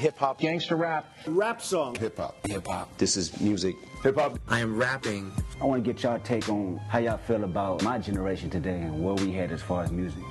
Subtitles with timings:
[0.00, 0.40] Hip hop.
[0.40, 1.04] Gangster rap.
[1.26, 1.94] Rap song.
[1.96, 2.34] Hip hop.
[2.46, 2.96] Hip hop.
[2.96, 3.76] This is music.
[4.02, 4.38] Hip hop.
[4.48, 5.30] I am rapping.
[5.60, 9.04] I want to get y'all take on how y'all feel about my generation today and
[9.04, 10.22] where we head as far as music.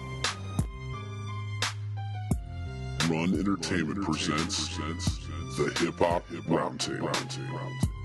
[3.08, 4.76] Run Entertainment presents
[5.56, 7.99] the Hip Hop Roundtable.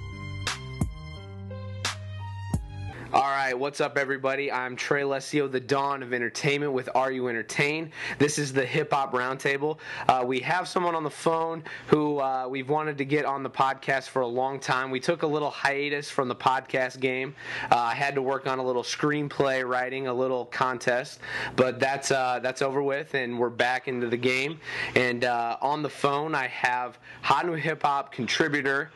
[3.14, 4.50] All right, what's up, everybody?
[4.50, 7.92] I'm Trey Lesio, the Dawn of Entertainment with Are You Entertained?
[8.18, 9.78] This is the Hip Hop Roundtable.
[10.08, 13.50] Uh, we have someone on the phone who uh, we've wanted to get on the
[13.50, 14.90] podcast for a long time.
[14.90, 17.36] We took a little hiatus from the podcast game.
[17.70, 21.20] Uh, I had to work on a little screenplay writing, a little contest,
[21.54, 24.58] but that's uh, that's over with, and we're back into the game.
[24.96, 28.90] And uh, on the phone, I have Hot New Hip Hop contributor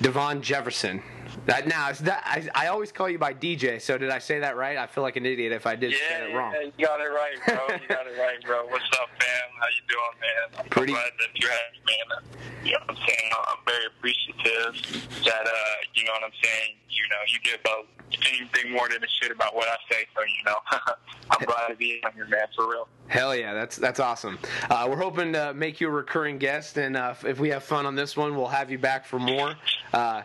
[0.00, 1.02] Devon Jefferson.
[1.46, 3.80] That now that I, I always call you by DJ.
[3.80, 4.76] So did I say that right?
[4.76, 6.52] I feel like an idiot if I did Yeah, say it wrong.
[6.54, 7.76] yeah, you got it right, bro.
[7.76, 8.66] You got it right, bro.
[8.66, 9.42] What's up, man?
[9.58, 10.60] How you doing, man?
[10.64, 12.40] I'm Pretty- glad that you had me, man.
[12.64, 13.32] You know what I'm saying?
[13.48, 15.50] I'm very appreciative that, uh,
[15.94, 16.74] you know what I'm saying?
[16.90, 20.22] You know, you give up anything more than a shit about what I say, so,
[20.22, 20.56] you know,
[21.30, 22.88] I'm glad to be on here, man, for real.
[23.06, 24.38] Hell yeah, that's that's awesome.
[24.68, 27.62] Uh, we're hoping to make you a recurring guest, and uh, if- if we have
[27.64, 29.54] fun on this one, we'll have you back for more.
[29.94, 30.22] Uh,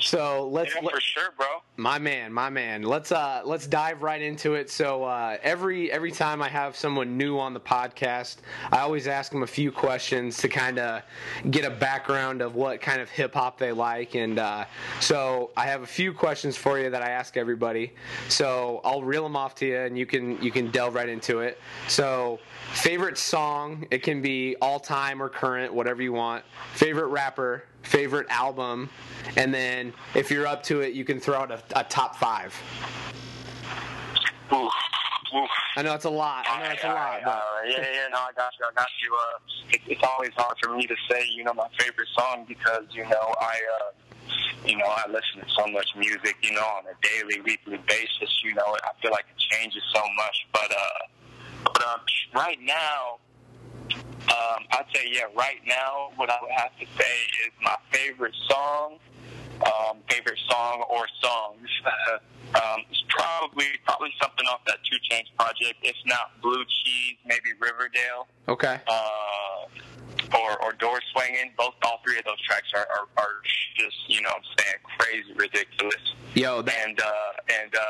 [0.00, 1.46] so let's Yeah, for sure, bro.
[1.76, 2.82] My man, my man.
[2.82, 4.70] Let's uh let's dive right into it.
[4.70, 8.38] So uh, every every time I have someone new on the podcast,
[8.72, 11.02] I always ask them a few questions to kind of
[11.50, 14.64] get a background of what kind of hip hop they like, and uh,
[15.00, 17.94] so I have a few questions for you that I ask everybody.
[18.28, 21.40] So I'll reel them off to you, and you can you can delve right into
[21.40, 21.58] it.
[21.88, 22.38] So
[22.72, 26.44] favorite song, it can be all time or current, whatever you want.
[26.74, 28.90] Favorite rapper, favorite album,
[29.36, 32.54] and then if you're up to it, you can throw out a, a top five.
[34.52, 34.72] Oof,
[35.34, 35.50] oof.
[35.76, 36.46] I know it's a lot.
[36.48, 39.14] I know it's a lot, but yeah, yeah, no, I got you, I got you.
[39.14, 39.38] Uh,
[39.70, 43.04] it, it's always hard for me to say, you know, my favorite song because, you
[43.04, 43.92] know, I, uh,
[44.66, 48.40] you know, I listen to so much music, you know, on a daily, weekly basis.
[48.44, 50.46] You know, I feel like it changes so much.
[50.52, 52.00] But, uh, but um,
[52.34, 53.18] right now,
[53.94, 57.14] um, I'd say, yeah, right now, what I would have to say
[57.46, 58.98] is my favorite song,
[59.64, 61.68] um, favorite song or songs.
[62.54, 65.78] um, it's probably probably something off that Two Chainz project.
[65.82, 68.80] If not Blue Cheese, maybe Riverdale okay.
[68.86, 71.52] uh, or, or door swinging.
[71.56, 73.42] Both, all three of those tracks are, are, are
[73.76, 76.14] just, you know, what I'm saying crazy, ridiculous.
[76.34, 77.80] Yo, that And uh, and uh,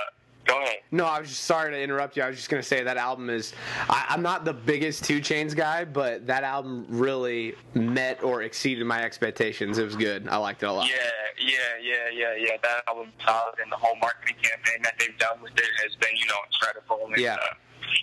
[0.46, 0.78] go ahead.
[0.90, 2.22] No, I was just sorry to interrupt you.
[2.22, 3.52] I was just gonna say that album is.
[3.88, 8.84] I, I'm not the biggest Two Chainz guy, but that album really met or exceeded
[8.86, 9.78] my expectations.
[9.78, 10.28] It was good.
[10.28, 10.88] I liked it a lot.
[10.88, 10.94] Yeah,
[11.38, 12.56] yeah, yeah, yeah, yeah.
[12.62, 16.14] That album solid, and the whole marketing campaign that they've done with it has been,
[16.16, 17.06] you know, incredible.
[17.12, 17.34] And, Yeah.
[17.34, 17.54] Uh,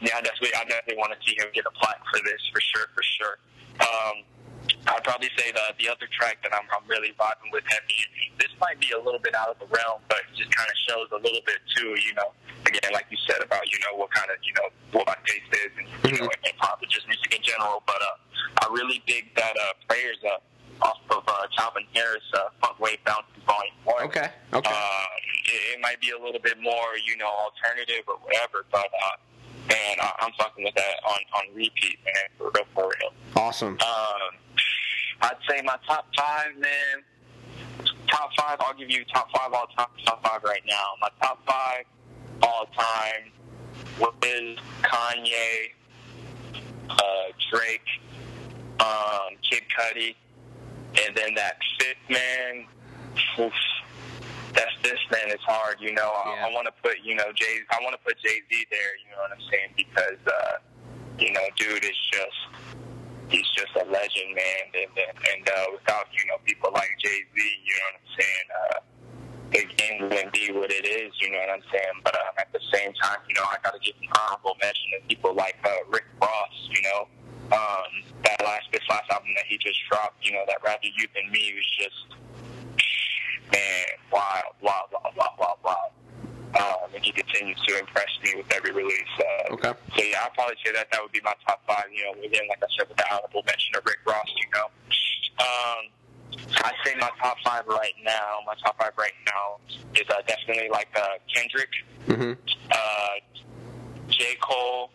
[0.01, 2.59] yeah, I definitely, I definitely want to see him get a plaque for this, for
[2.59, 3.37] sure, for sure.
[3.79, 4.23] Um,
[4.87, 7.97] I'd probably say the the other track that I'm, I'm really vibing with heavy.
[8.37, 10.77] This might be a little bit out of the realm, but it just kind of
[10.85, 11.97] shows a little bit too.
[11.97, 12.29] You know,
[12.65, 15.49] again, like you said about you know what kind of you know what my taste
[15.53, 16.29] is, and you know,
[16.61, 17.81] hop, and just music in general.
[17.85, 20.43] But uh, I really dig that uh, prayers up
[20.81, 24.03] off of uh, Calvin Harris, uh, Funk Wave Bouncing Volume One.
[24.05, 24.29] Okay.
[24.53, 24.69] Okay.
[24.69, 25.05] Uh,
[25.49, 29.15] it, it might be a little bit more, you know, alternative or whatever, but uh,
[29.67, 33.11] man, I, I'm fucking with that on on repeat, man, for real, for real.
[33.35, 33.73] awesome.
[33.73, 34.39] Um,
[35.21, 37.03] I'd say my top five, man.
[38.09, 39.87] Top five, I'll give you top five all time.
[40.05, 40.83] Top five right now.
[41.01, 41.85] My top five
[42.43, 43.31] all time
[43.99, 45.71] was Kanye,
[46.89, 46.97] uh,
[47.51, 47.81] Drake,
[48.79, 50.15] um, Kid Cudi,
[51.05, 52.65] and then that fifth man.
[53.39, 53.53] Oof,
[54.55, 56.09] that's this man is hard, you know.
[56.09, 56.47] I, Yeah.
[56.47, 57.59] I want to put, you know, Jay.
[57.69, 58.91] I want to put Jay Z there.
[59.03, 59.71] You know what I'm saying?
[59.75, 60.55] Because, uh,
[61.19, 62.39] you know, dude is just
[63.29, 64.63] he's just a legend, man.
[64.73, 68.11] And and, and uh, without you know people like Jay Z, you know what I'm
[68.15, 68.47] saying?
[68.55, 68.79] Uh,
[69.51, 71.11] the game wouldn't be what it is.
[71.21, 71.95] You know what I'm saying?
[72.03, 74.91] But um, at the same time, you know, I got to give an honorable mention
[74.95, 76.55] to people like uh, Rick Ross.
[76.71, 76.99] You know,
[77.55, 77.91] um,
[78.23, 80.23] that last this last album that he just dropped.
[80.25, 81.99] You know, that Rather You Than Me was just
[83.51, 85.91] man, wild, wild, wild, wild, wild, wild.
[86.55, 89.13] Um, and he continues to impress me with every release.
[89.19, 89.73] Uh, Okay.
[89.97, 91.85] So yeah, I'd probably say that that would be my top five.
[91.91, 94.27] You know, again, like I said, with the honorable mention of Rick Ross.
[94.35, 94.65] You know,
[95.39, 95.81] um,
[96.63, 98.39] I'd say my top five right now.
[98.45, 99.59] My top five right now
[99.95, 101.69] is uh, definitely like uh, Kendrick,
[102.07, 102.33] hmm
[102.71, 103.15] uh,
[104.09, 104.91] J Cole,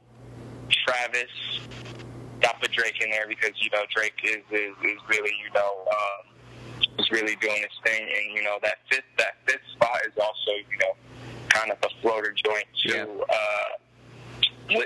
[0.68, 1.30] Travis.
[2.40, 5.84] Got put Drake in there because you know Drake is is, is really you know
[5.90, 6.29] um,
[7.00, 10.52] is really doing his thing, and you know that fifth that fifth spot is also
[10.70, 10.92] you know
[11.48, 13.04] kind of a floater joint to Yeah.
[13.04, 14.76] uh,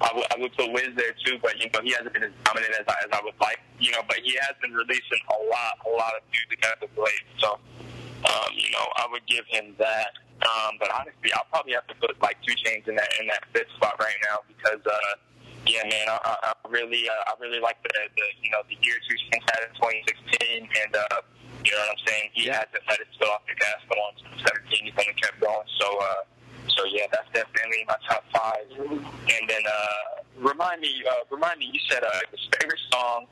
[0.00, 2.32] I would, I would put Wiz there too, but you know he hasn't been as
[2.44, 3.60] dominant as I, as I would like.
[3.78, 6.90] You know, but he has been releasing a lot, a lot of music as of
[6.96, 7.26] late.
[7.38, 7.58] So,
[8.24, 10.16] um, you know, I would give him that.
[10.40, 13.44] Um, but honestly, I'll probably have to put like 2 Chainz in that in that
[13.52, 15.14] fifth spot right now because, uh,
[15.66, 18.96] yeah, man, I, I really, uh, I really like the, the, you know, the year
[19.08, 21.20] 2 Chainz had in 2016, and uh,
[21.64, 22.30] you know what I'm saying.
[22.34, 22.54] He Yeah.
[22.64, 24.84] hasn't let it spill off the gas going on 17.
[24.84, 25.66] He's only kept going.
[25.80, 26.14] So, uh,
[26.68, 28.64] so yeah, that's definitely my top five.
[28.78, 31.70] And then uh, remind me, uh, remind me.
[31.72, 33.26] You said uh, his favorite song,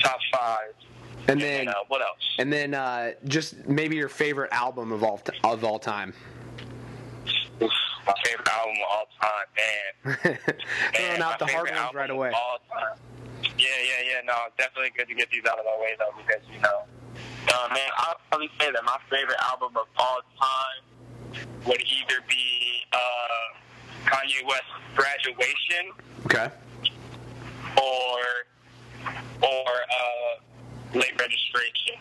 [0.00, 0.74] top five,
[1.28, 2.18] And then uh, what else?
[2.38, 6.12] and then uh, just maybe your favorite album of all t- of all time.
[7.62, 7.70] Oof,
[8.06, 10.28] my favorite album of all time, man.
[10.96, 12.28] Throwing out the hard ones right away.
[12.28, 12.98] of All time.
[13.58, 14.20] Yeah, yeah, yeah.
[14.24, 16.82] No, definitely good to get these out of my way though, because you know,
[17.52, 22.82] uh, man, I'll probably say that my favorite album of all time would either be
[22.92, 24.64] uh, Kanye West's
[24.96, 25.92] "Graduation"
[26.26, 26.48] Okay.
[27.76, 28.18] or
[29.42, 31.96] or uh, "Late Registration."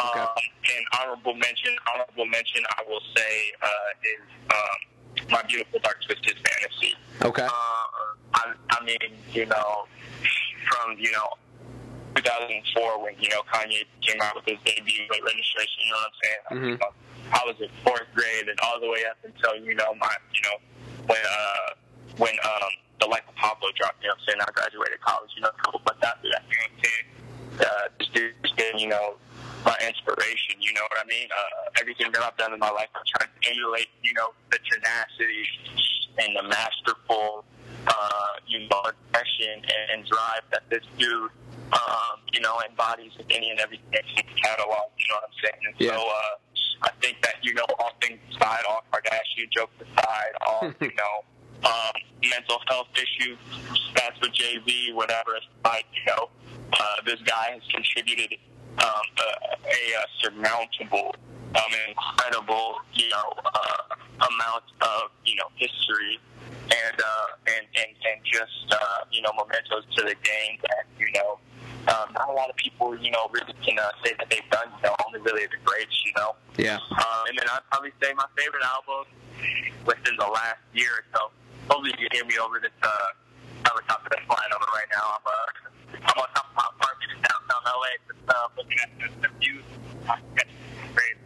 [0.00, 0.20] Okay.
[0.20, 0.28] Um,
[0.76, 3.68] and honorable mention, honorable mention, I will say uh,
[4.02, 7.44] is um, "My Beautiful Dark Twisted Fantasy." Okay.
[7.44, 7.48] Uh,
[8.34, 8.98] I, I mean,
[9.32, 9.86] you know,
[10.68, 11.28] from you know
[12.16, 15.78] 2004 when you know Kanye came out with his debut late registration.
[15.84, 16.78] You know what I'm saying?
[16.78, 16.92] Mhm.
[17.32, 20.42] I was in fourth grade, and all the way up until you know my you
[20.48, 20.56] know
[21.06, 21.68] when uh
[22.18, 22.70] when um
[23.00, 24.00] the Life of Pablo dropped.
[24.02, 24.40] You know what I'm saying?
[24.46, 25.30] I graduated college.
[25.36, 26.42] You know, a couple months after that.
[26.48, 27.06] You know what I'm saying?
[27.54, 29.16] Uh, this dude's been you know
[29.64, 30.60] my inspiration.
[30.60, 31.28] You know what I mean?
[31.32, 33.88] Uh, everything that I've done in my life, I'm trying to emulate.
[34.02, 35.46] You know, the tenacity
[36.18, 37.44] and the masterful,
[37.86, 41.30] uh, you know, aggression and, and drive that this dude,
[41.72, 44.90] um, you know, embodies in any and everything in his catalog.
[44.98, 45.60] You know what I'm saying?
[45.66, 45.96] And Yeah.
[45.96, 46.36] so, uh,
[46.82, 51.68] I think that you know, all things aside, all Kardashian jokes aside, all you know,
[51.68, 51.92] um,
[52.30, 53.38] mental health issues,
[53.94, 55.36] that's with Jay Z, whatever.
[55.36, 56.28] It's like you know,
[56.72, 58.38] uh, this guy has contributed
[58.78, 61.14] um, a, a, surmountable,
[61.54, 66.18] um, incredible, you know, uh, amount of you know history
[66.70, 71.10] and uh, and and and just uh, you know mementos to the game that you
[71.12, 71.38] know.
[71.84, 74.72] Um, not a lot of people, you know, really can uh, say that they've done,
[74.80, 76.32] you know, only really the greats, you know.
[76.56, 76.80] Yeah.
[76.80, 79.04] Um, and then I'd probably say my favorite album
[79.84, 81.20] within the last year or so.
[81.68, 82.88] Hopefully you can hear me over this uh,
[83.68, 85.04] helicopter that's flying over right now.
[85.12, 88.90] I'm, uh, I'm on top of my apartment in downtown LA, just uh, looking at
[88.96, 89.68] the, the views.
[90.96, 91.16] Great.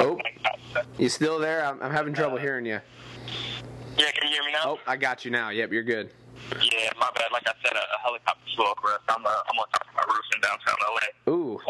[0.00, 0.18] Oh.
[0.98, 1.64] You still there?
[1.64, 2.80] I'm, I'm having trouble hearing you.
[3.98, 4.60] Yeah, can you hear me now?
[4.64, 5.50] Oh, I got you now.
[5.50, 6.10] Yep, you're good.
[6.50, 7.30] Yeah, my bad.
[7.32, 9.00] Like I said, a, a helicopter flew over us.
[9.08, 11.32] I'm, uh, I'm on top of my roof in downtown LA.
[11.32, 11.60] Ooh,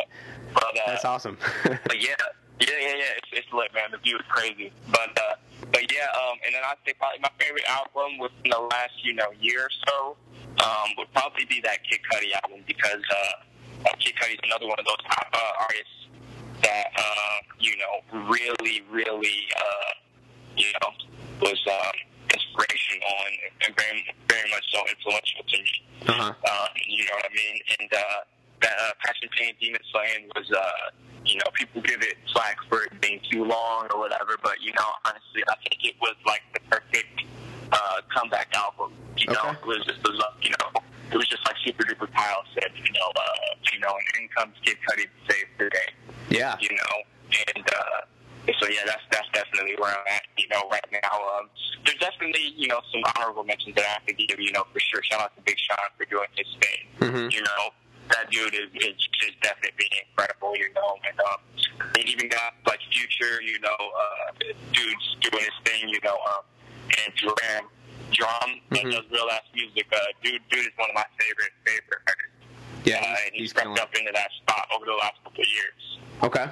[0.55, 1.37] But, uh, that's awesome.
[1.65, 2.15] But yeah,
[2.61, 3.19] yeah, yeah, yeah.
[3.19, 3.91] It's, it's lit, man.
[3.91, 4.73] The view is crazy.
[4.91, 5.35] But uh,
[5.73, 9.15] but yeah, um, and then I'd say probably my favorite album within the last you
[9.15, 10.17] know year or so
[10.65, 14.79] um, would probably be that Kid Cudi album because uh, Kid Cudi is another one
[14.79, 16.02] of those uh, artists
[16.63, 19.93] that uh, you know really, really uh,
[20.57, 20.91] you know
[21.41, 21.97] was um,
[22.33, 23.37] inspirational and,
[23.67, 25.75] and very, very much so influential to me.
[26.09, 26.31] Uh-huh.
[26.31, 27.57] Um, you know what I mean?
[27.79, 28.21] And uh,
[28.63, 30.91] that uh, Passion Pain Demon Slaying was, uh,
[31.25, 34.73] you know, people give it slack for it being too long or whatever, but you
[34.73, 37.23] know, honestly, I think it was like the perfect
[37.73, 38.93] uh, comeback album.
[39.17, 40.11] You know, it was just, uh,
[40.41, 40.82] you know,
[41.13, 44.29] it was just like Super Duper Kyle said, you know, uh, you know, and in
[44.35, 45.89] comes Kid Cudi to save the day
[46.31, 46.57] Yeah.
[46.61, 46.95] you know,
[47.55, 48.01] and uh,
[48.59, 51.15] so yeah, that's that's definitely where I'm at, you know, right now.
[51.39, 51.49] Um,
[51.85, 54.81] there's definitely, you know, some honorable mentions that I have to give, you know, for
[54.81, 55.03] sure.
[55.05, 56.81] Shout out to Big Sean for doing his thing.
[57.13, 57.33] Mhm.
[57.33, 57.71] You know,
[58.11, 61.39] that dude is, is is definitely incredible, you know, and um,
[61.95, 64.33] they even got like Future, you know, uh,
[64.73, 66.43] dudes doing his thing, you know, um,
[67.05, 67.65] and Duran
[68.13, 68.93] Drum that Mhm.
[68.93, 69.87] does real ass music.
[69.93, 72.29] Uh, dude, dude is one of my favorite favorite artists.
[72.85, 75.43] Yeah, uh, he's- and he's he's crept up into that spot over the last couple
[75.43, 75.99] of years.
[76.23, 76.47] Okay.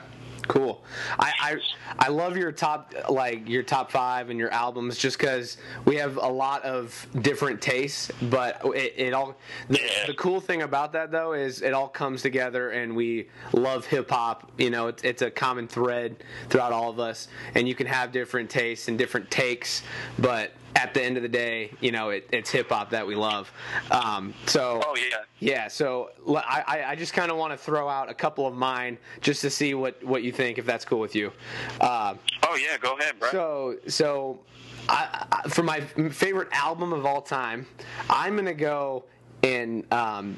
[0.49, 0.83] Cool.
[1.17, 5.59] I, I I love your top like your top five and your albums just because
[5.85, 9.37] we have a lot of different tastes, but it, it all
[9.69, 10.07] the, Yeah.
[10.07, 14.11] the cool thing about that though is it all comes together and we love hip
[14.11, 14.51] hop.
[14.59, 18.11] You know, it's it's a common thread throughout all of us, and you can have
[18.11, 19.83] different tastes and different takes,
[20.19, 23.15] but at the end of the day, you know, it, it's hip hop that we
[23.15, 23.53] love.
[23.91, 25.19] Um, so Oh yeah.
[25.41, 29.41] yeah, so I just kind of want to throw out a couple of mine just
[29.43, 31.33] to see what, what you think, if that's cool with you.
[31.81, 32.15] Uh,
[32.49, 33.31] Oh yeah, go ahead, bro.
[33.31, 34.41] so, so
[34.89, 37.67] I, I, for my favorite album of all time,
[38.09, 39.05] I'm gonna go
[39.43, 40.37] in um,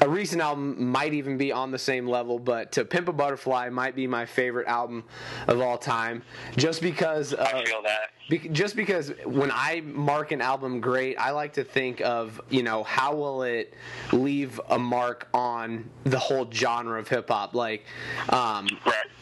[0.00, 3.68] a recent album might even be on the same level, but To Pimp a Butterfly
[3.70, 5.04] might be my favorite album
[5.48, 6.22] of all time,
[6.56, 7.34] just because.
[7.34, 8.10] Uh, I feel that.
[8.28, 12.62] Be- just because when I mark an album great, I like to think of you
[12.62, 13.72] know how will it
[14.12, 17.86] leave a mark on the whole genre of hip hop, like
[18.28, 18.68] um,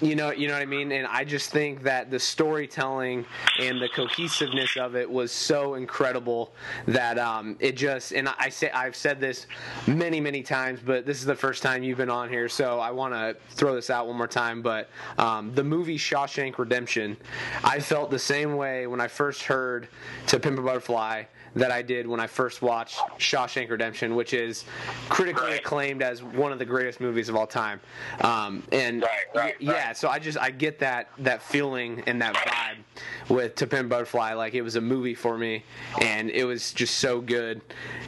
[0.00, 0.90] you know you know what I mean.
[0.90, 3.24] And I just think that the storytelling
[3.60, 6.52] and the cohesiveness of it was so incredible
[6.88, 9.46] that um, it just and I say I've said this
[9.86, 12.90] many many times, but this is the first time you've been on here, so I
[12.90, 14.62] want to throw this out one more time.
[14.62, 17.16] But um, the movie Shawshank Redemption,
[17.62, 19.88] I felt the same way when I first heard
[20.28, 21.24] To Pimp a Butterfly
[21.56, 24.64] that I did when I first watched Shawshank Redemption, which is
[25.08, 25.60] critically Right.
[25.60, 27.80] acclaimed as one of the greatest movies of all time.
[28.20, 32.34] Um, and Right, right, yeah, so I just I get that that feeling and that
[32.34, 34.34] vibe with To Pimp Butterfly.
[34.34, 35.64] Like it was a movie for me,
[36.00, 37.60] and it was just so good.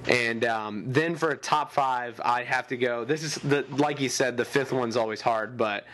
[0.08, 3.04] And um, then for a top five, I have to go.
[3.04, 5.86] This is the like you said, the fifth one's always hard, but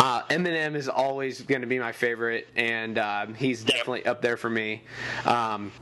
[0.00, 4.36] uh, Eminem is always going to be my favorite, and um, he's definitely up there
[4.36, 4.82] for me.
[5.24, 5.72] Um,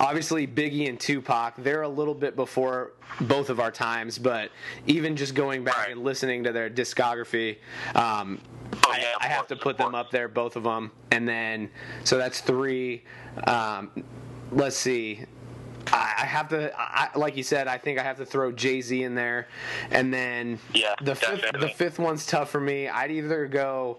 [0.00, 2.92] obviously Biggie and Tupac, they're a little bit before
[3.22, 4.50] both of our times, but
[4.86, 5.90] even just going back Right.
[5.92, 7.58] and listening to their discography,
[7.94, 8.40] um,
[8.86, 11.70] Oh, I, yeah, I have to put them up there, both of them, and then
[12.02, 13.04] so that's three.
[13.46, 13.90] Um,
[14.50, 15.24] let's see.
[15.92, 18.80] I I have to, I, like you said, I think I have to throw Jay
[18.80, 19.46] Z in there,
[19.90, 22.88] and then Yeah, the fifth, the fifth one's tough for me.
[22.88, 23.98] I'd either go.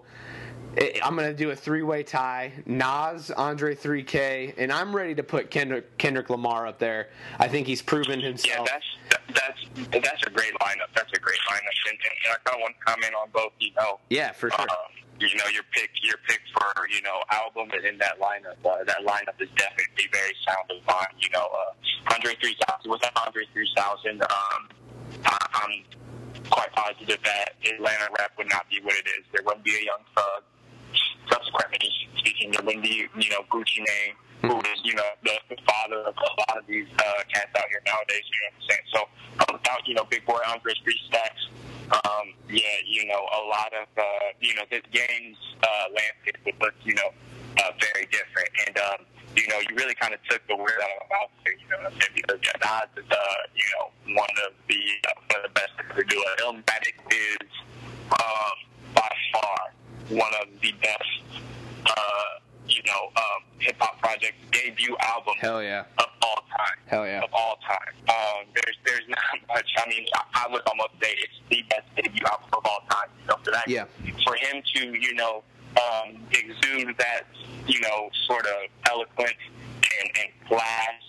[1.02, 5.96] I'm gonna do a three-way tie: Nas, Andre 3K, and I'm ready to put Kendrick,
[5.96, 7.08] Kendrick Lamar up there.
[7.38, 8.68] I think he's proven himself.
[8.68, 8.78] Yeah,
[9.32, 10.92] that's that's that's a great lineup.
[10.94, 13.52] That's a great lineup, and, and, I kind of want to comment on both.
[13.58, 14.60] You know, Yeah, for sure.
[14.60, 18.56] um, you know your pick, your pick for you know album and in that lineup.
[18.64, 21.16] Uh, that lineup is definitely very sound of mine.
[21.20, 24.20] You know, uh, Andre 3000 was that Andre 3000.
[24.22, 24.28] Um,
[25.24, 25.82] I, I'm
[26.50, 29.24] quite positive that Atlanta rap would not be what it is.
[29.32, 30.42] There wouldn't be a Young Thug.
[31.30, 36.00] Subsequently speaking, there wouldn't you know Gucci Mane, who is you know the, the father
[36.06, 38.22] of a lot of these uh, cats out here nowadays.
[38.30, 38.86] You know what I'm saying?
[38.92, 39.00] So
[39.40, 41.48] um, without you know Big Boi Andre's three stacks,
[42.04, 44.02] um, yeah, you know a lot of uh,
[44.40, 47.10] you know this game's uh, landscape would look you know
[47.62, 48.50] uh, very different.
[48.66, 48.98] And um,
[49.34, 51.54] you know you really kind of took the word out of my mouth there.
[51.54, 52.14] You know what I'm saying?
[52.14, 53.84] Because yeah, Nas is uh, you know
[54.18, 56.34] one of the uh, one of the best to do it.
[56.42, 57.50] Illmatic is
[58.12, 58.56] um,
[58.94, 59.72] by far
[60.08, 61.46] one of the best,
[61.86, 61.92] uh,
[62.68, 65.84] you know, um, hip hop projects debut album Hell yeah.
[65.98, 66.76] of all time.
[66.86, 67.22] Hell yeah.
[67.22, 67.94] Of all time.
[68.08, 69.68] Um, there's there's not much.
[69.76, 73.08] I mean, I, I would almost say it's the best debut album of all time.
[73.28, 73.84] So for that, Yeah.
[74.24, 75.42] for him to you know
[75.76, 77.22] um, exude that
[77.66, 79.32] you know sort of eloquence
[80.00, 81.00] and, and class,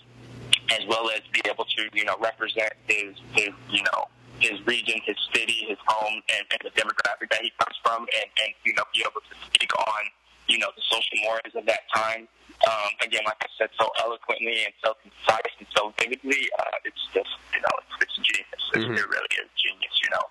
[0.72, 4.04] as well as be able to you know represent his his you know
[4.40, 8.28] his region, his city, his home, and, and the demographic that he comes from, and,
[8.44, 10.02] and you know be able to speak on
[10.48, 12.28] you know the social mores of that time.
[12.66, 17.02] Um, again, like I said, so eloquently and so concise and so vividly, uh, it's
[17.14, 18.48] just you know it's, it's genius.
[18.52, 18.94] It's, Mhm.
[19.00, 20.26] It really is genius, you know.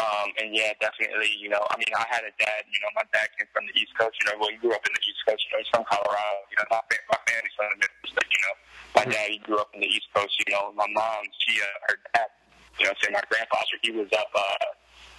[0.00, 3.04] Um, and yeah, definitely, you know, I mean, I had a dad, you know, my
[3.16, 5.20] dad came from the East Coast, you know, well, he grew up in the East
[5.24, 8.26] Coast, you know, he's from Colorado, you know, my, my family's from the Midwest, but,
[8.28, 8.54] you know,
[8.96, 11.64] my dad, he grew up in the East Coast, you know, my mom, she, uh,
[11.88, 12.28] her dad,
[12.78, 14.66] you know, say my grandfather, he was up, uh,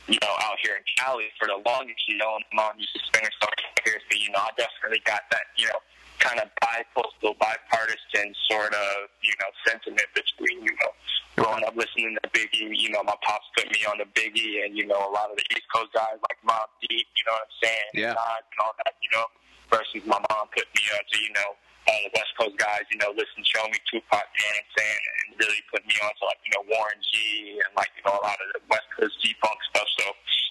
[0.08, 2.96] you know, out here in Cali for the longest, you know, and my mom used
[2.96, 5.80] to spend her summer here, so, you know, I definitely got that, you know,
[6.20, 10.92] kind of bi-coastal, bipartisan sort of, you know, sentiment between, you know,
[11.38, 14.74] growing up listening to Biggie, you know, my pops put me on the Biggie and,
[14.76, 17.46] you know, a lot of the East Coast guys like Mobb Deep, you know what
[17.46, 17.90] I'm saying?
[17.94, 18.18] Yeah.
[18.18, 19.26] And all that, you know,
[19.70, 21.54] versus my mom put me on to, you know,
[21.88, 25.82] all the West Coast guys, you know, listen, show me Tupac dancing and really put
[25.88, 28.48] me on to like, you know, Warren G and like, you know, a lot of
[28.60, 29.88] the West Coast G-Funk stuff.
[30.00, 30.06] So,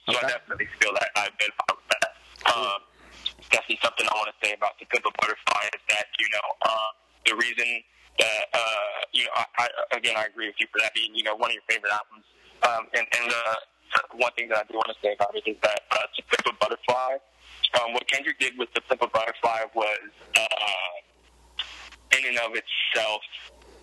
[0.08, 0.26] so Okay.
[0.26, 2.10] I definitely feel that I've been part of that.
[2.46, 2.80] Um,
[3.50, 6.46] definitely something I want to say about the Pimp a Butterfly is that you know
[6.62, 6.90] uh,
[7.26, 7.82] the reason
[8.18, 9.66] that uh, you know I, I
[9.98, 12.24] again I agree with you for that being you know one of your favorite albums.
[12.62, 13.54] Um, and and uh,
[14.14, 16.46] one thing that I do want to say about it is that uh, to Pimp
[16.48, 17.18] a Butterfly,
[17.82, 20.06] um, what Kendrick did with the Pimp a Butterfly was
[20.38, 20.92] uh,
[22.12, 23.20] in and of itself.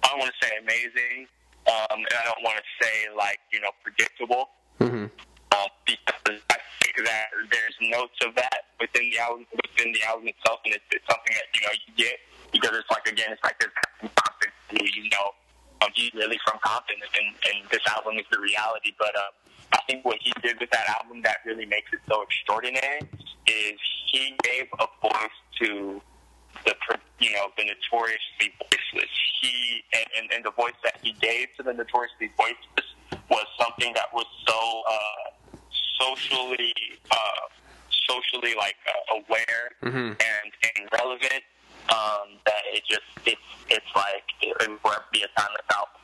[0.04, 1.28] I don't want to say amazing.
[1.64, 4.50] Um, and I don't want to say like you know predictable
[4.80, 5.06] hmm
[5.54, 10.28] uh, because I think that there's notes of that within the album, within the album
[10.28, 12.18] itself, and it's, it's something that you know you get
[12.52, 13.70] because it's like again, it's like this
[14.02, 15.30] Compton, who, you know,
[15.82, 18.94] um, he's really from Compton, and, and this album is the reality.
[18.98, 19.32] But uh,
[19.74, 23.02] I think what he did with that album that really makes it so extraordinary
[23.46, 23.78] is
[24.12, 26.02] he gave a voice to
[26.66, 26.76] the
[27.20, 29.12] you know the notoriously voiceless.
[29.42, 32.88] He and, and, and the voice that he gave to the notoriously voiceless
[33.30, 35.58] was something that was so uh,
[36.00, 36.74] socially
[37.12, 37.16] uh,
[38.08, 40.12] socially like uh, aware Mhm.
[40.12, 41.44] and, and relevant
[41.90, 46.02] um, that it just it's it's like it, it would be a timeless album.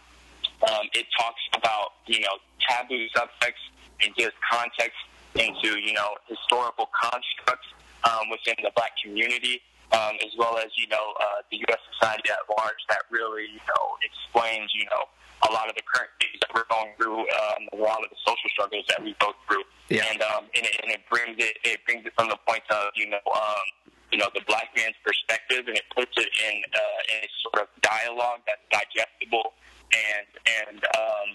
[0.67, 2.37] Um, it talks about you know
[2.67, 3.61] taboo subjects
[4.03, 4.97] and gives context
[5.35, 7.67] into you know historical constructs
[8.03, 11.79] um, within the black community, um, as well as you know uh, the U.S.
[11.93, 15.05] society at large that really you know explains you know
[15.47, 18.19] a lot of the current things that we're going through, um, a lot of the
[18.27, 20.03] social struggles that we go through, Yeah.
[20.11, 22.91] and um, and, it, and it brings it it brings it from the point of
[22.95, 23.65] you know um,
[24.11, 27.63] you know the black man's perspective, and it puts it in uh, in a sort
[27.63, 29.53] of dialogue that's digestible
[29.95, 30.27] and
[30.69, 31.27] and um,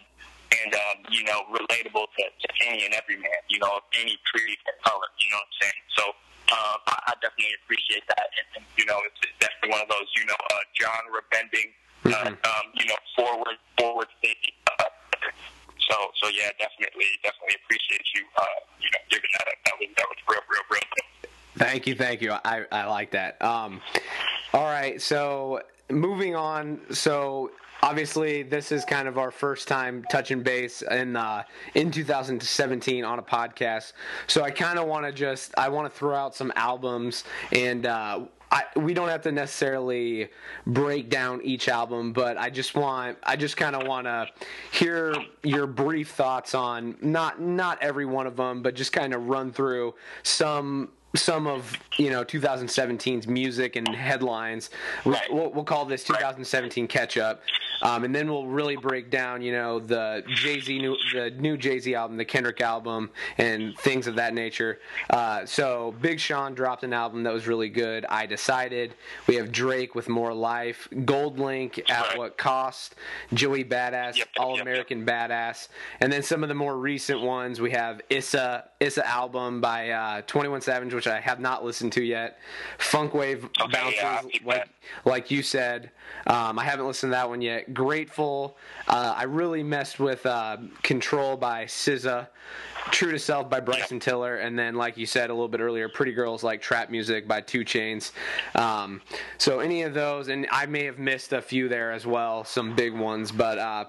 [0.62, 4.18] and um, you know relatable to, to any and every man, you know, of any
[4.30, 5.08] creed or color.
[5.18, 5.80] You know what I'm saying?
[5.96, 6.04] So
[6.54, 10.08] um, I, definitely appreciate that, and, and you know, it's, it's definitely one of those
[10.16, 11.68] you know uh, genre bending,
[12.06, 12.37] uh, Mhm.
[12.46, 14.54] um, you know, forward forward thinking.
[14.78, 14.84] Uh,
[15.88, 18.44] so so yeah, definitely definitely appreciate you uh,
[18.80, 19.58] you know giving that up.
[19.64, 20.80] That was that was real real real.
[21.56, 22.32] Thank you, thank you.
[22.44, 23.40] I, I like that.
[23.40, 23.80] Um,
[24.52, 26.80] all right, so moving on.
[26.92, 27.52] So
[27.85, 31.43] obviously, this is kind of our first time touching base in uh,
[31.75, 33.93] in 2017 on a podcast.
[34.26, 37.87] So I kind of want to just I want to throw out some albums and.
[37.87, 40.29] Uh, I, we don't have to necessarily
[40.64, 44.29] break down each album, but I just want I just kind of want to
[44.71, 45.12] hear
[45.43, 49.50] your brief thoughts on not not every one of them, but just kind of run
[49.50, 54.71] through some some of you know 2017's music and headlines.
[55.04, 55.33] We- Right.
[55.33, 57.40] We'll, we'll call this 2017 catch up,
[57.83, 61.56] um, and then we'll really break down you know the Jay Z new the new
[61.56, 64.80] Jay Z album, the Kendrick album, and things of that nature.
[65.11, 68.04] Uh, so Big Sean dropped an album that was really good.
[68.09, 68.94] I decided.
[69.28, 72.18] We have Drake with More Life, GoldLink at Right.
[72.18, 72.97] What Cost,
[73.33, 75.68] Joey Badass, Yep, yep, All yep, American Badass,
[76.00, 80.23] and then some of the more recent ones we have Issa Issa album by uh,
[80.26, 82.38] Twenty One Savage, which I have not listened to yet.
[82.78, 84.68] Funk Wave Okay, bounces yeah, like
[85.04, 85.90] like you said.
[86.26, 87.75] Um, I haven't listened to that one yet.
[87.75, 88.56] Grateful.
[88.88, 92.28] Uh, I really messed with uh, Control by SZA.
[92.90, 95.88] True to Self by Bryson Tiller, and then, like you said a little bit earlier,
[95.88, 98.12] Pretty Girls like Trap Music by Two Chainz.
[98.54, 99.00] Um,
[99.38, 102.76] so any of those, and I may have missed a few there as well, some
[102.76, 103.86] big ones, but uh,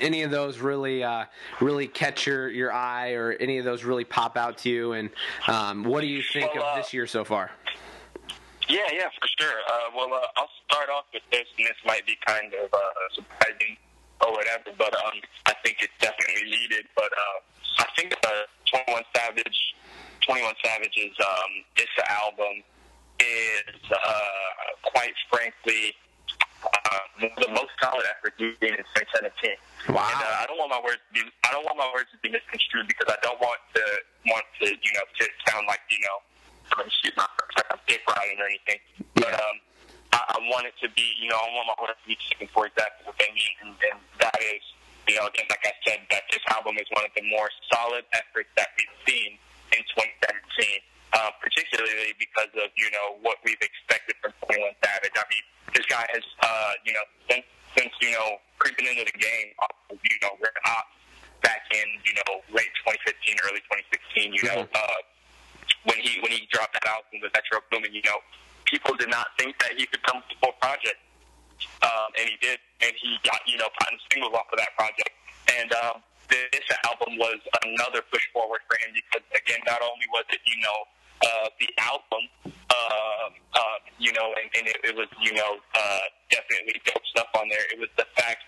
[0.00, 1.26] any of those really uh,
[1.60, 4.92] really catch your, your eye, or any of those really pop out to you?
[4.92, 5.10] And
[5.48, 7.50] um, what do you think Well, of uh, this year so far?
[8.68, 9.58] Yeah, yeah, for sure.
[9.68, 12.78] Uh, well, uh, I'll start off with this, and this might be kind of uh,
[13.14, 13.76] surprising
[14.20, 16.86] or whatever, but um, I think it's definitely needed.
[16.94, 18.30] But uh, I think uh,
[18.70, 19.74] Twenty One Savage,
[20.24, 22.62] Twenty One Savage's um, this album
[23.18, 25.94] is uh, quite frankly
[26.64, 29.56] uh, the most solid effort we've seen in 2017.
[29.92, 30.04] Wow.
[30.04, 32.18] And, uh, I don't want my words to be I don't want my words to
[32.20, 33.82] be misconstrued because I don't want to
[34.28, 36.16] want to you know to sound like you know
[36.76, 37.26] I'm excuse my
[37.72, 38.80] I'm dick riding or anything.
[39.16, 39.40] But Yeah.
[39.40, 39.56] um,
[40.12, 42.48] I, I want it to be you know I want my words to be taken
[42.52, 44.60] for exactly what they mean, and, and that is
[45.08, 48.04] you know again like I said that this album is one of the more solid
[48.12, 49.36] efforts that we've seen
[49.76, 50.84] in 2017.
[51.10, 55.10] Uh, particularly because of you know what we've expected from 21 Savage.
[55.18, 55.42] I mean,
[55.74, 59.48] this guy has uh, you know since since you know creeping into the game,
[59.90, 60.86] you know, Red Hot
[61.42, 64.36] back in you know late 2015, early 2016.
[64.36, 64.98] You know, uh,
[65.88, 68.20] when he when he dropped that album, the Metro Boomin, you know,
[68.68, 71.00] people did not think that he could come a full project,
[71.82, 75.10] um, and he did, and he got you know platinum singles off of that project,
[75.56, 80.28] and um, this album was another push forward for him because again, not only was
[80.30, 80.78] it you know
[81.22, 86.06] uh, the album, uh, uh, you know, and, and it, it was you know uh,
[86.30, 87.64] definitely dope stuff on there.
[87.72, 88.42] It was the fact,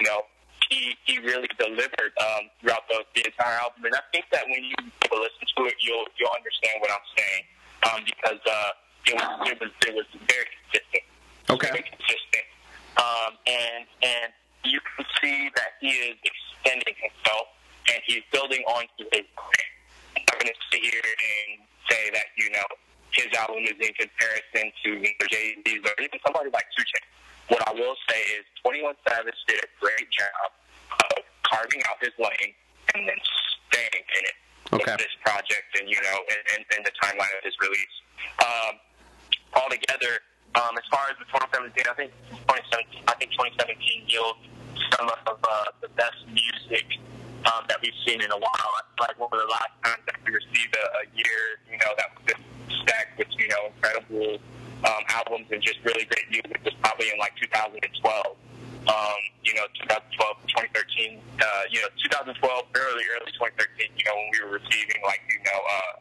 [0.00, 0.22] you know,
[0.68, 4.62] he he really delivered um, throughout the, the entire album, and I think that when
[4.64, 4.76] you
[5.08, 7.42] listen to it, you'll you'll understand what I'm saying
[7.88, 8.70] um, because uh,
[9.06, 11.04] it was it was it was very consistent.
[11.48, 11.72] Okay.
[11.72, 12.46] Very consistent,
[13.00, 14.28] um, and and
[14.64, 17.48] you can see that he is extending himself
[17.88, 19.72] and he's building onto his brand.
[20.16, 22.66] I'm going to sit here and say that you know
[23.12, 26.84] his album is in comparison to you know, Jay Z's or even somebody like Two
[26.84, 27.08] Chainz.
[27.48, 30.52] What I will say is 21 Savage did a great job
[31.16, 32.52] of carving out his lane
[32.94, 33.20] and then
[33.72, 34.36] staying in it
[34.68, 34.84] Okay.
[34.84, 37.96] with this project and you know and, and, and the timeline of his release.
[38.44, 38.76] Um,
[39.56, 40.20] altogether,
[40.60, 42.12] um, as far as the 2017, I think
[42.44, 44.44] 2017, I think 2017 yields
[44.92, 46.84] some of uh, the best music
[47.48, 48.70] um, that we've seen in a while.
[49.00, 52.08] Like one of the last times that we received a, a year, you know, that
[52.14, 52.42] was just
[52.82, 54.38] stacked with you know incredible
[54.86, 58.36] um, albums and just really great music was probably in like 2012.
[58.88, 60.08] Um, you know, 2012,
[60.48, 61.20] 2013.
[61.36, 65.40] Uh, you know, 2012, early early 2013, you know, when we were receiving like you
[65.44, 65.92] know uh,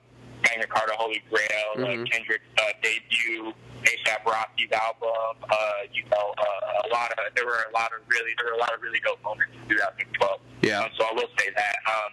[0.47, 2.07] Magna Carta, Holy Grail, uh, Mhm.
[2.11, 3.51] Kendrick's uh, debut,
[3.83, 7.99] ASAP Rocky's album, uh, you know, uh, a lot of there were a lot of
[8.07, 10.39] really there were a lot of really dope moments in 2012.
[10.61, 10.79] Yeah.
[10.85, 11.75] Um, so I will say that.
[11.89, 12.11] Um,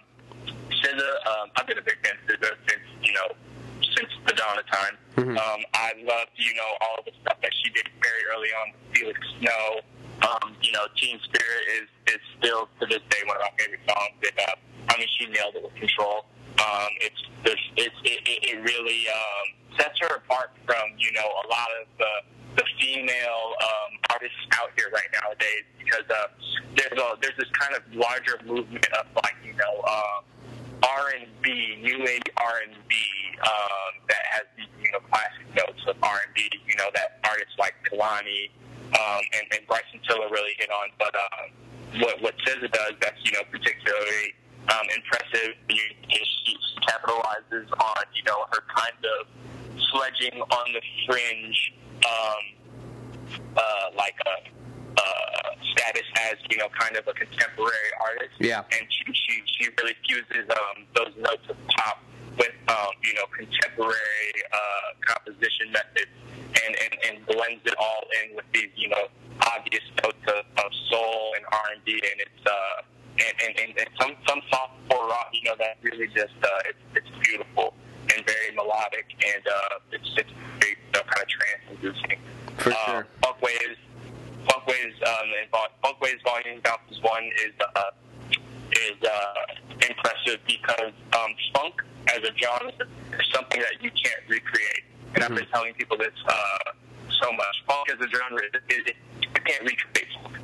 [0.75, 2.51] SZA, um, I've been a big fan of SZA
[3.15, 3.29] know
[3.95, 4.97] since the dawn of time.
[5.15, 5.37] Mhm.
[5.39, 8.97] Um, I loved you know all the stuff that she did very early on with
[8.97, 9.81] Felix Snow.
[10.23, 13.83] Um, you know, Teen Spirit is is still to this day one of my favorite
[13.87, 14.15] songs.
[14.23, 14.55] And, uh,
[14.89, 16.25] I mean, she nailed it with Control.
[16.59, 21.45] Um, it's there's, it's it, it, really um, sets her apart from you know a
[21.51, 22.13] lot of the
[22.55, 26.27] the female um, artists out here right nowadays because uh,
[26.75, 29.83] there's a there's this kind of larger movement of like you know.
[29.83, 30.23] Um,
[30.85, 32.95] R and B, new age R and B
[33.41, 36.49] um, that has these you know classic notes of R and B.
[36.67, 38.49] You know that artists like Kehlani
[38.93, 40.89] um, and, and Bryson Tiller really hit on.
[40.99, 44.35] But um, what what SZA does that's you know particularly
[44.69, 49.27] um, impressive is she capitalizes on you know her kind of
[49.91, 51.73] sledging on the fringe,
[52.05, 54.49] um, uh, like a.
[54.97, 58.63] Uh, status as you know, kind of a contemporary artist, Yeah.
[58.71, 62.03] and she she, she really fuses um, those notes of pop
[62.37, 66.11] with um, you know contemporary uh, composition methods
[66.65, 69.07] and, and, and blends it all in with these you know
[69.55, 72.81] obvious notes of, of soul and R and B and it's uh,
[73.19, 76.69] and, and, and, and some some soft core rock you know that really just uh,
[76.69, 77.73] it's, it's beautiful
[78.13, 82.19] and very melodic and uh, it's it's very you know, kind of trance inducing.
[82.57, 83.07] For uh, sure.
[83.23, 83.84] Funk waves, funk
[84.67, 87.91] waves, um, and Vol- volume bounces one is uh,
[88.71, 89.33] is uh,
[89.89, 92.71] impressive because um, funk as a genre
[93.19, 94.83] is something that you can't recreate.
[95.15, 96.71] And I've been telling people this uh,
[97.21, 97.55] so much.
[97.67, 100.37] Funk as a genre, it, it, it, you can't recreate funk.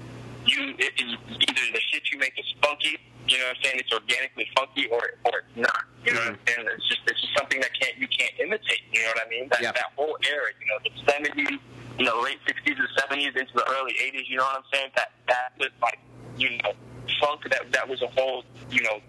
[0.45, 3.75] You it, it, either the shit you make is funky, you know what I'm saying?
[3.79, 5.83] It's organically funky, or or it's not.
[6.05, 6.67] You know what I'm saying?
[6.73, 8.81] It's just it's just something that can't you can't imitate.
[8.91, 9.47] You know what I mean?
[9.49, 9.71] That Yeah.
[9.73, 11.59] that whole era, you know, the '70s,
[12.01, 14.25] you know, late '60s and '70s into the early '80s.
[14.27, 14.89] You know what I'm saying?
[14.95, 15.99] That that was like
[16.35, 16.73] you know
[17.21, 17.45] funk.
[17.45, 18.99] That that was a whole you know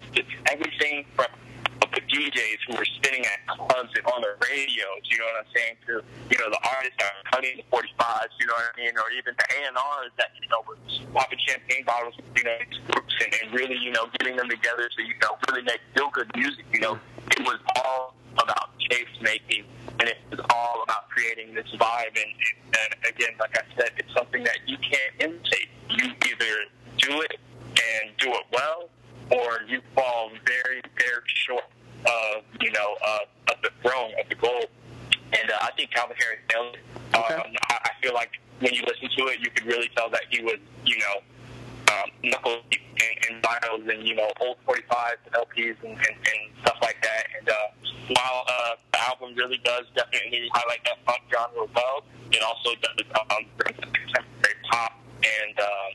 [0.51, 1.25] everything from
[1.89, 5.51] the DJs who were spinning at clubs and on the radios, you know what I'm
[5.53, 8.81] saying, to, you know, the artists that were cutting the 45s, you know what I
[8.81, 10.81] mean, or even the A&Rs that, you know, were
[11.13, 12.57] popping champagne bottles you know,
[12.89, 16.33] groups and, and really, you know, getting them together to, you know, really make feel-good
[16.33, 16.97] music, you know.
[17.29, 18.12] It was all
[18.85, 19.65] about making,
[19.99, 22.31] and it was all about creating this vibe, and,
[22.67, 25.69] and again, like I said, it's something that you can't imitate.
[25.89, 26.53] You either
[26.97, 28.89] do it and do it well,
[29.31, 31.63] or you fall very, very short
[32.05, 33.19] of, you know, uh,
[33.51, 34.65] of the throne, of the goal.
[35.11, 36.81] And uh, I think Calvin Harris nailed it.
[37.15, 37.33] Okay.
[37.35, 40.23] Um, I, I feel like when you listen to it, you could really tell that
[40.29, 41.21] he was, you know,
[41.93, 46.15] um, knuckle deep in, in vinyls and, you know, old 45s and LPs and, and,
[46.17, 47.23] and stuff like that.
[47.39, 47.53] And uh,
[48.09, 53.05] while uh, the album really does definitely highlight that funk genre well, it also does
[53.15, 55.91] um, contemporary pop and um,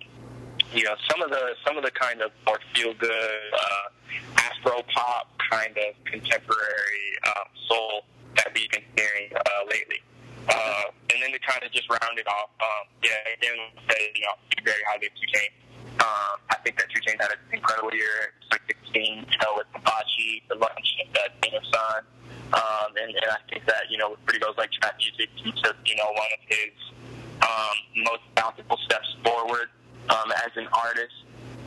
[0.72, 3.88] you know some of the some of the kind of more feel good uh,
[4.36, 8.04] Afro pop kind of contemporary um, soul
[8.36, 10.00] that we've been hearing uh, lately.
[10.48, 13.58] Uh, and then to kind of just round it off, um, yeah, again,
[13.90, 14.32] say, you know,
[14.64, 15.67] very highly Two Chainz.
[16.00, 18.32] Um, I think that Two Chainz had an incredible year.
[18.50, 22.00] 2016, you know, with Hibachi, The Lunch, and uh, of Sun.
[22.52, 25.52] Um, and, and I think that, you know, with Pretty Girls Like Trap Music, he
[25.62, 26.72] took, you know, one of his
[27.42, 29.68] um, most bountiful steps forward
[30.08, 31.14] um, as an artist,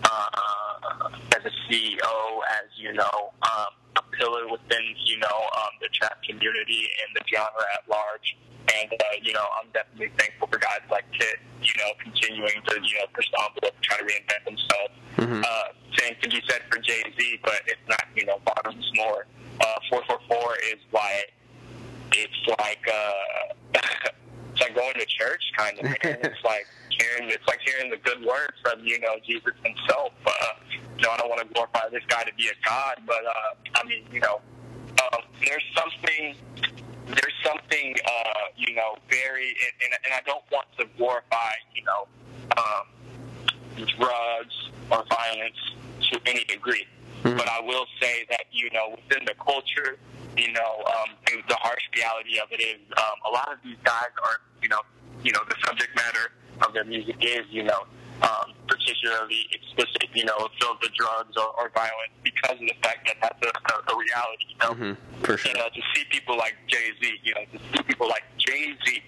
[0.04, 5.88] uh, as a CEO, as you know, um, a pillar within you know um, the
[5.94, 8.38] trap community and the genre at large.
[8.70, 12.74] And uh, you know, I'm definitely thankful for guys like Kit, you know, continuing to
[12.82, 14.94] you know push the envelope, try to reinvent themselves.
[15.18, 15.44] Mhm.
[15.44, 15.64] Uh,
[15.98, 19.26] same can be said for Jay Z, but it's not you know bottoms more.
[19.60, 21.34] Uh, 444 is like
[22.14, 23.54] it's like uh,
[24.52, 25.84] it's like going to church kind of.
[25.86, 25.96] Man.
[26.04, 30.14] it's like hearing it's like hearing the good words from you know Jesus himself.
[30.26, 30.32] Uh,
[30.98, 33.56] you know, I don't want to glorify this guy to be a god, but uh,
[33.76, 34.40] I mean, you know,
[35.14, 36.36] um, there's something
[37.44, 42.08] something uh, you know very and, and, and I don't want to glorify you know
[42.58, 45.58] um, drugs or violence
[46.12, 46.86] to any degree.
[47.24, 49.98] But I will say that you know within the culture,
[50.38, 53.78] you know, um, the, the harsh reality of it is um, a lot of these
[53.84, 54.82] guys are you know
[55.24, 56.32] you know the subject matter
[56.66, 57.86] of their music is you know
[58.22, 63.08] um, particularly explicit, you know, filled with drugs or, or violence because of the fact
[63.08, 64.46] that that's a, a, a reality.
[64.50, 64.98] You know, Mhm.
[65.24, 65.52] For sure.
[65.52, 68.74] you know, to see people like Jay Z, you know, to see people like Jay
[68.86, 69.04] Z,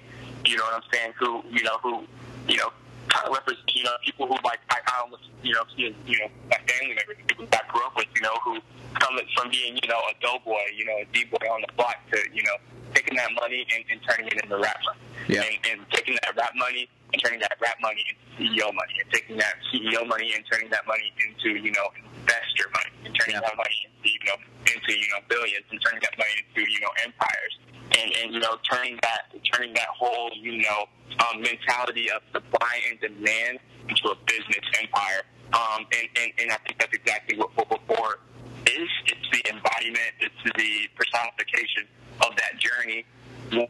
[0.46, 2.04] you know what I'm saying, who, you know, who,
[2.48, 2.72] you know,
[3.14, 5.94] kind of represent, you know, people who like I, I almost, you know, see as,
[6.10, 8.58] you know, my family members, people that I grew up with, you know, who
[8.98, 12.18] come from being, you know, a doughboy, you know, a D-boy on the block to,
[12.34, 12.58] you know,
[12.98, 15.00] taking that money and, and turning it into rap money.
[15.30, 15.46] Yeah.
[15.46, 19.08] And, and taking that rap money and turning that rap money into CEO money and
[19.14, 23.38] taking that CEO money and turning that money into, you know, investor money and turning
[23.38, 23.46] Yeah.
[23.46, 24.38] that money into, you know,
[24.74, 27.54] into, you know, billions and turning that money into, you know, empires.
[27.96, 30.86] And, and you know, turning that turning that whole, you know,
[31.20, 35.22] um, mentality of supply and demand into a business empire.
[35.54, 38.20] Um, and, and, and I think that's exactly what four four four
[38.66, 38.90] is.
[39.06, 41.88] It's the embodiment, it's the personification
[42.22, 43.06] of that journey
[43.52, 43.70] with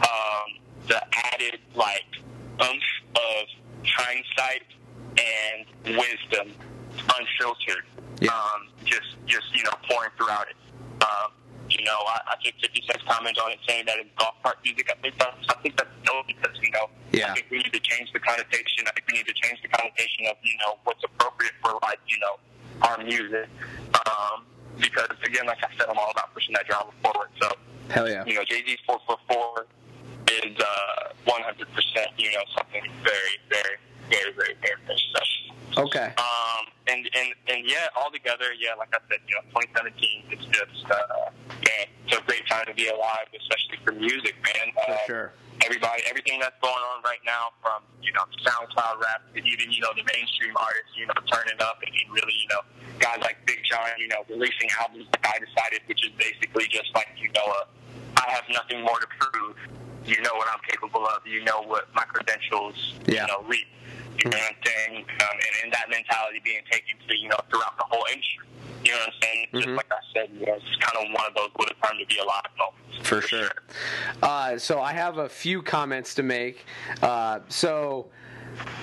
[0.00, 0.48] um,
[0.86, 1.00] the
[1.32, 2.06] added like
[2.62, 2.82] oomph
[3.14, 3.46] of
[3.84, 4.62] hindsight
[5.18, 6.54] and wisdom,
[6.96, 7.84] unfiltered.
[8.20, 8.30] Yeah.
[8.30, 10.56] Um, just just you know pouring throughout it.
[11.02, 11.32] Um,
[11.78, 14.58] you know, I, I think 50 Cent's comment on it saying that it's golf cart
[14.64, 14.90] music.
[14.90, 17.30] I think that's I think that's no because you know Yeah.
[17.30, 18.84] I think we need to change the connotation.
[18.86, 22.00] I think we need to change the connotation of you know what's appropriate for like
[22.10, 22.34] you know
[22.82, 23.48] our music.
[23.94, 24.44] Um,
[24.78, 27.30] because again, like I said, I'm all about pushing that drama forward.
[27.40, 27.48] So
[27.90, 28.24] Hell yeah.
[28.26, 29.66] you know, Jay Z's four four four
[30.28, 33.76] is uh 100 percent you know something very very
[34.10, 34.98] very very very very.
[35.76, 36.10] Okay.
[36.18, 40.90] Um, and, and, and yeah, altogether, yeah, like I said, you know, 2017, it's just,
[40.90, 44.72] uh, man, it's a great time to be alive, especially for music, man.
[44.74, 45.32] For Uh, sure.
[45.62, 49.78] Everybody, everything that's going on right now from, you know, SoundCloud rap to even, you
[49.80, 52.62] know, the mainstream artists, you know, turning up and really, you know,
[52.98, 56.90] guys like Big Sean, you know, releasing albums like I Decided, which is basically just
[56.96, 59.54] like, you know, uh, I have nothing more to prove.
[60.06, 61.22] You know what I'm capable of.
[61.26, 63.22] You know what my credentials, Yeah.
[63.22, 63.68] you know, reach.
[64.24, 64.96] You know what I'm saying?
[65.20, 68.46] Um, and, and that mentality being taken to, you know, throughout the whole industry.
[68.84, 69.46] You know what I'm saying?
[69.52, 69.62] Mhm.
[69.62, 71.98] Just like I said, you know, it's kind of one of those what a time
[71.98, 73.08] to be a alive moments.
[73.08, 73.50] For sure.
[74.22, 76.64] Uh, so I have a few comments to make.
[77.02, 78.06] Uh, so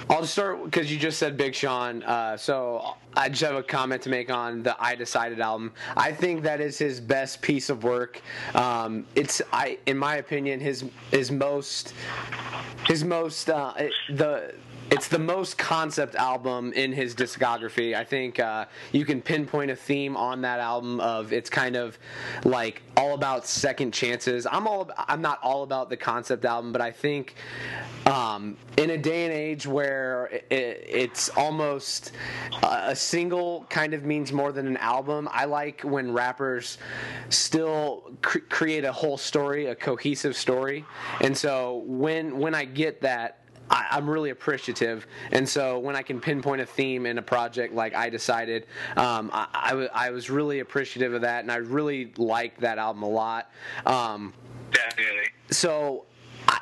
[0.09, 2.03] I'll just start because you just said Big Sean.
[2.03, 5.73] Uh, so I just have a comment to make on the I Decided album.
[5.97, 8.21] I think that is his best piece of work.
[8.53, 11.93] Um, it's I, in my opinion, his his most
[12.87, 13.73] his most uh,
[14.09, 14.53] the
[14.91, 17.95] it's the most concept album in his discography.
[17.95, 21.97] I think uh, you can pinpoint a theme on that album of it's kind of
[22.43, 24.45] like all about second chances.
[24.49, 27.35] I'm all I'm not all about the concept album, but I think
[28.05, 32.11] um, in a day and age where it, it's almost
[32.61, 35.27] uh, a single kind of means more than an album.
[35.31, 36.77] I like when rappers
[37.29, 40.85] still cr- create a whole story, a cohesive story,
[41.21, 43.39] and so when when I get that.
[43.69, 47.73] I, I'm really appreciative, and so when I can pinpoint a theme in a project
[47.73, 51.57] like I decided, um, I, I, w- I was really appreciative of that, and I
[51.57, 53.51] really liked that album a lot.
[53.85, 54.33] Um,
[54.71, 55.29] Definitely.
[55.51, 56.05] so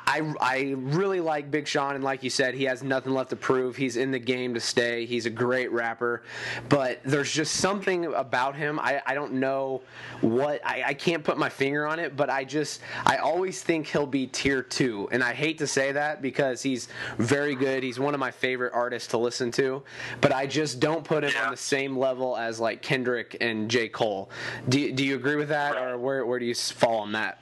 [0.06, 3.36] I, I really like Big Sean, and like you said, he has nothing left to
[3.36, 3.76] prove.
[3.76, 5.06] He's in the game to stay.
[5.06, 6.22] He's a great rapper,
[6.68, 8.78] but there's just something about him.
[8.80, 9.82] I, I don't know
[10.20, 13.86] what I, I can't put my finger on it, but I just I always think
[13.86, 17.82] he'll be tier two, and I hate to say that because he's very good.
[17.82, 19.82] He's one of my favorite artists to listen to,
[20.20, 21.44] but I just don't put him Yeah.
[21.46, 24.30] on the same level as like Kendrick and J Cole.
[24.68, 27.38] Do you- do you agree with that, or where where do you fall on that?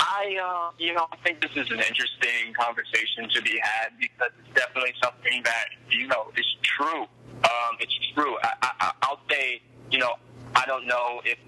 [0.00, 4.30] I, uh, you know, I think this is an interesting conversation to be had because
[4.38, 7.02] it's definitely something that, you know, is true.
[7.44, 8.36] Um, it's true.
[8.42, 10.14] I, I, I'll say, you know,
[10.54, 11.38] I don't know if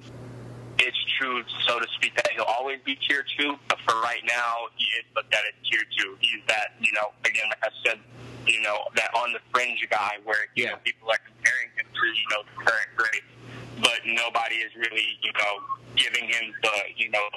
[0.79, 4.67] it's true, so to speak, that he'll always be tier two, but for right now,
[4.77, 6.17] he is looked at as tier two.
[6.21, 7.99] He's that, you know, again, like I said,
[8.47, 10.71] you know, that on the fringe guy where, you Yeah.
[10.71, 13.23] know, people are comparing him to, you know, the current grade,
[13.83, 15.63] but nobody is really, you know,
[15.97, 17.29] giving him the, you know,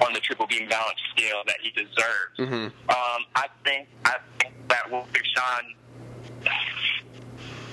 [0.00, 2.38] on the triple beam balance scale that he deserves.
[2.38, 2.66] Mhm.
[2.88, 5.74] Um, I think I think that will Big Sean,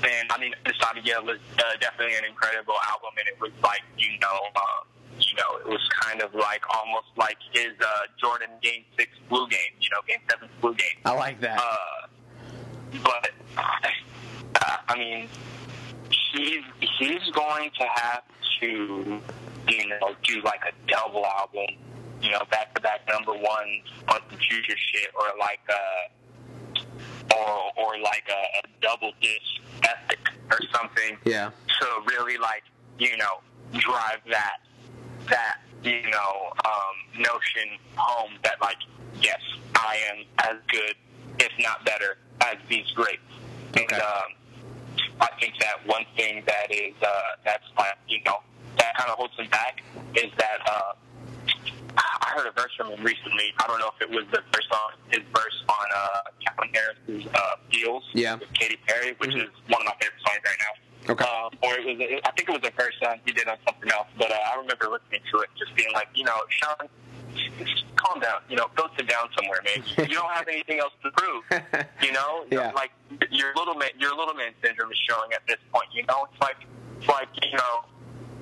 [0.01, 3.51] man, I mean, this time yeah, was uh, definitely an incredible album, and it was
[3.63, 4.83] like you know, uh,
[5.19, 7.85] you know, it was kind of like almost like his uh,
[8.19, 10.99] Jordan Game Six Flu Game, you know, Game Seven Flu Game.
[11.05, 11.59] I like that.
[11.59, 12.07] Uh,
[13.03, 15.27] but uh, I mean,
[16.09, 16.63] he's
[16.99, 18.23] he's going to have
[18.59, 19.21] to,
[19.67, 21.75] you know, do like a double album,
[22.21, 27.71] you know, back to back number one on some future shit, or like a, or
[27.77, 30.19] or like a, a double disc ethic
[30.51, 31.49] or something yeah.
[31.79, 32.63] to really like
[32.99, 33.41] you know
[33.79, 34.57] drive that
[35.29, 38.77] that you know um, notion home that like
[39.21, 39.39] yes
[39.75, 40.95] I am as good
[41.39, 43.21] if not better as these greats
[43.77, 43.85] Okay.
[43.95, 44.29] and um,
[45.21, 48.37] I think that one thing that is uh, that's like you know
[48.77, 49.81] that kind of holds him back
[50.15, 50.93] is that uh,
[51.97, 53.53] I heard a verse from him recently.
[53.59, 57.27] I don't know if it was the first song, his verse on uh, Calvin Harris's
[57.33, 57.39] uh,
[57.71, 58.35] "Feels" Yeah.
[58.35, 59.43] with Katy Perry, which Mhm.
[59.43, 61.13] is one of my favorite songs right now.
[61.13, 61.25] Okay.
[61.25, 63.91] Uh, or it was, I think it was the first song he did on something
[63.91, 64.07] else.
[64.17, 66.87] But uh, I remember listening to it, just being like, you know, Sean,
[67.59, 68.41] just calm down.
[68.49, 69.83] You know, go sit down somewhere, man.
[70.09, 71.43] You don't have anything else to prove.
[72.01, 72.71] You know, Yeah.
[72.71, 72.91] like
[73.29, 75.87] your little man, your little man syndrome is showing at this point.
[75.93, 76.57] You know, it's like,
[76.99, 77.83] it's like you know,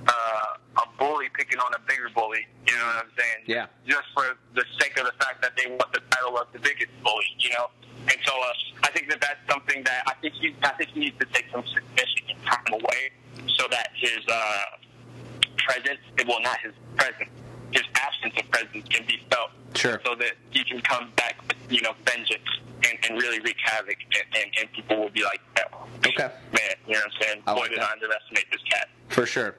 [0.08, 2.46] uh, a bully picking on a bigger bully.
[2.68, 3.44] You know what I'm saying?
[3.48, 3.66] Yeah.
[3.88, 6.92] Just for the sake of the fact that they want the title of the biggest
[7.04, 7.26] bully.
[7.40, 7.68] You know.
[8.00, 8.54] And so uh,
[8.88, 11.46] I think that that's something that I think he I think he needs to take
[11.52, 13.12] some significant time away
[13.58, 14.64] so that his uh,
[15.58, 17.30] presence, well, not his presence,
[17.72, 20.02] his absence of presence can be felt Sure.
[20.06, 22.42] so that he can come back with, you know, vengeance
[22.84, 25.40] and, and really wreak havoc, and, and, and people will be like,
[25.74, 26.30] oh, Okay.
[26.52, 27.44] man, you know what I'm saying?
[27.46, 27.90] I Boy, like did that.
[27.90, 28.90] I underestimate this cat.
[29.10, 29.56] For sure.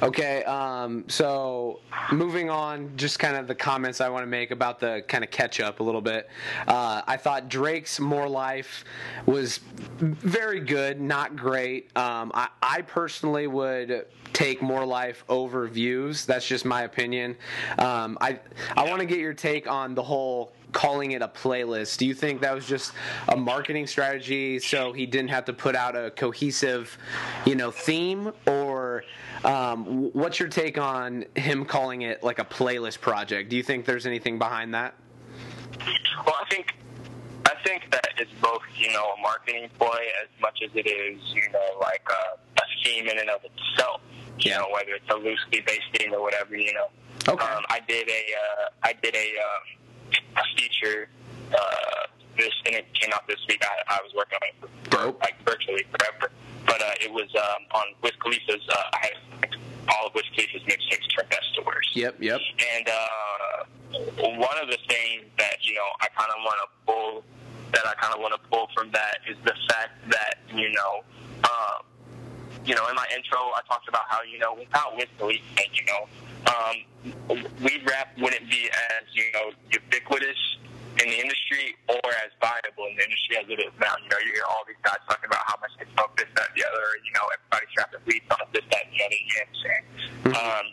[0.00, 1.80] Okay, um, so
[2.12, 5.30] moving on, just kind of the comments I want to make about the kind of
[5.30, 6.28] catch up a little bit.
[6.68, 8.84] Uh, I thought Drake's More Life
[9.26, 9.58] was
[9.98, 11.96] very good, not great.
[11.96, 16.24] Um, I, I personally would take More Life over Views.
[16.24, 17.36] That's just my opinion.
[17.78, 18.38] Um, I
[18.76, 21.98] I want to get your take on the whole calling it a playlist.
[21.98, 22.92] Do you think that was just
[23.28, 26.96] a marketing strategy so he didn't have to put out a cohesive,
[27.44, 29.04] you know, theme or
[29.44, 33.50] um, what's your take on him calling it like a playlist project?
[33.50, 34.94] Do you think there's anything behind that?
[36.26, 36.74] Well, I think
[37.46, 41.20] I think that it's both, you know, a marketing ploy as much as it is,
[41.34, 44.00] you know, like a, a scheme in and of itself.
[44.38, 44.58] You Yeah.
[44.58, 46.86] know, whether it's a loosely based theme or whatever, you know.
[47.28, 47.44] Okay.
[47.44, 49.81] Um, I did a uh, I did a um, a
[50.56, 51.08] feature.
[51.52, 53.62] Uh, this and it came out this week.
[53.62, 55.20] I, I was working on it for, Dope.
[55.20, 56.32] like virtually forever,
[56.66, 58.66] but uh, it was um, on Wiz Khalifa's.
[58.68, 59.56] Uh, I had
[59.88, 61.94] all of Wiz Khalifa's mixtapes from best to worst.
[61.94, 62.40] Yep, yep.
[62.74, 63.64] And uh,
[64.38, 67.24] one of the things that you know I kind of want to pull
[67.72, 71.04] that I kind of want to pull from that is the fact that you know,
[71.44, 71.82] um,
[72.64, 75.84] you know, in my intro I talked about how you know without Wiz Khalifa, you
[75.86, 76.08] know,
[76.48, 76.76] um,
[77.62, 80.58] weed rap wouldn't be as you know ubiquitous
[81.00, 83.94] in the industry or as viable in the industry as it is now.
[84.02, 86.52] You know, you hear all these guys talking about how much they smoke this, that,
[86.54, 86.84] the other.
[87.00, 89.18] You know, everybody's trapping weed on this, that, and the other.
[89.18, 89.84] You know what I'm saying?
[90.36, 90.66] Um,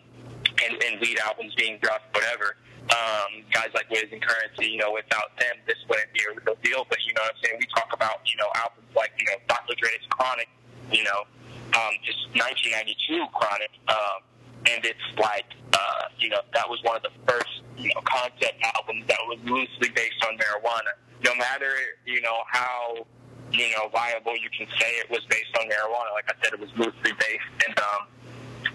[0.60, 2.60] and, and weed albums being dropped, whatever.
[2.90, 6.58] Um, guys like Wiz and Currency, you know, without them, this wouldn't be a real
[6.66, 6.84] deal.
[6.90, 7.58] But you know what I'm saying?
[7.62, 9.78] We talk about you know albums like you know Dr.
[9.78, 10.50] Dre's Chronic,
[10.92, 11.30] you know,
[11.78, 14.26] um, just 1992 Chronic, um,
[14.66, 18.60] and it's like uh, you know that was one of the first you know concept
[18.76, 20.94] albums that was loosely based on marijuana.
[21.24, 21.72] No matter
[22.06, 23.06] you know how
[23.52, 26.60] you know viable you can say it was based on marijuana, like I said, it
[26.60, 28.02] was loosely based, and um,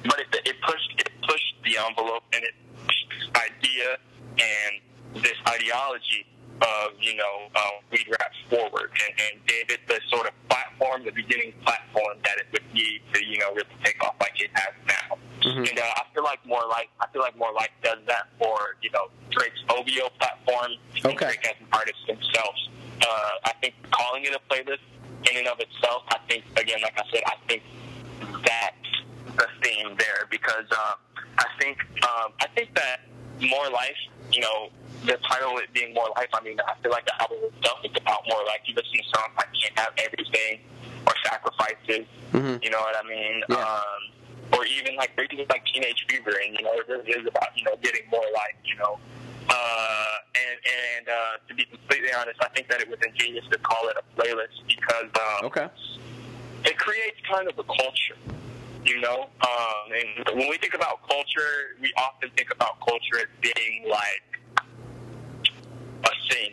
[0.04, 2.54] but it, it pushed it pushed the envelope and it
[2.86, 3.96] pushed this idea
[4.38, 6.26] and this ideology
[6.62, 11.04] of you know um, weed rap forward and, and gave it the sort of platform,
[11.04, 14.50] the beginning platform that it would need to you know really take off like it
[14.54, 15.16] has now.
[15.42, 15.68] Mhm.
[15.68, 18.76] And uh, I feel like More Life I feel like More Life does that for
[18.82, 20.72] you know Drake's OVO platform
[21.04, 21.16] Okay.
[21.26, 22.68] Drake as an artist themselves.
[23.02, 24.80] Uh, I think calling it a playlist
[25.30, 27.62] in and of itself, I think again, like I said, I think
[28.44, 30.94] that's the theme there because um,
[31.38, 33.00] I think um, I think that
[33.48, 33.96] more life,
[34.32, 34.68] you know,
[35.04, 36.28] the title of it being more life.
[36.32, 38.60] I mean, I feel like the album itself is about more life.
[38.64, 40.60] You listen to songs like "Can't Have Everything"
[41.06, 42.62] or "Sacrifices." Mhm.
[42.64, 43.42] You know what I mean?
[43.48, 43.56] Yeah.
[43.56, 44.00] Um,
[44.58, 47.64] or even like maybe like Teenage Fever, and you know, it really is about you
[47.64, 48.56] know getting more life.
[48.64, 48.98] You know.
[49.50, 53.58] Uh, and and uh, to be completely honest, I think that it was ingenious to
[53.58, 55.68] call it a playlist because um, Okay.
[56.64, 58.16] it creates kind of a culture,
[58.84, 59.28] you know.
[59.40, 64.22] Um, and when we think about culture, we often think about culture as being like
[66.04, 66.52] a thing,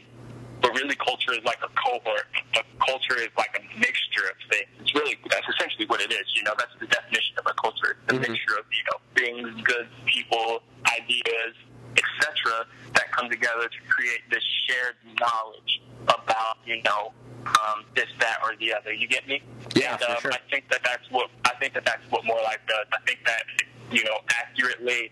[0.62, 2.26] but really, culture is like a cohort.
[2.56, 4.68] A culture is like a mixture of things.
[4.80, 6.26] It's really that's essentially what it is.
[6.36, 7.98] You know, that's the definition of a culture.
[8.04, 8.30] It's a Mhm.
[8.30, 11.56] mixture of you know things, goods, people, ideas,
[11.98, 12.66] etc.
[12.94, 17.14] that come together to create this shared knowledge about you know
[17.48, 18.94] um, this, that, or the other.
[18.94, 19.42] You get me?
[19.76, 20.32] Yeah, and, for um, sure.
[20.34, 22.86] I think that that's what I think that that's what more life does.
[22.94, 23.44] I think that
[23.92, 25.12] you know accurately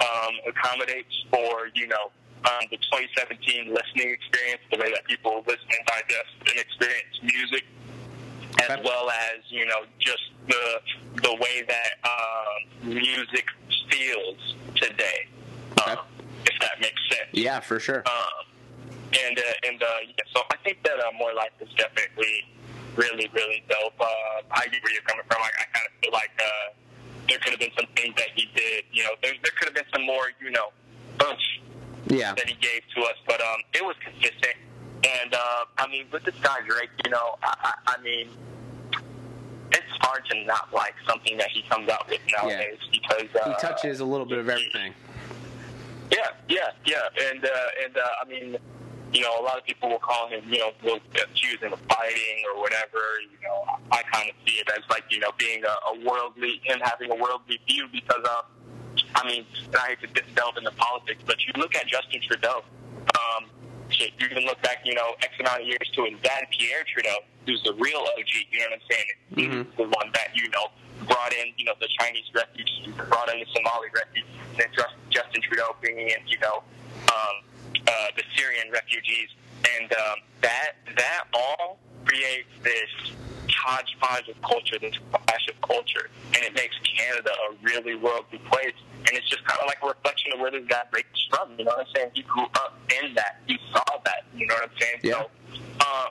[0.00, 2.10] um, accommodates for you know
[2.44, 7.64] um, the 2017 listening experience, the way that people listen and digest and experience music,
[8.62, 8.82] as Okay.
[8.84, 10.80] well as you know just the
[11.22, 13.46] the way that um, music
[13.90, 15.28] feels today.
[15.80, 15.92] Okay.
[15.92, 15.98] Um,
[16.46, 17.28] if that makes sense.
[17.32, 18.02] Yeah, for sure.
[18.06, 18.46] Um,
[19.12, 22.46] and uh, and uh, yeah, so I think that uh, more life is definitely
[22.96, 23.98] really really dope.
[24.00, 24.06] Uh,
[24.50, 25.42] I get where you're coming from.
[25.42, 26.72] I, I kind of feel like uh,
[27.28, 28.84] there could have been some things that he did.
[28.92, 30.30] You know, there there could have been some more.
[30.40, 30.70] You know,
[31.18, 31.60] bunch
[32.08, 32.34] Yeah.
[32.34, 34.56] that he gave to us, but um, it was consistent.
[35.04, 38.28] And uh, I mean, with this guy Drake, you know, I, I, I mean,
[39.72, 43.54] it's hard to not like something that he comes out with nowadays because uh, He
[43.60, 44.92] touches a little bit of everything.
[46.10, 46.96] Yeah, yeah, yeah,
[47.30, 48.56] and uh, and uh, I mean,
[49.12, 51.80] you know, a lot of people will call him, you know, will accuse him of
[51.88, 52.98] fighting or whatever.
[53.22, 56.60] You know, I kind of see it as like, you know, being a, a worldly,
[56.64, 58.42] him having a worldly view because, uh,
[59.16, 62.62] I mean, and I hate to delve into politics, but you look at Justin Trudeau.
[63.18, 63.46] Um,
[63.88, 66.84] shit, you can look back, you know, X amount of years to his dad, Pierre
[66.86, 68.30] Trudeau, who's the real OG.
[68.52, 69.10] You know what I'm saying?
[69.32, 69.66] Mhm.
[69.66, 70.68] He's the one that you know
[71.06, 74.68] brought in, you know, the Chinese refugees, brought in the Somali refugees, and then
[75.10, 76.62] Justin Trudeau bringing in, you know,
[77.10, 77.42] um,
[77.90, 79.28] uh, the Syrian refugees,
[79.76, 82.90] and um, that that all creates this
[83.50, 88.74] hodgepodge of culture, this clash of culture, and it makes Canada a really worldly place.
[89.06, 91.58] And it's just kind of like a reflection of where this guy breaks from.
[91.58, 92.10] You know what I'm saying?
[92.14, 93.40] He grew up in that.
[93.46, 94.24] He saw that.
[94.34, 94.98] You know what I'm saying?
[95.02, 95.12] Yeah.
[95.12, 95.30] So,
[95.80, 96.06] uh,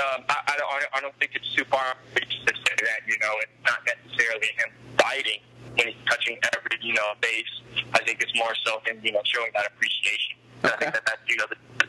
[0.00, 3.00] um, I, I, don't, I don't think it's too far fetched to say that.
[3.06, 5.40] You know, it's not necessarily him fighting
[5.76, 7.54] when he's touching every you know base.
[7.94, 10.39] I think it's more so him you know showing that appreciation.
[10.62, 11.86] And I think that that's you know the, the,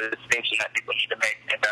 [0.00, 1.38] the distinction that people need to make.
[1.52, 1.68] And uh,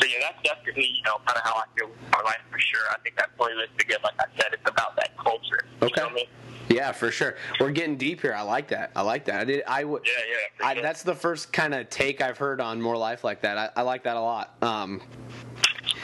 [0.00, 2.58] so yeah, that's definitely you know kind of how I feel with my life for
[2.58, 2.82] sure.
[2.90, 5.64] I think that playlist again, like I said, it's about that culture.
[5.80, 6.00] You Okay.
[6.00, 6.26] know what I mean?
[6.70, 7.36] Yeah, for sure.
[7.58, 8.34] We're getting deep here.
[8.34, 8.90] I like that.
[8.94, 9.40] I like that.
[9.40, 9.62] I did.
[9.66, 10.02] I would.
[10.04, 10.12] Yeah,
[10.60, 10.66] yeah.
[10.66, 10.82] I, sure.
[10.82, 13.56] that's the first kind of take I've heard on more life like that.
[13.56, 14.54] I, I like that a lot.
[14.60, 15.00] Um,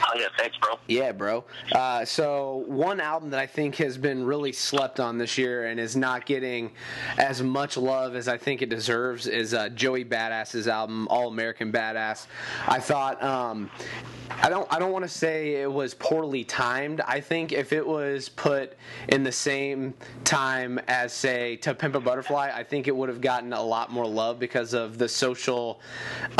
[0.01, 0.77] oh yeah, thanks, bro.
[0.87, 1.43] yeah, bro.
[1.73, 5.79] Uh, so one album that I think has been really slept on this year and
[5.79, 6.71] is not getting
[7.17, 11.71] as much love as I think it deserves is uh, Joey Badass's album, All American
[11.71, 12.27] Badass.
[12.67, 13.21] I thought.
[13.23, 13.69] Um,
[14.41, 14.67] I don't.
[14.73, 16.99] I don't want to say it was poorly timed.
[17.01, 18.73] I think if it was put
[19.09, 19.93] in the same
[20.23, 23.91] time as, say, To Pimp a Butterfly, I think it would have gotten a lot
[23.91, 25.79] more love because of the social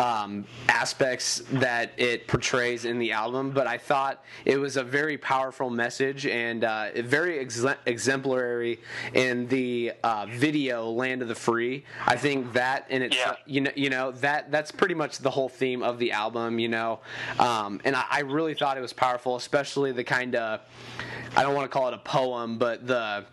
[0.02, 3.45] um, aspects that it portrays in the album.
[3.52, 8.80] But I thought it was a very powerful message and uh, very ex- exemplary
[9.14, 13.54] in the uh, video "Land of the Free." I think that in itself, Yeah.
[13.54, 16.60] you know, you know that that's pretty much the whole theme of the album.
[16.60, 17.00] You know,
[17.40, 20.62] um, and I, I really thought it was powerful, especially the kind of
[21.36, 23.26] I don't want to call it a poem, but the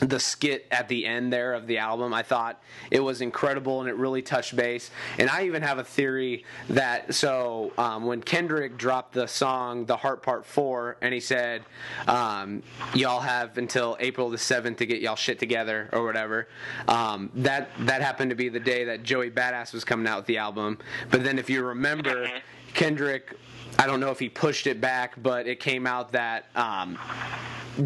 [0.00, 2.12] the skit at the end there of the album.
[2.12, 4.90] I thought it was incredible and it really touched base.
[5.18, 9.96] And I even have a theory that so um, when Kendrick dropped the song "The
[9.96, 11.62] Heart Part 4 and he said,
[12.06, 12.62] um,
[12.94, 16.48] "Y'all have until April the seventh to get y'all shit together" or whatever.
[16.88, 20.26] Um, that that happened to be the day that Joey Badass was coming out with
[20.26, 20.78] the album.
[21.10, 22.28] But then if you remember,
[22.74, 23.36] Kendrick.
[23.78, 26.98] I don't know if he pushed it back, but it came out that um,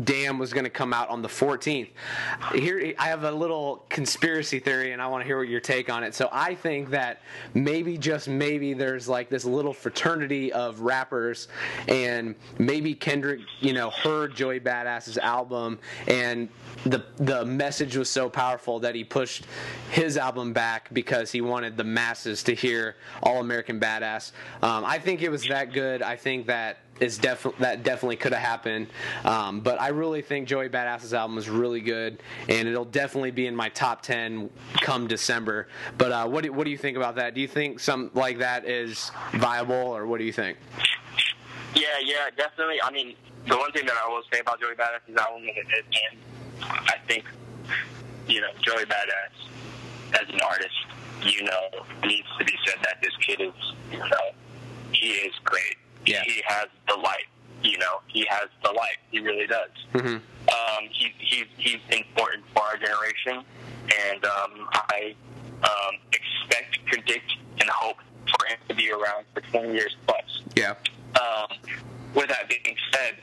[0.05, 1.89] Damn was going to come out on the 14th.
[2.55, 5.91] Here, I have a little conspiracy theory, and I want to hear what your take
[5.91, 6.15] on it.
[6.15, 7.23] So I think that
[7.55, 11.49] maybe, just maybe, there's like this little fraternity of rappers,
[11.89, 16.49] and maybe Kendrick, you know, heard Joey Badass's album, and
[16.85, 19.45] the the message was so powerful that he pushed
[19.91, 24.33] his album back because he wanted the masses to hear All American Badass.
[24.63, 25.80] Um, I think it was that good.
[25.81, 28.89] I think that is definitely that definitely could have happened.
[29.25, 33.47] Um, but I really think Joey Badass's album is really good, and it'll definitely be
[33.47, 34.51] in my top ten
[34.81, 35.69] come December.
[35.97, 37.35] But uh, what do, what do you think about that?
[37.35, 40.59] Do you think something like that is viable, or what do you think?
[41.75, 42.83] Yeah, yeah, definitely.
[42.83, 43.15] I mean,
[43.47, 46.19] the one thing that I will say about Joey Badass's album is, and
[46.63, 47.25] I think,
[48.27, 50.75] you know, Joey Badass as an artist,
[51.23, 53.55] you know, needs to be said that this kid is,
[53.93, 54.33] you know,
[54.93, 55.77] he is great.
[56.07, 56.23] Yeah.
[56.25, 57.27] He has the light.
[57.63, 58.97] You know, he has the light.
[59.11, 59.71] He really does.
[59.93, 63.45] hmm Um, he, he's he's important for our generation,
[64.09, 65.15] and um, I
[65.63, 67.99] um, expect, predict, and hope
[68.39, 70.43] for him to be around for 20 years plus.
[70.57, 70.75] Yeah.
[71.21, 71.59] Um,
[72.15, 73.17] with that being said,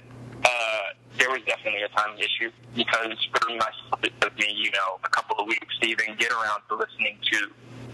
[0.45, 0.79] uh,
[1.17, 5.09] there was definitely a time issue because for myself, it took me, you know, a
[5.09, 7.37] couple of weeks to even get around to listening to,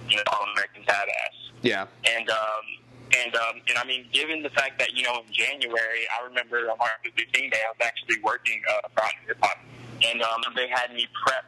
[0.09, 1.35] you know, All American Badass.
[1.61, 1.85] Yeah.
[2.09, 2.65] And um,
[3.13, 6.69] and um, and I mean, given the fact that you know in January, I remember
[6.69, 9.57] on Martin Luther King Day, I was actually working uh, for hip hop,
[10.05, 11.45] and um, they had me prep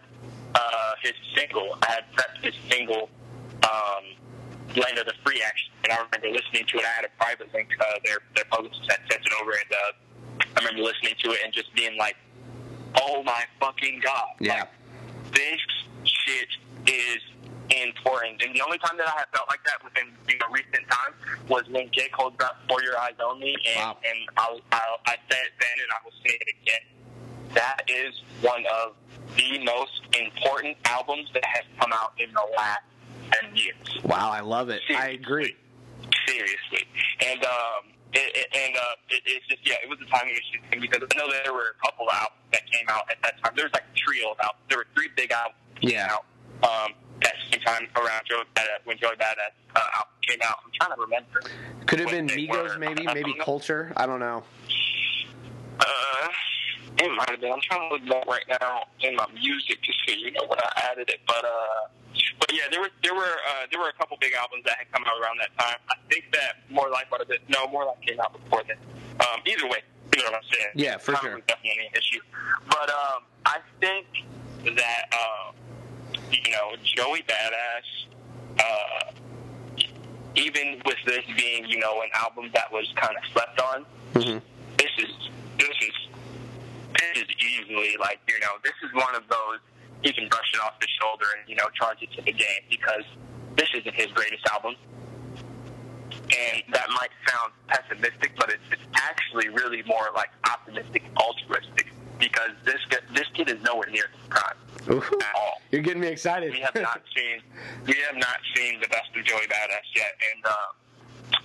[0.55, 1.77] uh, his single.
[1.83, 3.09] I had prepped his single,
[3.63, 4.03] um,
[4.75, 6.85] "Land of the Free," actually, and I remember listening to it.
[6.85, 7.69] I had a private link.
[7.79, 11.39] Uh, their their publicist had sent it over, and uh, I remember listening to it
[11.43, 12.15] and just being like,
[13.01, 14.59] "Oh my fucking god!" Yeah.
[14.59, 14.69] Like,
[15.33, 15.61] this
[16.03, 16.47] shit
[16.87, 17.21] is
[17.69, 18.41] important.
[18.43, 21.15] And the only time that I have felt like that within you know recent times
[21.49, 22.09] was when J.
[22.09, 23.97] Cole dropped For Your Eyes Only, and Wow.
[24.03, 26.83] and I, I I said it then, and I will say it again.
[27.53, 28.93] That is one of
[29.35, 32.83] the most important albums that has come out in the last
[33.31, 33.99] ten years.
[34.03, 34.81] Wow, I love it.
[34.89, 35.55] I agree.
[36.27, 36.87] Seriously,
[37.25, 40.59] and um, it, it, and uh, it, it's just yeah, it was a timing issue
[40.69, 43.53] thing because I know there were a couple albums that came out at that time.
[43.55, 44.63] There was like a trio of albums.
[44.69, 46.09] There were three big albums that Yeah.
[46.11, 46.25] out
[46.63, 46.93] um,
[47.65, 50.59] that same time around Joey Badass when Joey Badass uh, came out.
[50.63, 51.41] I'm trying to remember.
[51.85, 52.79] Could have been Migos, were.
[52.79, 53.33] maybe, maybe.
[53.39, 53.93] Culture.
[53.95, 54.43] I don't know.
[55.79, 56.27] Uh,
[56.99, 57.51] it might have been.
[57.51, 60.59] I'm trying to look back right now in my music to see, you know, when
[60.59, 61.19] I added it.
[61.27, 61.87] But uh,
[62.39, 64.91] but yeah, there were there were uh, there were a couple big albums that had
[64.91, 65.77] come out around that time.
[65.89, 68.77] I think that More Life what it no More Life came out before then.
[69.19, 69.79] Um, either way,
[70.15, 70.71] you know what I'm saying?
[70.75, 71.35] Yeah, for Time sure.
[71.35, 72.21] was definitely an issue.
[72.69, 74.07] But um, I think
[74.75, 75.55] that um,
[76.31, 78.07] you know, Joey Badass.
[78.59, 79.11] Uh,
[80.35, 84.37] even with this being, you know, an album that was kind of slept on, hmm
[84.77, 85.15] this is
[85.57, 85.93] this is
[86.93, 89.59] this is easily like you know this is one of those
[90.03, 92.61] he can brush it off the shoulder and you know charge it to the game
[92.69, 93.03] because
[93.55, 94.75] this isn't his greatest album
[96.11, 101.87] and that might sound pessimistic but it's, it's actually really more like optimistic altruistic
[102.19, 102.81] because this
[103.13, 104.57] this kid is nowhere near his prime
[104.89, 106.51] Ooh, at all you're getting me excited.
[106.51, 107.41] we have not seen
[107.85, 111.37] we have not seen the best of Joey Badass yet, and uh,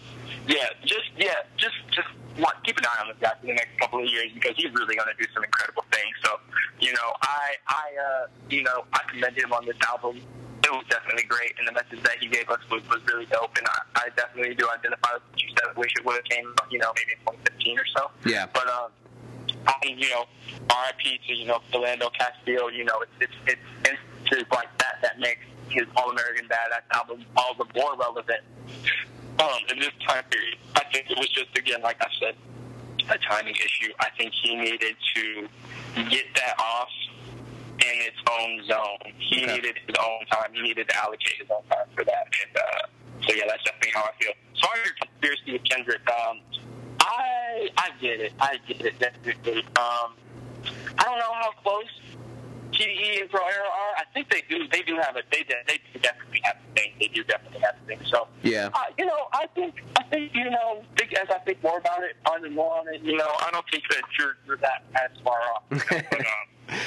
[0.46, 2.08] yeah, just yeah, just just
[2.38, 4.72] want, keep an eye on this guy for the next couple of years because he's
[4.72, 6.14] really going to do some incredible things.
[6.24, 6.38] So
[6.80, 10.22] you know, I I uh, you know I commend him on this album.
[10.62, 13.56] It was definitely great, and the message that he gave us was, was really dope.
[13.56, 15.76] And I, I definitely do identify with what you said.
[15.76, 18.10] Wish it would have came, you know, maybe in 2015 or so.
[18.26, 18.46] Yeah.
[18.52, 18.92] But um,
[19.66, 20.24] I mean, you know,
[20.68, 22.68] RIP to you know Philando Castillo.
[22.68, 23.90] You know, it's it's it's
[24.24, 28.40] instances like that that makes his All American Badass album all the more relevant.
[29.38, 32.34] Um, in this time period, I think it was just again, like I said,
[33.08, 33.92] a timing issue.
[34.00, 35.48] I think he needed to
[36.11, 36.88] get that off
[37.80, 39.12] in its own zone.
[39.18, 39.54] He Okay.
[39.56, 40.52] needed his own time.
[40.52, 42.26] He needed to allocate his own time for that.
[42.44, 44.32] And uh, so yeah, that's definitely how I feel.
[44.61, 46.02] Sorry, conspiracy with Kendrick.
[46.11, 46.40] Um,
[47.01, 48.32] I I get it.
[48.40, 48.98] I get it.
[48.98, 49.59] Definitely.
[49.76, 50.14] Um,
[50.98, 51.84] I don't know how close
[52.72, 53.96] TDE and Pro Era are.
[53.96, 54.68] I think they do.
[54.68, 55.22] They do have a.
[55.32, 56.92] They de- they do definitely have a thing.
[57.01, 57.98] They do definitely have a thing.
[58.07, 58.68] So Yeah.
[58.72, 62.03] uh, you know, I think I think you know, think, as I think more about
[62.05, 64.82] it, on and more on it, you know, I don't think that you're, you're that
[64.94, 65.62] as far off.
[65.70, 66.78] You know, but, um,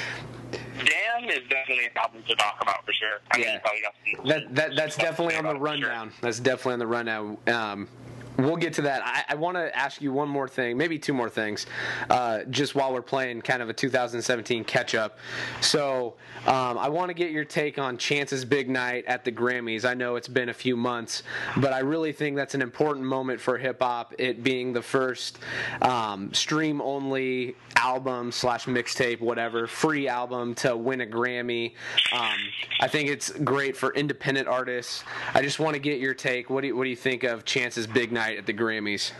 [0.84, 3.20] Damn is definitely an album to talk about for sure.
[3.30, 3.54] I mean, Yeah.
[3.54, 5.64] you probably got some, That, that that's definitely on the about sure.
[5.88, 6.12] rundown.
[6.20, 7.38] That's definitely on the rundown.
[7.46, 7.88] Um,
[8.36, 9.02] we'll get to that.
[9.04, 11.66] I, I want to ask you one more thing, maybe two more things,
[12.10, 15.18] uh, just while we're playing kind of a 2017 catch up.
[15.60, 16.14] So
[16.46, 19.84] um, I want to get your take on Chance's big night at the Grammys.
[19.84, 21.22] I know it's been a few months,
[21.56, 24.14] but I really think that's an important moment for hip hop.
[24.18, 25.38] It being the first
[25.82, 31.72] um, stream only album slash mixtape, whatever, free album to win a Grammy.
[32.12, 32.38] Um,
[32.80, 35.04] I think it's great for independent artists.
[35.34, 36.50] I just want to get your take.
[36.50, 39.12] What do you, what do you think of Chance's big night at the Grammys?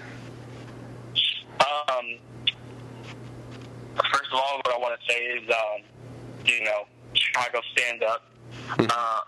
[1.60, 2.18] Um,
[3.96, 5.82] first of all, what I want to say is, um,
[6.44, 6.84] you know,
[7.14, 8.30] Chicago stand up.
[8.78, 9.20] Uh,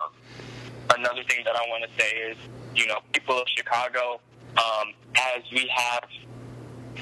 [0.97, 2.37] another thing that I want to say is,
[2.75, 4.21] you know, people of Chicago,
[4.57, 4.93] um,
[5.35, 6.05] as we have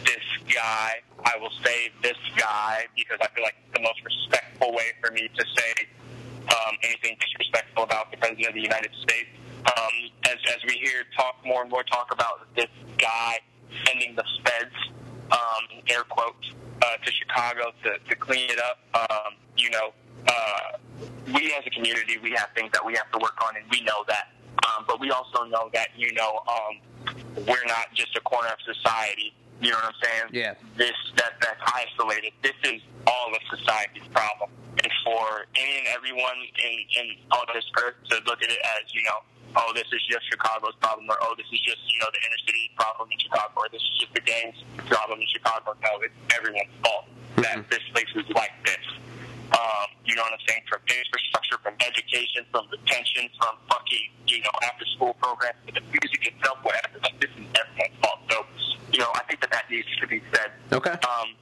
[0.04, 0.94] this guy,
[1.24, 5.10] I will say this guy because I feel like it's the most respectful way for
[5.12, 5.86] me to say
[6.48, 9.28] um, anything disrespectful about the President of the United States.
[9.64, 13.40] Um, as, as we hear talk more and more talk about this guy
[13.86, 14.74] sending the feds,
[15.32, 16.52] um, air quotes,
[16.82, 19.92] uh, to Chicago to, to clean it up, um, you know,
[20.28, 20.78] uh,
[21.32, 23.80] we as a community, we have things that we have to work on, and we
[23.82, 24.28] know that.
[24.64, 27.14] Um, but we also know that, you know, um,
[27.46, 29.34] we're not just a corner of society.
[29.60, 30.24] You know what I'm saying?
[30.32, 30.54] Yeah.
[30.76, 32.32] This that that's isolated.
[32.42, 34.50] This is all of society's problem,
[34.82, 38.92] and for any and everyone in in on this earth to look at it as
[38.92, 39.20] you know,
[39.56, 42.40] oh, this is just Chicago's problem, or oh, this is just you know the inner
[42.46, 45.74] city problem in Chicago, or this is just the gangs problem in Chicago.
[45.82, 47.06] No, it's everyone's fault
[47.42, 47.68] that Mhm.
[47.70, 48.84] this place is like this.
[49.54, 50.62] Um, you know what I'm saying?
[50.68, 55.80] From infrastructure, from education, from detention, from fucking, you know, after school programs, to the
[55.80, 56.98] music itself, whatever.
[57.02, 58.18] Like, this is everyone's fault.
[58.30, 58.46] So,
[58.90, 60.50] you know, I think that that needs to be said.
[60.72, 60.90] Okay.
[61.06, 61.36] Um,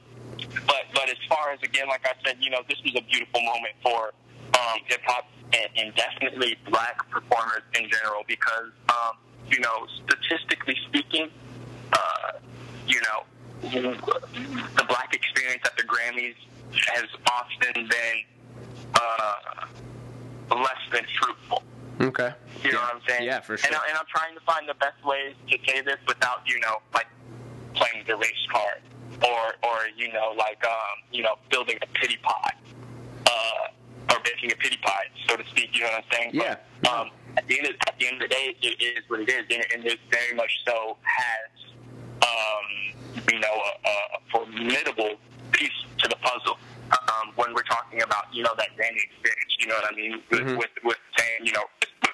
[0.67, 3.41] but but as far as again, like I said, you know, this was a beautiful
[3.41, 4.13] moment for
[4.55, 9.17] um, hip hop and, and definitely black performers in general because um,
[9.49, 11.29] you know, statistically speaking,
[11.91, 12.31] uh,
[12.87, 13.23] you know,
[13.61, 16.35] the black experience at the Grammys
[16.93, 18.17] has often been
[18.95, 21.63] uh, less than fruitful.
[22.01, 22.31] Okay.
[22.63, 22.85] You know Yeah.
[22.85, 23.23] what I'm saying?
[23.23, 23.67] Yeah, for sure.
[23.67, 26.59] And, I, and I'm trying to find the best ways to say this without, you
[26.59, 27.07] know, like
[27.75, 28.81] playing the race card
[29.23, 32.55] or, or you know, like, um, you know, building a pity pot
[33.27, 33.67] uh,
[34.23, 35.75] making a pity pie, so to speak.
[35.75, 36.29] You know what I'm saying?
[36.33, 36.55] Yeah.
[36.81, 39.19] But, um, at the end of at the end of the day, it is what
[39.21, 41.49] it is, and, and it very much so has
[42.21, 42.67] um,
[43.31, 45.15] you know a, a formidable
[45.51, 46.57] piece to the puzzle.
[46.93, 50.21] Um, when we're talking about you know that Grammy experience, you know what I mean,
[50.29, 50.57] with Mhm.
[50.57, 51.63] with, with saying you know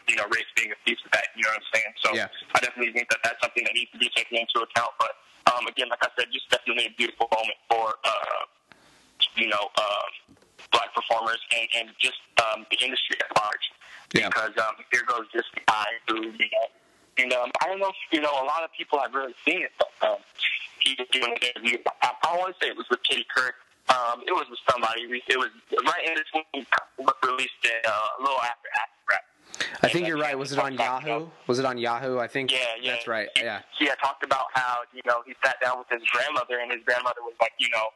[0.07, 1.93] you know race being a piece of that, you know what I'm saying?
[2.03, 2.27] So Yeah.
[2.55, 4.91] I definitely think that that's something that needs to be taken into account.
[4.99, 5.11] But
[5.53, 8.43] um, again, like I said, just definitely a beautiful moment for uh,
[9.39, 10.35] you know um,
[10.71, 13.71] black performers and, and just um, the industry at large.
[14.13, 14.27] Yeah.
[14.27, 16.67] Because um, here goes this guy who you know,
[17.17, 19.61] and um, I don't know if you know a lot of people have really seen
[19.61, 20.17] it, but um,
[20.79, 21.77] he was doing an interview.
[22.01, 23.53] I, I want to say it was with Katie Couric.
[23.89, 25.01] Um, it was with somebody.
[25.01, 26.65] It was right in between
[26.97, 29.23] what released it uh, a little after Acid Rap.
[29.81, 30.37] I think you're right.
[30.37, 31.27] Was it on Yahoo?
[31.47, 32.19] Was it on Yahoo?
[32.19, 32.51] I think.
[32.51, 32.91] Yeah, yeah.
[32.91, 33.29] That's right.
[33.35, 33.61] He, Yeah.
[33.77, 36.81] He had talked about how, you know, he sat down with his grandmother and his
[36.85, 37.87] grandmother was like, you know,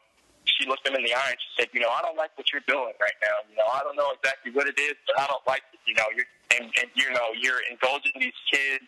[0.58, 2.51] she looked him in the eye and she said, you know, I don't like what
[2.51, 3.38] you're doing right now.
[3.49, 5.80] You know, I don't know exactly what it is, but I don't like it.
[5.86, 8.86] You know, you're and, and you know, you're indulging these kids,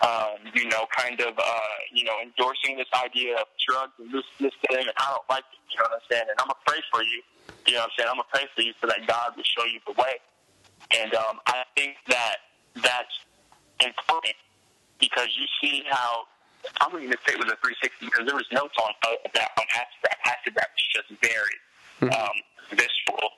[0.00, 4.24] um, you know, kind of uh, you know, endorsing this idea of drugs and this
[4.40, 6.26] this thing and I don't like it, you know what I'm saying?
[6.30, 7.20] And I'm gonna pray for you.
[7.66, 8.08] You know what I'm saying?
[8.10, 10.18] I'm gonna pray for you so that God will show you the way.
[10.96, 12.36] And um, I think that
[12.76, 13.16] that's
[13.80, 14.34] important
[14.98, 16.26] because you see how
[16.80, 19.50] I wouldn't even say it was a 360 because there was notes on uh, that
[19.58, 20.18] on acid rap.
[20.26, 21.56] Acid rap was just very
[22.10, 22.36] um,
[22.70, 23.30] visceral.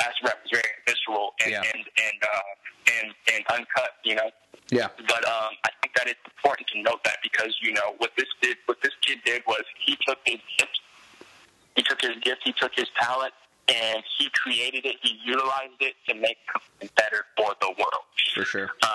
[0.00, 1.62] Acid rap was very visceral and Yeah.
[1.64, 4.00] and and, uh, and and uncut.
[4.04, 4.30] You know,
[4.70, 4.88] Yeah.
[4.96, 8.28] but um, I think that it's important to note that because you know what this
[8.40, 10.80] did, what this kid did was he took his gift,
[11.76, 13.34] he took his gift, he took his talent,
[13.68, 14.96] and he created it.
[15.02, 18.04] He utilized it to make something better for the world.
[18.34, 18.70] For sure.
[18.82, 18.88] Uh,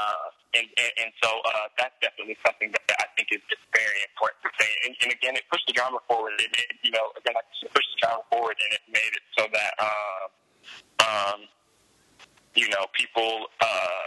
[0.55, 4.39] and, and, and so uh, that's definitely something that I think is just very important
[4.47, 4.71] to say.
[4.87, 6.39] And, and again, it pushed the genre forward.
[6.39, 9.25] It made, you know, again, like it pushed the genre forward, and it made it
[9.37, 10.27] so that, um,
[11.03, 11.39] um,
[12.55, 14.05] you know, people uh,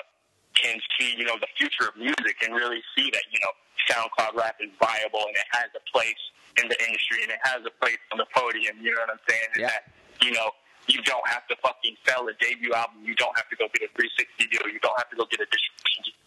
[0.56, 3.52] can see, you know, the future of music and really see that, you know,
[3.86, 6.18] SoundCloud rap is viable and it has a place
[6.60, 8.76] in the industry and it has a place on the podium.
[8.80, 9.48] You know what I'm saying?
[9.54, 9.68] And Yeah.
[9.70, 9.82] that,
[10.24, 10.50] you know,
[10.88, 13.04] you don't have to fucking sell a debut album.
[13.04, 14.64] You don't have to go get a 360 deal.
[14.72, 15.78] You don't have to go get a distribution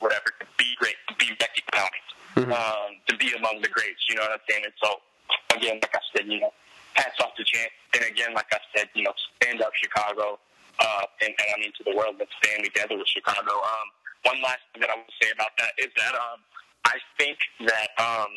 [0.01, 2.09] whatever, to be great, to be recognized,
[2.49, 4.01] um, to be among the greats.
[4.09, 4.65] You know what I'm saying?
[4.65, 4.89] And so,
[5.55, 6.51] again, like I said, you know,
[6.93, 7.71] hats off to Chance.
[7.93, 10.41] And again, like I said, you know, stand up Chicago.
[10.81, 13.53] Uh, and, and I mean to the world, let's stand together with Chicago.
[13.53, 13.87] Um,
[14.25, 16.41] one last thing that I will say about that is that um,
[16.85, 17.37] I think
[17.69, 18.31] that um,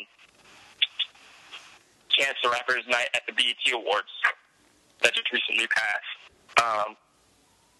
[2.12, 4.12] Chance the Rapper's night at the BET Awards
[5.02, 6.13] that just recently passed
[6.64, 6.96] um,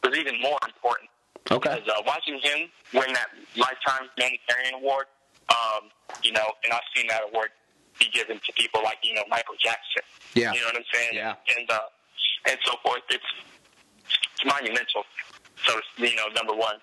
[0.03, 1.09] was even more important
[1.51, 1.81] Okay.
[1.81, 5.07] because uh, watching him win that Lifetime Humanitarian Award,
[5.51, 5.89] um,
[6.23, 7.51] you know, and I've seen that award
[7.99, 10.03] be given to people like, you know, Michael Jackson.
[10.35, 10.53] Yeah.
[10.53, 11.11] You know what I'm saying?
[11.15, 11.35] Yeah.
[11.57, 11.79] And, uh,
[12.49, 13.03] and so forth.
[13.11, 13.25] It's,
[14.35, 15.05] it's monumental.
[15.67, 16.77] So, you know, number one.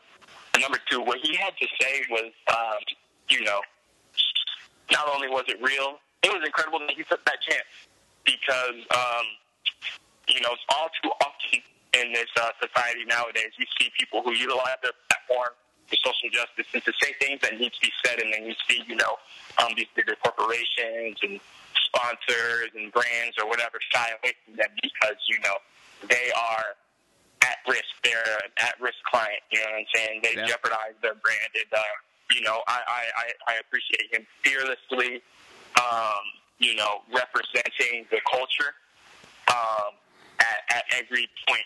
[0.53, 2.79] And number two, what he had to say was, um,
[3.29, 3.61] you know,
[4.91, 7.65] not only was it real, it was incredible that he took that chance
[8.25, 9.25] because, um,
[10.27, 11.61] you know, it's all too often
[11.93, 13.51] in this uh, society nowadays.
[13.57, 15.53] You see people who utilize their platform
[15.87, 18.55] for social justice and to say things that need to be said, and then you
[18.69, 19.19] see, you know,
[19.59, 21.39] um, these bigger corporations and
[21.91, 25.55] sponsors and brands or whatever shy away from them because, you know,
[26.07, 26.79] they are
[27.43, 27.91] at risk.
[28.03, 29.41] They're an at-risk client.
[29.51, 30.21] You know what I'm saying?
[30.23, 30.45] They Yeah.
[30.47, 31.51] jeopardize their brand.
[31.55, 31.83] And, uh,
[32.31, 35.21] you know, I, I, I, I appreciate him fearlessly,
[35.81, 36.23] um,
[36.59, 38.73] you know, representing the culture
[39.49, 39.93] um,
[40.39, 41.65] at, at every point,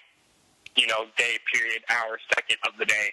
[0.75, 3.09] you know, day, period, hour, second of the day,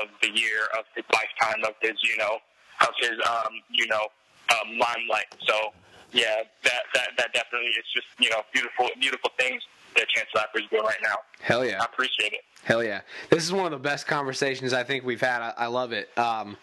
[0.00, 2.38] of the year, of his lifetime, of his, you know,
[2.80, 4.08] of his, um, you know,
[4.50, 5.30] um, limelight.
[5.46, 5.72] So,
[6.12, 9.62] yeah, that, that, that definitely is just, you know, beautiful, beautiful things
[9.96, 11.16] that Chance Rapper is right now.
[11.40, 11.80] Hell yeah.
[11.80, 12.40] I appreciate it.
[12.64, 13.02] Hell yeah.
[13.28, 15.42] This is one of the best conversations I think we've had.
[15.42, 16.16] I, I love it.
[16.18, 16.56] Um,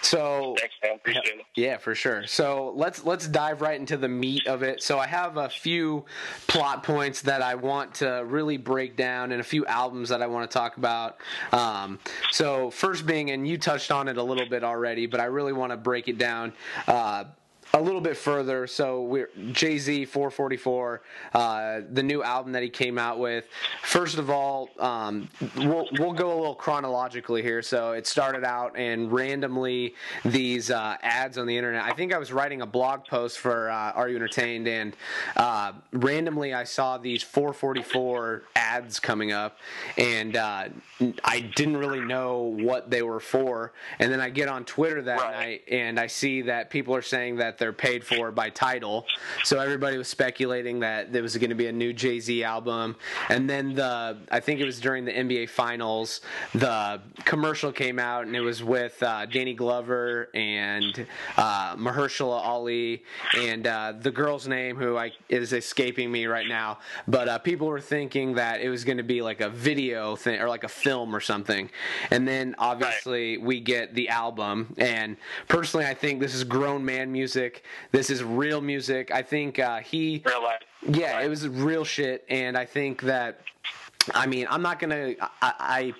[0.00, 0.94] so Thanks, man.
[0.96, 1.46] Appreciate it.
[1.54, 2.26] Yeah, for sure.
[2.26, 4.82] So let's let's dive right into the meat of it.
[4.82, 6.04] So I have a few
[6.46, 10.26] plot points that I want to really break down, and a few albums that I
[10.26, 11.18] want to talk about.
[11.52, 11.98] Um,
[12.30, 15.52] so first being, and you touched on it a little bit already, but I really
[15.52, 16.52] want to break it down.
[16.86, 17.24] Uh,
[17.74, 21.02] a little bit further, so we're Jay Z 444,
[21.34, 23.48] uh, the new album that he came out with.
[23.82, 27.62] First of all, um, we'll we'll go a little chronologically here.
[27.62, 29.94] So it started out and randomly
[30.24, 31.82] these uh, ads on the internet.
[31.82, 34.96] I think I was writing a blog post for uh, Are You Entertained, and
[35.36, 39.58] uh, randomly I saw these 444 ads coming up,
[39.98, 40.68] and uh,
[41.24, 43.72] I didn't really know what they were for.
[43.98, 45.34] And then I get on Twitter that Right.
[45.34, 49.06] night and I see that people are saying that they're paid for by Tidal.
[49.42, 52.94] So everybody was speculating that there was going to be a new Jay Z album.
[53.30, 56.20] And then the I think it was during the NBA Finals,
[56.54, 61.06] the commercial came out and it was with uh, Danny Glover and
[61.38, 63.02] uh, Mahershala Ali
[63.34, 66.80] and uh, the girl's name who I, is escaping me right now.
[67.08, 70.38] But uh, people were thinking that it was going to be like a video thing
[70.38, 71.70] or like a film or something.
[72.10, 74.74] And then obviously we get the album.
[74.76, 75.16] And
[75.48, 77.53] personally, I think this is grown man music.
[77.92, 79.10] This is real music.
[79.10, 80.22] I think uh, he.
[80.24, 80.60] Real life.
[80.88, 83.40] Yeah, it was real shit, and I think that.
[84.14, 85.14] I mean, I'm not gonna.
[85.40, 85.94] I, I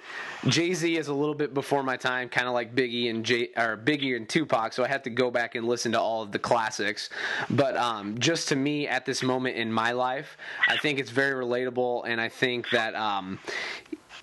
[0.48, 3.48] Jay Z is a little bit before my time, kind of like Biggie and Jay
[3.57, 4.74] or Biggie and Tupac.
[4.74, 7.09] So I have to go back and listen to all of the classics.
[7.48, 10.36] But um, just to me, at this moment in my life,
[10.68, 13.38] I think it's very relatable, and I think that um,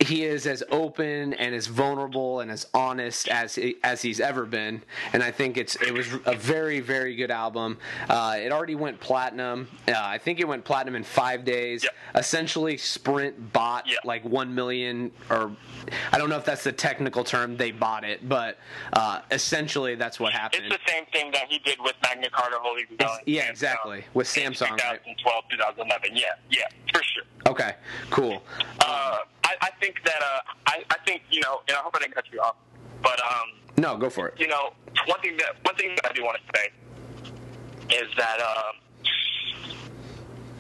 [0.08, 4.46] he is as open and as vulnerable and as honest as he, as he's ever
[4.46, 4.82] been,
[5.14, 7.78] and I think it's it was a very very good album.
[8.10, 9.68] Uh, it already went platinum.
[9.88, 11.84] Uh, I think it went platinum in five days.
[11.84, 11.94] Yep.
[12.16, 14.00] Essentially, Sprint bought Yep.
[14.06, 15.52] like one million, or
[16.12, 17.58] I don't know if that's the technical term.
[17.58, 18.58] They bought it, but
[18.94, 20.64] uh, essentially that's what happened.
[20.66, 23.18] It's the same thing that he did with Magna Carta Holy Grail.
[23.26, 24.04] Yeah, exactly.
[24.14, 25.00] With Samsung, right?
[25.04, 26.16] 2012, 2011.
[26.16, 27.24] Yeah, yeah, for sure.
[27.48, 27.76] Okay,
[28.12, 28.44] cool.
[28.80, 32.00] Uh, I, I think that uh, I, I think you know, and I hope I
[32.00, 32.56] didn't cut you off,
[33.02, 34.40] but um, No, go for it.
[34.40, 34.74] you know,
[35.08, 38.76] one thing that one thing that I do want to say is that um,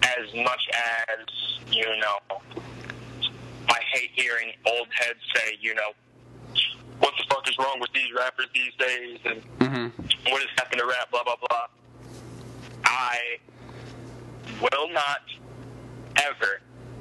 [0.03, 1.25] as much as
[1.73, 2.38] you know,
[3.69, 5.91] I hate hearing old heads say, you know,
[6.99, 9.88] what the fuck is wrong with these rappers these days, and hmm
[10.32, 11.65] what is happening to rap, blah blah blah.
[12.86, 13.17] I
[14.61, 15.21] will not
[16.17, 16.59] ever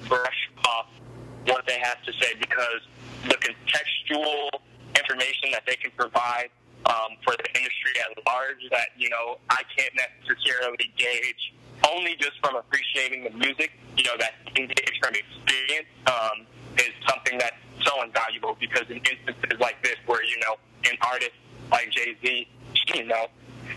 [0.08, 0.86] brush off
[1.46, 2.82] what they have to say because
[3.24, 4.48] the contextual
[4.96, 6.50] information that they can provide
[6.86, 11.54] um, for the industry at large that you know I can't necessarily gauge
[11.88, 13.72] only just from appreciating the music.
[13.96, 16.46] You know that gauge from experience um,
[16.78, 20.56] is something that's so invaluable because in instances like this where you know
[20.90, 21.32] an artist
[21.70, 22.48] like Jay Z,
[22.94, 23.26] you know,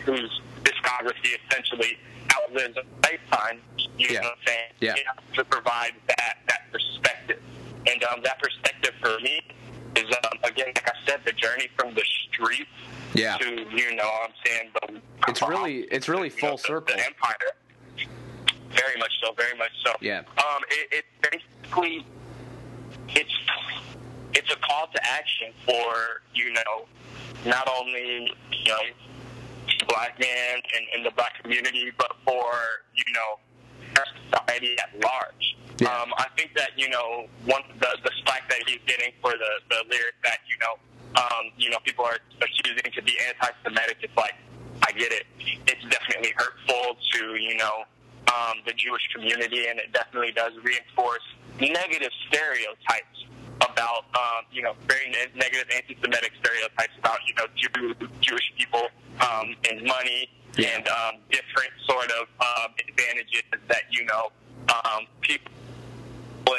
[0.06, 1.98] whose discography essentially
[2.36, 3.62] outlives a lifetime,
[3.98, 4.22] you Yeah.
[4.22, 4.70] know what I'm saying?
[4.80, 4.96] Yeah.
[4.96, 7.42] You have to provide that that perspective.
[7.88, 9.42] And um, that perspective for me
[9.96, 12.70] is um, again, like I said, the journey from the streets
[13.14, 13.38] Yeah.
[13.38, 16.64] to you know what I'm saying the It's really it's really you know, full the-
[16.64, 16.96] circle.
[16.96, 17.36] The empire.
[18.72, 19.34] Very much so.
[19.34, 19.94] Very much so.
[20.02, 20.20] Yeah.
[20.38, 22.06] Um, it, it basically
[23.10, 23.34] it's
[24.34, 26.88] it's a call to action for you know
[27.46, 28.80] not only you know
[29.86, 32.54] black man and, and the black community, but for
[32.96, 33.40] you know
[34.32, 35.58] society at large.
[35.80, 35.90] Yeah.
[35.90, 39.52] Um, I think that you know one the the slack that he's getting for the
[39.70, 40.76] the lyric that you know
[41.20, 43.98] um, you know people are accusing to be anti-Semitic.
[44.02, 44.36] It's like
[44.88, 45.26] I get it.
[45.40, 47.84] It's definitely hurtful to you know
[48.28, 51.24] um, the Jewish community, and it definitely does reinforce
[51.60, 53.26] negative stereotypes
[53.64, 58.88] about um, you know very ne- negative anti-Semitic stereotypes about you know Jew, Jewish people
[59.22, 60.76] um, and money Yeah.
[60.78, 64.32] and um, different sort of um, advantages that you know
[64.74, 65.52] um, people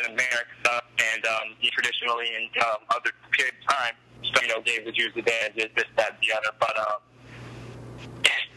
[0.05, 4.85] in America and um, traditionally in um, other period of time, so, you know, gave
[4.85, 6.57] the Jews advantages, this, that, the other.
[6.59, 6.99] But um,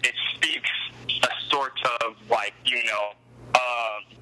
[0.03, 0.69] it speaks
[1.23, 3.11] a sort of like you know,
[3.55, 4.16] um,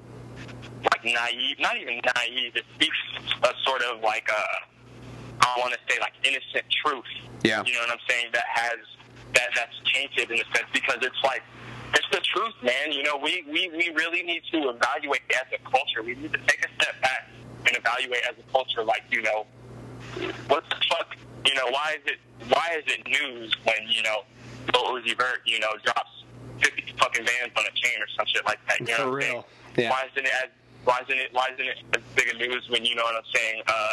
[1.12, 2.56] naive, not even naive.
[2.56, 2.96] It speaks
[3.42, 7.04] a sort of like a, I want to say like innocent truth.
[7.42, 7.62] Yeah.
[7.64, 8.26] You know what I'm saying?
[8.32, 8.78] That has
[9.34, 11.42] that that's tainted in a sense because it's like
[11.94, 12.92] it's the truth, man.
[12.92, 16.02] You know, we we we really need to evaluate as a culture.
[16.02, 17.28] We need to take a step back
[17.66, 18.82] and evaluate as a culture.
[18.84, 19.46] Like you know,
[20.48, 21.16] what the fuck?
[21.46, 24.22] You know, why is it why is it news when you know
[24.74, 26.24] Lil Uzi Vert you know drops
[26.60, 28.80] fifty fucking bands on a chain or some shit like that?
[28.80, 29.34] You know For what I'm saying?
[29.34, 29.46] real.
[29.76, 29.90] Yeah.
[29.90, 30.50] Why isn't it as
[30.86, 33.28] why isn't it why isn't it as big a news when you know what I'm
[33.34, 33.62] saying?
[33.66, 33.90] Uh,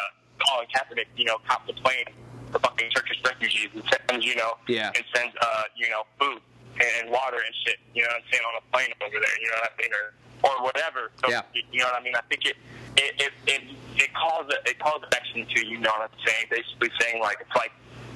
[0.48, 2.06] Colin Kaepernick, you know, copped the plane
[2.52, 4.92] for fucking Turkish refugees and sends you know Yeah.
[4.96, 6.40] and sends uh you know food
[6.80, 7.80] and, water and shit.
[7.94, 9.36] You know what I'm saying on a plane over there.
[9.42, 10.06] You know what I mean or
[10.46, 11.12] or whatever.
[11.24, 11.42] So Yeah.
[11.54, 12.16] you know what I mean.
[12.16, 12.58] I think it
[12.98, 13.62] it it it,
[13.98, 16.46] it calls it, it calls attention to you know what I'm saying.
[16.50, 17.72] Basically saying like it's like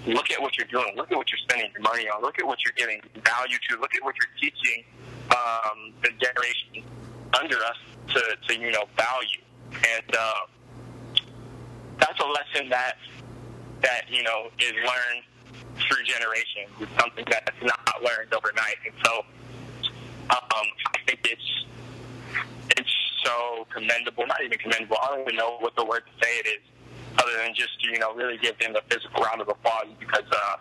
[0.05, 0.93] look at what you're doing.
[0.95, 2.21] Look at what you're spending your money on.
[2.21, 3.81] Look at what you're giving value to.
[3.81, 4.85] Look at what you're teaching
[5.33, 6.85] um, the generation
[7.41, 7.77] under us
[8.09, 9.41] to, to you know value.
[9.71, 10.33] And uh,
[11.99, 12.97] that's a lesson that
[13.81, 15.23] that you know is learned
[15.75, 16.69] through generations.
[16.79, 18.77] It's something that's not learned overnight.
[18.85, 19.19] And so
[20.29, 21.65] um, I think it's
[22.77, 24.25] it's so commendable.
[24.27, 24.97] Not even commendable.
[25.01, 26.63] I don't even know what the word to say it is,
[27.19, 30.57] other than just you know really give them a physical round of applause because uh,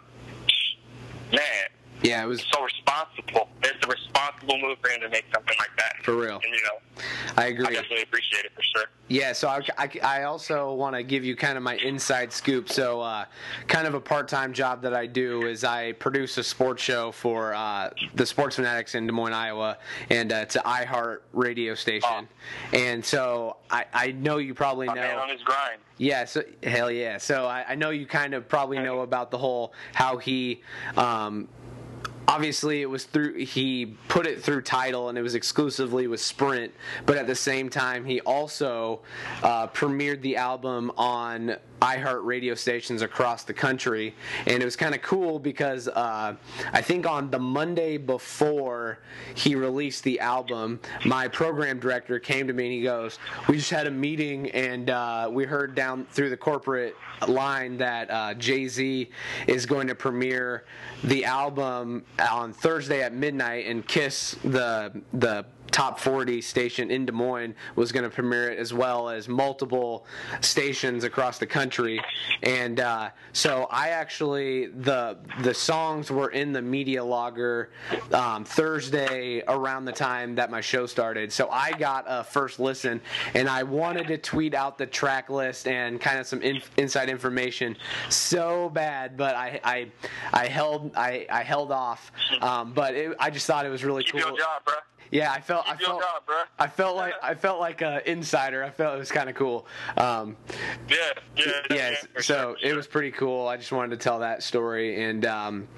[1.33, 1.67] man,
[2.07, 3.49] Yeah, it was so responsible.
[3.63, 6.05] It's the responsible move for him to make something like that.
[6.05, 6.37] For real.
[6.37, 7.03] And you know,
[7.37, 7.67] I agree.
[7.67, 8.87] I definitely appreciate it for sure.
[9.09, 12.69] Yeah, so I, I, I also want to give you kind of my inside scoop.
[12.69, 13.25] So, uh,
[13.69, 17.13] kind of a part time job that I do is I produce a sports show
[17.13, 19.79] for uh, the Sports Fanatics in Des Moines, Iowa,
[20.11, 22.29] and uh, it's an iHeart radio station.
[22.73, 25.23] And so I, I know you probably My man know.
[25.23, 25.81] on his grind.
[25.99, 27.19] Yeah, so hell yeah.
[27.19, 30.63] So I, I know you kind of probably know about the whole how he
[30.97, 31.49] um,
[32.29, 36.73] obviously it was through he put it through Tidal and it was exclusively with sprint
[37.05, 39.01] but at the same time he also
[39.43, 44.15] uh, premiered the album on iheart radio stations across the country.
[44.47, 46.35] And it was kind of cool because uh,
[46.73, 48.99] i think on the monday before
[49.35, 53.19] he released the album my program director came to me and he goes
[53.49, 56.97] we just had a meeting and uh, we heard down through the corporate
[57.29, 59.11] line that uh, jay-z
[59.47, 60.65] is going to premiere
[61.05, 67.13] the album on Thursday at midnight, and Kiss, the the top 40 station in Des
[67.13, 70.07] Moines, was going to premiere it as well as multiple
[70.41, 72.01] stations across the country.
[72.43, 77.71] And uh, so I actually the the songs were in the media logger
[78.13, 81.33] um, Thursday around the time that my show started.
[81.33, 83.01] So I got a first listen,
[83.35, 87.09] and I wanted to tweet out the track list and kind of some in, inside
[87.09, 87.77] information
[88.09, 89.89] so bad, but I I,
[90.33, 92.13] I held I, I held off.
[92.41, 94.37] Um, but it, I just thought it was really Keep cool.
[94.37, 94.63] job.
[95.11, 96.23] Yeah, I felt I felt job.
[96.59, 98.65] I felt like I felt like an insider.
[98.65, 99.67] I felt it was kind of cool.
[99.97, 100.37] Um,
[100.89, 100.97] Yeah,
[101.37, 101.77] yeah, yeah.
[101.77, 103.49] yeah, so sure, it was pretty cool.
[103.49, 105.05] I just wanted to tell that story.
[105.05, 105.69] And um,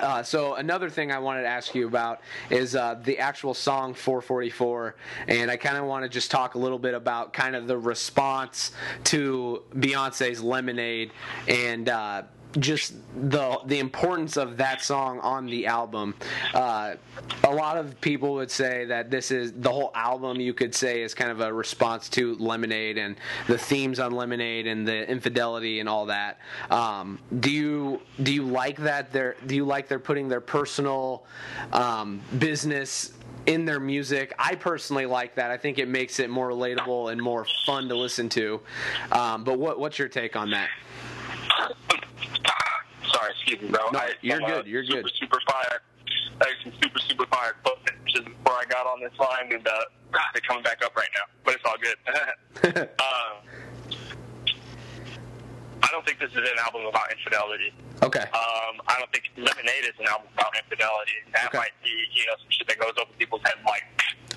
[0.00, 2.20] uh, so another thing I wanted to ask you about
[2.50, 4.94] is uh, the actual song 444,
[5.28, 7.76] and I kind of want to just talk a little bit about kind of the
[7.76, 8.72] response
[9.04, 11.12] to Beyonce's Lemonade
[11.48, 11.88] and.
[11.88, 12.22] Uh,
[12.58, 12.94] just
[13.30, 16.14] the the importance of that song on the album.
[16.54, 16.94] Uh,
[17.44, 20.40] a lot of people would say that this is the whole album.
[20.40, 24.66] You could say is kind of a response to Lemonade and the themes on Lemonade
[24.66, 26.38] and the infidelity and all that.
[26.70, 29.12] Um, do you do you like that?
[29.12, 31.24] They're do you like they're putting their personal
[31.72, 33.12] um, business
[33.46, 34.34] in their music.
[34.38, 35.50] I personally like that.
[35.50, 38.60] I think it makes it more relatable and more fun to listen to.
[39.10, 40.68] Um, but what what's your take on that?
[43.22, 43.90] Sorry, excuse me, bro.
[43.92, 45.12] No, I, you're some, uh, good, you're super, good.
[45.20, 45.78] Super fire.
[46.42, 49.70] I had some super, super fire quotes before I got on this line, and uh,
[50.34, 51.30] they're coming back up right now.
[51.44, 51.96] But it's all good.
[52.98, 53.34] um,
[55.82, 57.72] I don't think this is an album about infidelity.
[58.02, 58.26] Okay.
[58.34, 61.22] Um, I don't think Lemonade is an album about infidelity.
[61.32, 61.58] That Okay.
[61.58, 63.62] might be, you know, some shit that goes over people's heads.
[63.62, 63.86] Like,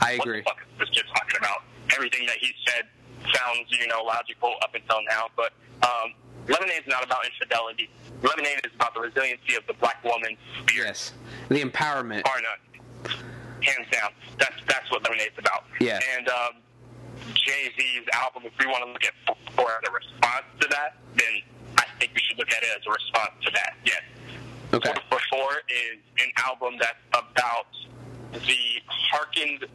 [0.01, 0.41] I what agree.
[0.41, 1.65] the fuck is this kid talking about?
[1.89, 2.85] Everything that he said
[3.33, 5.25] sounds, you know, logical up until now.
[5.35, 6.13] But um,
[6.45, 7.89] Lemonade is not about infidelity.
[8.25, 10.37] Lemonade is about the resiliency of the black woman.
[10.63, 10.87] spirit.
[10.87, 11.13] Yes.
[11.49, 12.23] The empowerment.
[12.23, 13.13] Bar none.
[13.61, 14.11] Hands down.
[14.37, 15.65] That's that's what Lemonade's about.
[15.79, 15.99] Yeah.
[16.17, 16.53] And um,
[17.33, 19.13] Jay Z's album, if we want to look at
[19.55, 21.41] for as a response to that, then
[21.77, 23.73] I think we should look at it as a response to that.
[23.85, 24.01] Yes.
[24.73, 24.93] Okay.
[25.09, 27.67] Before is an album that's about
[28.31, 29.65] the harkened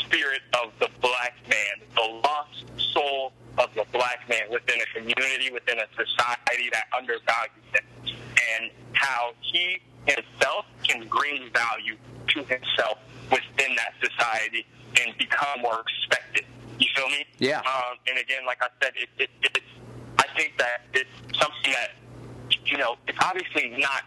[0.00, 5.50] spirit of the black man, the lost soul of the black man within a community,
[5.52, 7.84] within a society that undervalues him,
[8.56, 11.96] and how he himself can bring value
[12.28, 12.98] to himself
[13.30, 14.66] within that society
[15.00, 16.44] and become more respected.
[16.78, 17.26] You feel me?
[17.38, 17.58] Yeah.
[17.58, 19.66] Um, and again, like I said, it, it, it's
[20.18, 21.90] I think that it's something that
[22.64, 24.04] you know, it's obviously not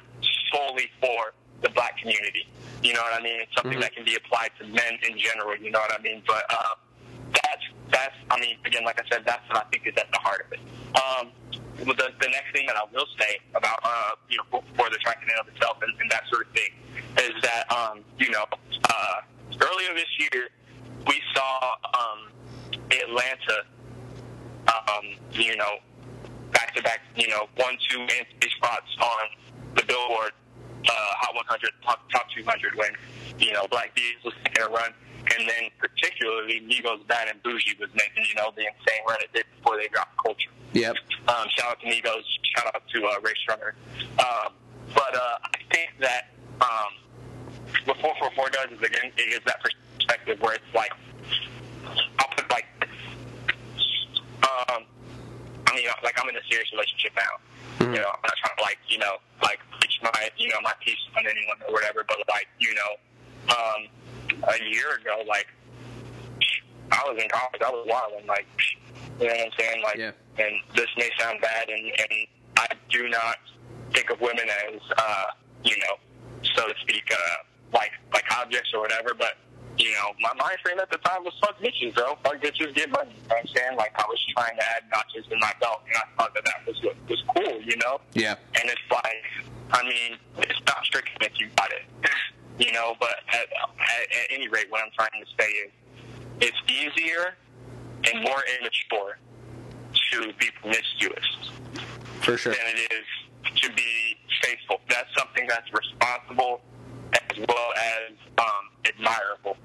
[0.51, 1.33] solely for
[1.63, 2.47] the black community.
[2.83, 3.39] You know what I mean?
[3.41, 3.81] It's something Mhm.
[3.81, 5.55] that can be applied to men in general.
[5.55, 6.21] You know what I mean?
[6.27, 6.75] But uh,
[7.33, 8.15] that's that's.
[8.29, 10.53] I mean, again, like I said, that's what I think is at the heart of
[10.53, 10.59] it.
[10.95, 11.31] Um,
[11.85, 14.97] well, the, the next thing that I will say about uh, you know for, the
[14.97, 16.69] track in and of itself and, and that sort of thing
[17.17, 18.45] is that um, you know
[18.89, 19.21] uh,
[19.59, 20.49] earlier this year
[21.07, 22.31] we saw um,
[22.91, 23.65] Atlanta
[24.67, 25.77] um, you know
[26.51, 30.31] back to back, you know, one, two, and three spots on the Billboard
[30.91, 32.91] Hot 100, top, top 200 when,
[33.39, 34.93] you know, Black Beatles was taking a run.
[35.37, 39.31] And then particularly Migos Bad and Boujee was making, you know, the insane run it
[39.33, 40.51] did before they dropped Culture.
[40.73, 40.95] Yep.
[41.27, 42.23] Um, shout out to Migos.
[42.55, 43.73] Shout out to uh, Rae Sremmurd.
[44.19, 44.53] Um,
[44.93, 46.27] but uh, I think that
[46.59, 46.91] um,
[47.85, 50.91] what 444 does is, again, it gives that perspective where it's like,
[52.19, 52.89] I'll put like this.
[55.73, 57.33] Um, I mean, like I'm in a serious relationship now.
[57.79, 60.73] You know, I'm not trying to like, you know, like reach my, you know, my
[60.85, 62.05] peace on anyone or whatever.
[62.07, 62.91] But like, you know,
[63.49, 63.87] um,
[64.49, 65.47] a year ago, like
[66.91, 68.45] I was in college, I was wilding, like,
[69.19, 69.83] you know what I'm saying?
[69.83, 70.11] Like, Yeah.
[70.37, 73.37] and this may sound bad, and and I do not
[73.91, 75.25] think of women as, uh,
[75.63, 75.95] you know,
[76.55, 77.17] so to speak, uh,
[77.73, 79.37] like like objects or whatever, but
[79.77, 82.15] you know, my mind frame at the time was fuck bitches, bro.
[82.23, 83.11] Fuck bitches, get money.
[83.11, 83.77] You know what I'm saying?
[83.77, 86.67] Like I was trying to add notches in my belt, and I thought that that
[86.67, 87.99] was what was cool, you know.
[88.13, 88.35] Yeah.
[88.55, 89.23] And it's like,
[89.71, 91.83] I mean, it's not strict if you got it,
[92.65, 92.95] you know.
[92.99, 95.71] But at, at, at any rate, what I'm trying to say is,
[96.41, 97.35] it's easier
[98.11, 99.17] and more immature
[100.11, 101.51] to be promiscuous
[102.21, 102.53] For sure.
[102.53, 104.81] than it is to be faithful.
[104.89, 106.61] That's something that's responsible
[107.33, 109.57] as well as um, admirable.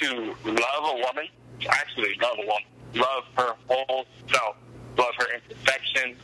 [0.00, 1.28] To love a woman,
[1.68, 2.64] actually love a woman,
[2.94, 4.56] love her whole self,
[4.98, 6.16] love her imperfections,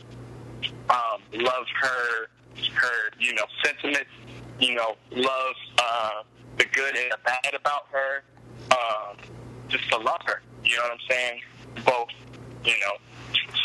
[0.89, 2.27] um, love her
[2.73, 4.09] her you know sentiments,
[4.59, 6.23] you know love uh,
[6.57, 8.23] the good and the bad about her,
[8.71, 9.17] um,
[9.69, 10.41] just to love her.
[10.63, 11.41] You know what I'm saying?
[11.85, 12.09] Both
[12.65, 12.97] you know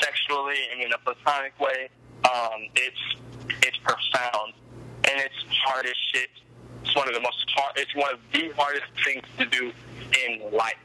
[0.00, 1.88] sexually and in a platonic way.
[2.24, 3.16] Um, it's
[3.62, 4.54] it's profound
[5.08, 6.30] and it's hard as shit.
[6.84, 7.72] It's one of the most hard.
[7.76, 9.72] It's one of the hardest things to do
[10.26, 10.76] in life.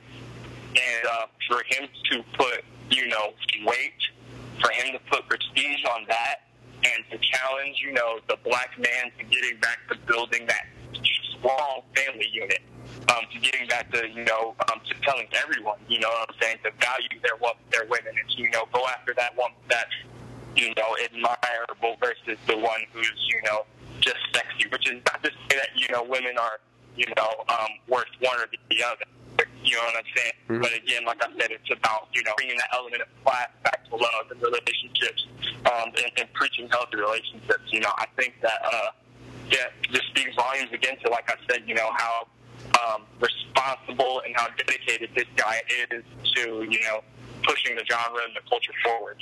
[0.69, 3.33] And uh, for him to put, you know,
[3.65, 3.99] weight,
[4.61, 6.41] for him to put prestige on that,
[6.83, 10.67] and to challenge, you know, the black man to getting back to building that
[11.37, 12.61] strong family unit,
[13.09, 16.35] um, to getting back to, you know, um, to telling everyone, you know what I'm
[16.41, 19.51] saying, to value their wo- their women and to, you know, go after that one
[19.69, 19.91] that's,
[20.55, 23.65] you know, admirable versus the one who's, you know,
[24.01, 26.59] just sexy, which is not to say that, you know, women are,
[26.95, 29.05] you know, um, worth one or the other.
[29.63, 30.33] You know what I'm saying?
[30.49, 30.61] Mhm.
[30.61, 33.85] But again, like I said, it's about, you know, bringing that element of class back
[33.89, 35.27] to love and relationships
[35.65, 37.63] um, and, and preaching healthy relationships.
[37.67, 38.89] You know, I think that, uh,
[39.51, 42.27] yeah, this speaks volumes again to, like I said, you know, how
[42.83, 46.03] um, responsible and how dedicated this guy is
[46.35, 47.03] to, you know,
[47.43, 49.17] pushing the genre and the culture forward.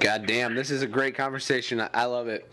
[0.00, 1.86] God damn, this is a great conversation.
[1.92, 2.50] I, love it.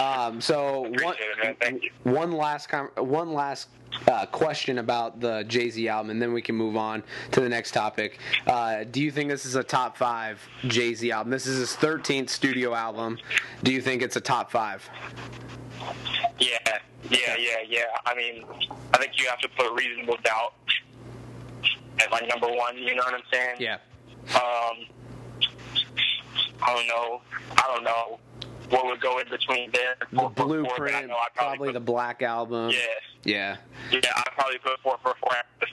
[0.00, 1.56] Um, so one, it, man.
[1.60, 1.90] Thank you.
[2.04, 3.68] one last com- one last
[4.08, 7.02] uh, question about the Jay Z album, and then we can move on
[7.32, 8.18] to the next topic.
[8.46, 11.30] Uh, do you think this is a top five Jay Z album?
[11.30, 13.18] This is his 13th studio album.
[13.62, 14.88] Do you think it's a top five?
[16.38, 16.58] Yeah,
[17.10, 17.82] yeah, yeah, yeah.
[18.06, 18.44] I mean,
[18.94, 20.54] I think you have to put reasonable doubt
[22.00, 22.76] at like number one.
[22.76, 23.56] You know what I'm saying?
[23.60, 23.78] Yeah.
[24.34, 24.86] Um,
[26.62, 27.22] I don't know.
[27.56, 28.18] I don't know
[28.70, 29.96] what would go in between there.
[30.12, 32.70] The I Blueprint, know I probably put, the Black Album.
[32.70, 32.76] Yeah,
[33.24, 33.56] Yeah.
[33.90, 34.00] yeah.
[34.16, 35.30] I probably put four, four, four
[35.60, 35.66] the,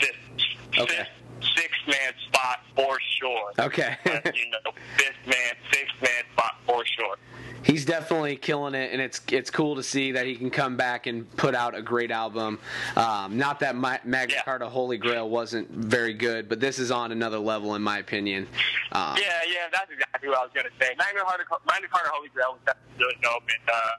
[0.00, 0.96] fifth, Okay.
[0.96, 3.52] fifth, sixth man spot for sure.
[3.58, 3.96] Okay.
[4.04, 7.16] But, you know, fifth man, sixth man spot for sure.
[7.62, 11.06] He's definitely killing it, and it's it's cool to see that he can come back
[11.06, 12.58] and put out a great album.
[12.96, 14.42] Um, not that Ma- Magna Yeah.
[14.42, 18.48] Carta Holy Grail wasn't very good, but this is on another level in my opinion.
[18.92, 20.94] Um, Yeah, yeah, that's exactly what I was gonna say.
[20.98, 23.90] Magna Carta, Magna Carta Holy Grail was definitely really dope, and uh,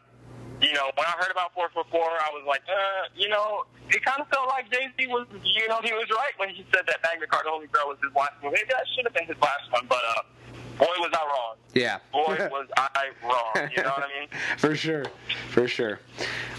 [0.61, 3.65] you know, when I heard about four four four, I was like, uh, you know,
[3.89, 6.65] it kind of felt like Jay Z was, you know, he was right when he
[6.73, 8.53] said that Magna Carta Holy Grail was his last one.
[8.53, 10.21] Maybe that should have been his last one, but uh,
[10.77, 11.55] boy, was I wrong.
[11.73, 11.99] Yeah.
[12.11, 13.69] Boy, was I wrong.
[13.75, 14.29] You know what I mean?
[14.57, 15.05] for sure,
[15.49, 15.99] for sure.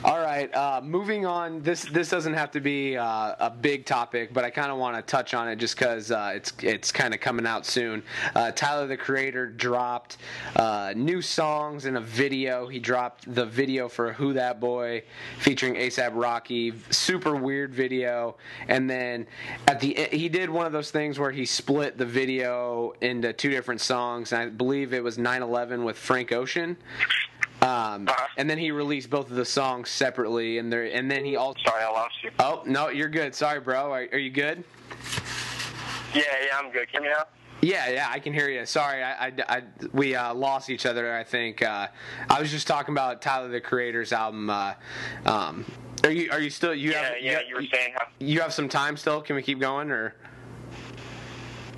[0.05, 1.63] All right, uh, moving on.
[1.63, 4.97] This this doesn't have to be uh, a big topic, but I kind of want
[4.97, 8.03] to touch on it just because uh, it's it's kind of coming out soon.
[8.35, 10.19] Uh, Tyler the Creator dropped
[10.57, 12.67] uh, new songs and a video.
[12.67, 15.05] He dropped the video for "Who That Boy"
[15.39, 16.75] featuring ASAP Rocky.
[16.91, 18.37] Super weird video,
[18.69, 19.27] and then
[19.69, 23.51] at the he did one of those things where he split the video into two
[23.51, 24.04] different songs.
[24.13, 26.77] And I believe it was 9/11 with Frank Ocean.
[27.63, 28.27] Um, Uh-huh.
[28.37, 31.59] and then he released both of the songs separately, and there, and then he also.
[31.65, 32.31] Sorry, I lost you.
[32.39, 33.35] Oh no, you're good.
[33.35, 33.91] Sorry, bro.
[33.93, 34.63] Are, are you good?
[36.15, 36.91] Yeah, yeah, I'm good.
[36.93, 37.25] Can you hear now?
[37.63, 38.67] Yeah, yeah, I can hear you.
[38.67, 41.15] Sorry, I, I, I- we uh, lost each other.
[41.17, 41.89] I think uh,
[42.29, 44.51] I was just talking about Tyler the Creator's album.
[44.51, 44.75] Uh,
[45.25, 45.65] um,
[46.05, 47.41] are you are you still you Yeah, have yeah.
[47.41, 48.07] you, You were saying how?
[48.19, 49.23] you have some time still?
[49.23, 50.15] Can we keep going or?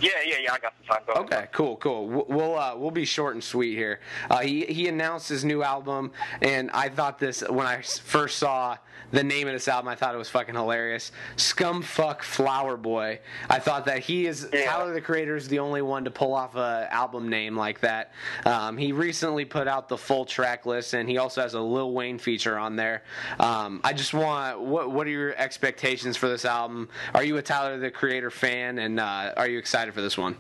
[0.01, 0.53] Yeah, yeah, yeah.
[0.53, 1.03] I got some time.
[1.07, 1.25] Go ahead.
[1.33, 2.09] Okay, cool, cool.
[2.09, 4.01] We'll we'll, uh, we'll be short and sweet here.
[4.31, 8.77] Uh, he he announced his new album, and I thought this when I first saw
[9.13, 11.13] the name of this album, I thought it was fucking hilarious.
[11.37, 13.21] Scumfuck Flower Boy.
[13.49, 14.67] I thought that he is Yeah.
[14.71, 18.13] Tyler the Creator is the only one to pull off a album name like that.
[18.45, 21.93] Um, he recently put out the full track list, and he also has a Lil
[21.93, 23.03] Wayne feature on there.
[23.39, 26.89] Um, I just want what what are your expectations for this album?
[27.15, 30.37] Are you a Tyler the Creator fan, and uh, are you excited for this one?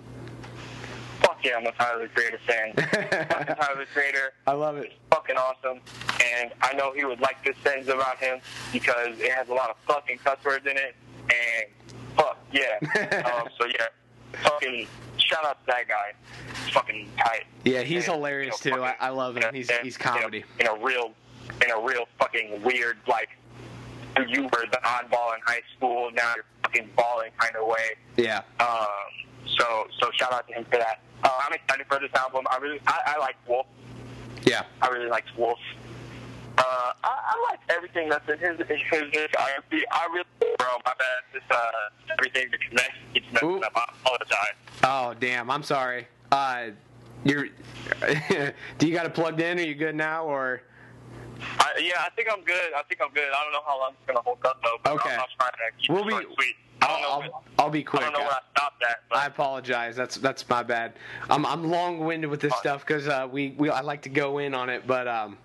[1.20, 2.74] Fuck yeah, I'm a Tyler the Creator fan.
[3.56, 4.32] Tyler the Creator.
[4.46, 4.92] I love it.
[5.26, 5.80] Fucking awesome,
[6.24, 8.40] and I know he would like this sentence about him
[8.72, 13.22] because it has a lot of fucking cuss words in it, and fuck yeah.
[13.40, 13.86] um, so yeah,
[14.42, 14.86] fucking
[15.18, 16.12] shout out to that guy.
[16.72, 17.44] Fucking tight.
[17.64, 18.82] Yeah, he's And, hilarious you know, too.
[18.84, 19.42] I, fucking- I love him.
[19.44, 20.44] and- He's and, he's you know, comedy.
[20.60, 21.12] In a real,
[21.64, 23.30] in a real fucking weird like
[24.28, 26.10] you were the oddball in high school.
[26.12, 27.96] Now you're fucking balling kind of way.
[28.16, 28.42] Yeah.
[28.60, 28.86] Um,
[29.58, 31.00] so so shout out to him for that.
[31.22, 32.46] Uh, I'm excited for this album.
[32.50, 33.66] I really I, I like Wolf.
[34.46, 34.62] Yeah.
[34.80, 35.58] I really like Wolf.
[36.58, 39.28] Uh, I, I like everything that's in his his.
[39.36, 40.24] I really,
[40.58, 41.22] bro, my bad.
[41.34, 41.56] This uh,
[42.16, 43.60] everything the connect keeps messing Ooh.
[43.60, 43.72] up.
[43.76, 44.54] I apologize.
[44.82, 45.50] Oh damn!
[45.50, 46.06] I'm sorry.
[46.32, 46.68] Uh,
[47.24, 47.48] you're.
[48.78, 49.58] do you got it plugged in?
[49.58, 50.62] Are you good now, or?
[51.58, 52.72] I, yeah, I think I'm good.
[52.74, 53.28] I think I'm good.
[53.28, 54.78] I don't know how long it's gonna hold up though.
[54.82, 55.10] But Okay.
[55.14, 56.56] I'm, I'm trying to keep We'll it be- sweet.
[56.86, 57.08] I know.
[57.08, 58.02] I'll, I'll, be I quick.
[58.02, 59.00] don't know where I stopped at.
[59.08, 59.96] But I apologize.
[59.96, 60.94] That's that's my bad.
[61.28, 64.54] I'm I'm long-winded with this stuff because uh, we we I like to go in
[64.54, 65.38] on it, but um,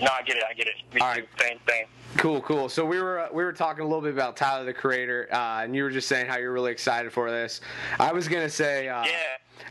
[0.00, 0.44] no, I get it.
[0.48, 0.74] I get it.
[0.94, 1.20] Me All too.
[1.20, 1.28] right.
[1.40, 1.86] Same thing.
[2.16, 2.68] Cool, cool.
[2.68, 5.62] So we were uh, we were talking a little bit about Tyler the Creator, uh,
[5.62, 7.60] and you were just saying how you're really excited for this.
[8.00, 9.12] I was gonna say, uh, Yeah.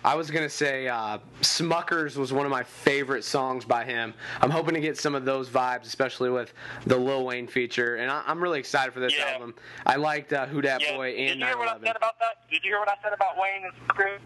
[0.03, 4.13] I was gonna say, uh, Smuckers was one of my favorite songs by him.
[4.41, 6.53] I'm hoping to get some of those vibes, especially with
[6.86, 9.32] the Lil Wayne feature, and I, I'm really excited for this Yeah.
[9.32, 9.55] album.
[9.86, 10.95] I liked uh, Who Dat Yeah.
[10.95, 12.49] Boy Did you hear what I said about that?
[12.51, 14.17] Did you hear what I said about Wayne and Screw?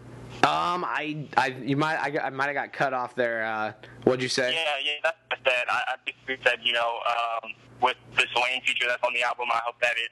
[0.42, 3.44] Um, I, I, you might, I, I might have got cut off there.
[3.44, 3.72] Uh,
[4.04, 4.52] what'd you say?
[4.52, 5.64] Yeah, yeah, that's what I said.
[5.70, 9.46] I, I basically said, you know, um, with this Wayne feature that's on the album,
[9.52, 10.10] I hope that it,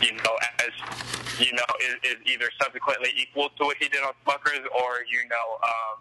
[0.00, 0.70] you know, as
[1.40, 5.26] you know, is, is either subsequently equal to what he did on Smuckers, or you
[5.28, 5.96] know, um,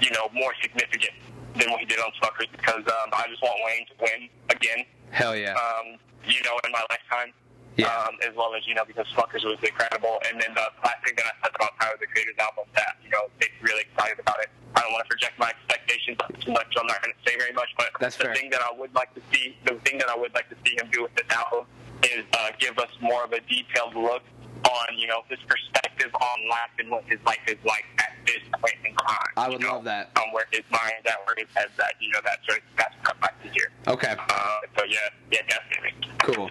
[0.00, 1.14] you know, more significant
[1.56, 4.84] than what he did on Smuckers, because um, I just want Wayne to win again.
[5.10, 5.54] Hell yeah.
[5.54, 7.32] Um, you know, in my lifetime.
[7.80, 7.92] Yeah.
[8.04, 10.20] Um, as well as, you know, because Smuckers was incredible.
[10.28, 13.10] And then the last thing that I said about Tyler the Creator's album that, you
[13.10, 14.50] know, me really excited about it.
[14.74, 17.52] I don't want to project my expectations too much, I'm not going to say very
[17.52, 17.68] much.
[17.76, 18.34] But That's the fair.
[18.34, 20.76] thing that I would like to see, the thing that I would like to see
[20.78, 21.66] him do with this album
[22.02, 24.22] is uh, give us more of a detailed look
[24.64, 28.42] on, you know, his perspective on life and what his life is like at this
[28.52, 29.16] point in time.
[29.36, 30.10] I would know, love that.
[30.16, 32.94] On where his mind's at, where his head's at, you know, that sort of, that's
[33.00, 33.70] what I'd like to hear.
[33.86, 34.14] Okay.
[34.18, 34.98] Uh, so yeah,
[35.30, 36.10] yeah, definitely.
[36.18, 36.50] Cool.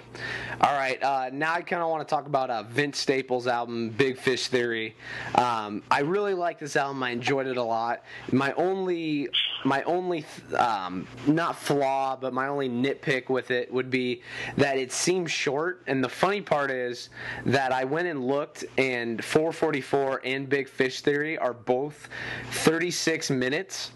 [0.62, 1.02] All right.
[1.02, 4.48] Uh, now I kind of want to talk about uh, Vince Staples' album, Big Fish
[4.48, 4.96] Theory.
[5.36, 7.04] Um, I really like this album.
[7.04, 8.04] I enjoyed it a lot.
[8.32, 9.30] My only,
[9.64, 10.26] my only,
[10.58, 14.22] um, not flaw, but my only nitpick with it would be
[14.58, 15.84] that it seems short.
[15.88, 17.10] And the funny part is
[17.46, 22.10] that I went and looked, and 444 and Big Fish Theory are both
[22.52, 23.92] 36 minutes.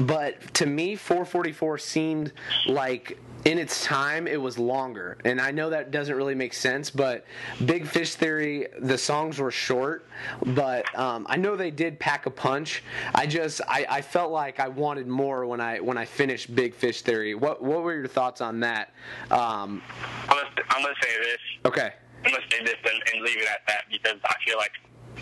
[0.00, 2.32] But to me, 444 seemed
[2.66, 6.90] like in its time it was longer and i know that doesn't really make sense
[6.90, 7.24] but
[7.64, 10.06] big fish theory the songs were short
[10.46, 12.82] but um, i know they did pack a punch
[13.14, 16.74] i just I, I felt like i wanted more when i when i finished big
[16.74, 18.92] fish theory what what were your thoughts on that
[19.30, 19.82] um,
[20.28, 21.38] I'm gonna, I'm gonna say this.
[21.66, 21.94] okay
[22.24, 24.72] I'm gonna say this and, and leave it at that because I feel like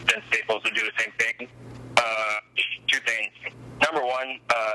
[0.06, 1.48] Vince Staples would do the same thing.
[1.96, 2.36] Uh,
[2.88, 3.32] two things.
[3.82, 4.72] Number one, uh,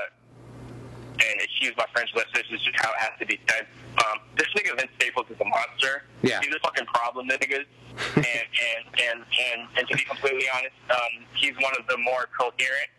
[1.18, 3.66] and excuse my French, but this is just how it has to be said.
[3.98, 6.02] Um, this nigga Vince Staples is a monster.
[6.22, 6.40] Yeah.
[6.42, 7.64] He's a fucking problem, niggas.
[8.16, 12.28] and, and, and, and, and to be completely honest, um, he's one of the more
[12.38, 12.90] coherent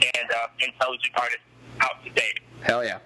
[0.00, 1.44] and uh, intelligent artists
[1.80, 2.40] out to date.
[2.62, 2.98] hell yeah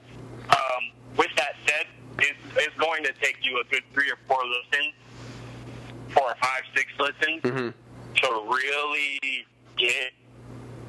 [0.49, 0.83] Um,
[1.17, 1.87] with that said,
[2.21, 4.95] it's, it's going to take you a good three or four listens,
[6.11, 7.75] four or five, six listens, Mhm.
[8.23, 9.47] To really
[9.77, 10.13] get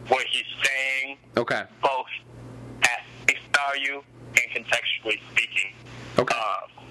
[0.07, 2.07] what he's saying, okay both
[2.83, 4.01] at face value
[4.35, 5.73] and contextually speaking.
[6.17, 6.85] okay Um,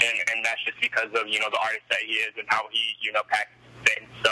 [0.00, 2.62] and, and that's just because of, you know, the artist that he is and how
[2.70, 4.08] he, you know, packages things.
[4.24, 4.30] So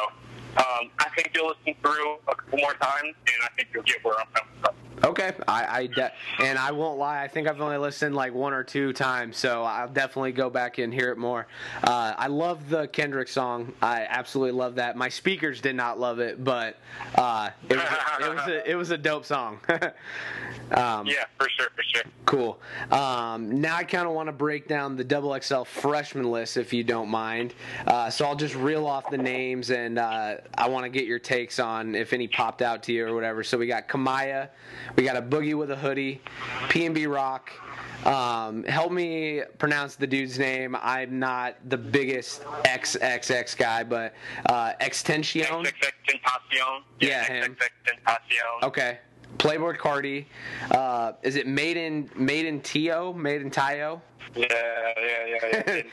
[0.58, 4.04] um, I think you'll listen through a couple more times, and I think you'll get
[4.04, 4.74] where I'm coming from.
[5.05, 7.22] Okay, I, I de- and I won't lie.
[7.22, 10.78] I think I've only listened like one or two times, so I'll definitely go back
[10.78, 11.46] and hear it more.
[11.82, 13.74] Uh, I love the Kendrick song.
[13.82, 14.96] I absolutely love that.
[14.96, 16.78] My speakers did not love it, but
[17.16, 19.61] uh, it, was a, it was a it was a dope song.
[20.72, 22.02] um, Yeah, for sure, for sure.
[22.24, 22.59] Cool.
[22.90, 26.72] Um, now I kind of want to break down the double XL freshman list, if
[26.72, 27.52] you don't mind.
[27.86, 31.18] Uh, so I'll just reel off the names, and uh, I want to get your
[31.18, 33.44] takes on if any popped out to you or whatever.
[33.44, 34.48] So we got Kamaiyah,
[34.96, 36.20] we got a boogie with a hoodie,
[36.68, 37.50] PnB Rock.
[38.06, 40.76] Um, help me pronounce the dude's name.
[40.80, 44.14] I'm not the biggest XXX guy, but
[44.46, 45.42] uh, Extension.
[45.42, 46.82] XXX Tentacion.
[47.00, 47.56] Yeah, him.
[47.86, 48.62] Tentacion.
[48.62, 48.98] Okay.
[49.38, 50.26] Playboi Carti.
[50.70, 53.12] Uh, is it made in made in Tio?
[53.12, 54.00] Made in Tio?
[54.34, 54.46] Yeah,
[54.96, 55.74] yeah, yeah, yeah.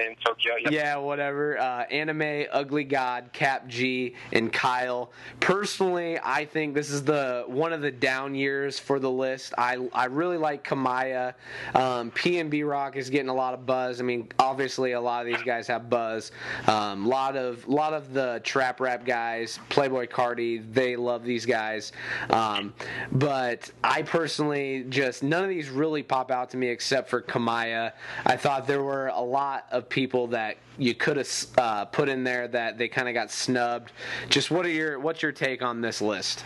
[0.00, 0.54] in Tokyo.
[0.56, 0.70] Yeah.
[0.70, 1.58] Yeah, whatever.
[1.58, 5.10] Uh, anime, Ugly God, Kap G, and Kyle.
[5.40, 9.54] Personally, I think this is the one of the down years for the list.
[9.58, 11.34] I I really like Kamaiyah.
[11.74, 14.00] Um, PNB Rock is getting a lot of buzz.
[14.00, 16.32] I mean, obviously, a lot of these guys have buzz.
[16.66, 21.92] Um, lot of lot of the trap rap guys, Playboi Carti, they love these guys.
[22.30, 22.74] Um,
[23.12, 27.79] but I personally just none of these really pop out to me except for Kamaiyah.
[28.26, 32.24] I thought there were a lot of people that you could have uh, put in
[32.24, 33.92] there that they kind of got snubbed.
[34.28, 36.44] Just what are your what's your take on this list?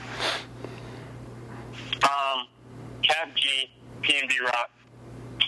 [2.03, 2.47] Um,
[3.03, 3.71] Kap G,
[4.03, 4.71] PNB Rock,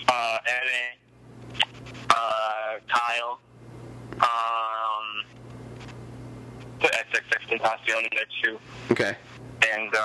[0.07, 1.63] uh, Eddie,
[2.09, 3.39] uh, Kyle,
[4.21, 5.25] um,
[6.79, 8.59] put XXX Tentacion in there too,
[8.91, 9.15] Okay.
[9.73, 9.99] and uh,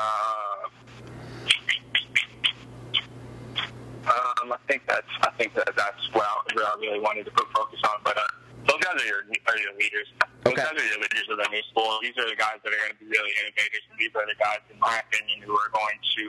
[4.06, 7.32] um, I think that's I think that that's what I, what I really wanted to
[7.32, 8.00] put focus on.
[8.02, 8.22] But uh,
[8.66, 10.08] those guys are your are your leaders.
[10.44, 10.62] Those Okay.
[10.62, 11.98] guys are your leaders of the new school.
[12.02, 14.34] These are the guys that are going to be really innovators, and these are the
[14.42, 16.24] guys, in my opinion, who are going to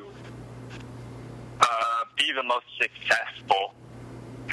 [1.61, 3.73] uh, be the most successful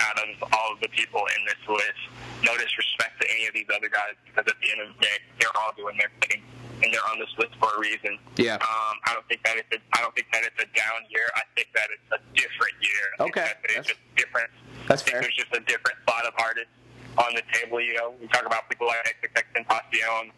[0.00, 2.00] out of all of the people in this list.
[2.42, 5.16] No disrespect to any of these other guys, because at the end of the day,
[5.38, 6.40] they're all doing their thing,
[6.82, 8.18] and they're on this list for a reason.
[8.36, 8.54] Yeah.
[8.56, 11.28] Um, I don't think that it's a, I don't think that it's a down year.
[11.36, 13.04] I think that it's a different year.
[13.20, 13.40] Okay.
[13.44, 14.50] that That's- just different.
[14.88, 15.20] That's I think fair.
[15.22, 16.72] There's just a different lot of artists
[17.18, 17.80] on the table.
[17.80, 20.30] You know, we talk about people like XXX Tentacion,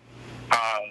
[0.51, 0.85] um,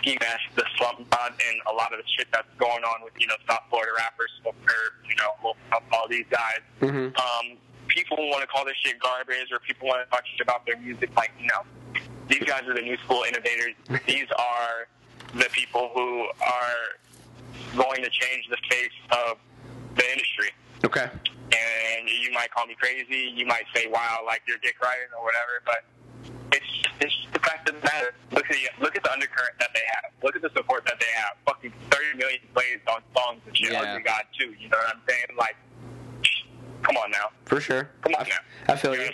[0.00, 3.12] Ski Mask, the Slump God, and a lot of the shit that's going on with
[3.18, 4.52] you know South Florida rappers, or
[5.08, 5.54] you know,
[5.92, 6.60] all, these guys.
[6.80, 7.14] Mhm.
[7.18, 7.58] Um,
[7.88, 10.76] people want to call this shit garbage, or people want to talk shit about their
[10.78, 11.10] music.
[11.16, 11.62] Like, no,
[12.28, 13.74] these guys are the new school innovators.
[14.06, 14.88] these are
[15.34, 19.38] the people who are going to change the face of
[19.96, 20.50] the industry
[20.84, 21.08] Okay.
[21.52, 23.32] and you might call me crazy.
[23.34, 25.84] You might say, "Wow, like you're dick riding or whatever," but
[26.52, 26.66] it's
[27.00, 28.14] it's just the fact of the matter.
[28.32, 30.12] Look at the look at the undercurrent that they have.
[30.22, 31.36] Look at the support that they have.
[31.46, 33.72] Fucking 30 million plays on songs and shit.
[33.72, 33.80] Yeah.
[33.82, 34.54] Ugly God too.
[34.60, 35.26] You know what I'm saying?
[35.38, 35.56] Like,
[36.82, 37.30] come on now.
[37.46, 37.90] For sure.
[38.02, 38.74] Come on I, now.
[38.74, 39.10] I feel You know you.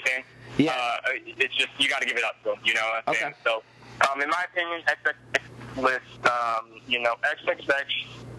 [0.57, 1.23] What I'm saying?
[1.27, 1.33] Yeah.
[1.33, 2.59] Uh, it's just you got to give it up to them.
[2.65, 3.27] You know what I'm saying?
[3.27, 3.37] Okay.
[3.45, 3.63] So,
[4.11, 7.85] um, in my opinion, XXX list, um, you know, XXX,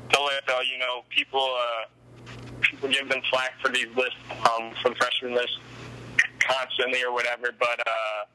[0.09, 2.21] don't let uh, you know people uh,
[2.61, 5.59] people give them flack for these lists, um, the freshman list
[6.39, 7.51] constantly or whatever.
[7.57, 8.25] But uh,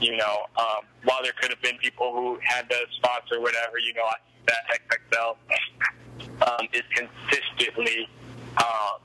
[0.00, 3.78] you know, um, while there could have been people who had those spots or whatever,
[3.78, 5.36] you know, I think that XXL
[6.42, 8.08] um, is consistently.
[8.58, 9.00] Um,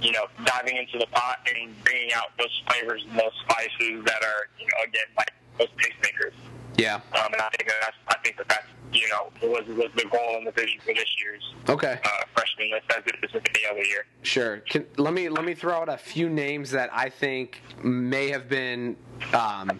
[0.00, 4.22] you know, diving into the pot and bringing out those flavors and those spices that
[4.22, 6.32] are, you know, again, like those tastemakers.
[6.76, 6.94] Yeah.
[6.96, 10.08] Um, and I think that that's, I think that that's, you know, was, was the
[10.10, 12.00] goal and the vision for this year's Okay.
[12.04, 14.06] uh, freshman list as it is with any other year.
[14.22, 14.58] Sure.
[14.58, 18.48] Can, let me let me throw out a few names that I think may have
[18.48, 18.96] been
[19.34, 19.78] um,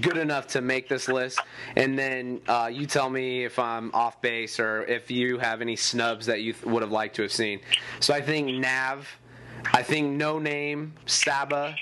[0.00, 1.40] good enough to make this list,
[1.76, 5.76] and then uh, you tell me if I'm off base or if you have any
[5.76, 7.60] snubs that you th- would have liked to have seen.
[8.00, 9.08] So I think Nav,
[9.72, 11.74] I think No Name, Saba.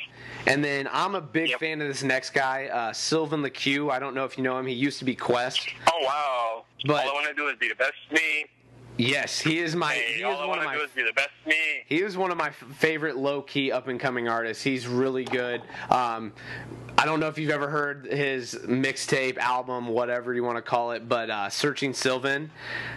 [0.47, 1.61] And then I'm a big Yep.
[1.61, 3.91] fan of this next guy, uh, Sylvan LaCue.
[3.91, 4.67] I don't know if you know him.
[4.67, 5.69] He used to be Quest.
[5.93, 6.65] Oh, wow.
[6.85, 8.47] But- all I want to do is be the best me.
[8.99, 9.93] Yes, he is my.
[9.93, 11.29] Hey, he all is I one of want to my do is be the best
[11.47, 11.85] me.
[11.87, 14.63] He was one of my favorite low key up and coming artists.
[14.65, 15.61] He's really good.
[15.91, 16.33] Um,
[16.99, 20.93] I don't know if you've ever heard his mixtape, album, whatever you want to call
[20.93, 22.51] it, but uh, Searching Sylvan.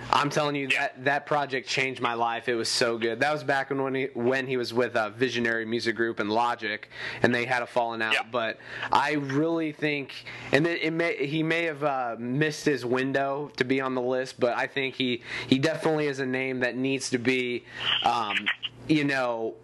[0.09, 2.47] I'm telling you that that project changed my life.
[2.47, 3.19] It was so good.
[3.19, 6.89] That was back when he when he was with uh, Visionary Music Group and Logic,
[7.21, 8.13] and they had a falling out.
[8.13, 8.23] Yeah.
[8.31, 8.57] But
[8.91, 10.13] I really think,
[10.53, 14.01] and it, it may he may have uh, missed his window to be on the
[14.01, 17.65] list, but I think he he definitely is a name that needs to be,
[18.03, 18.47] um,
[18.87, 19.55] you know.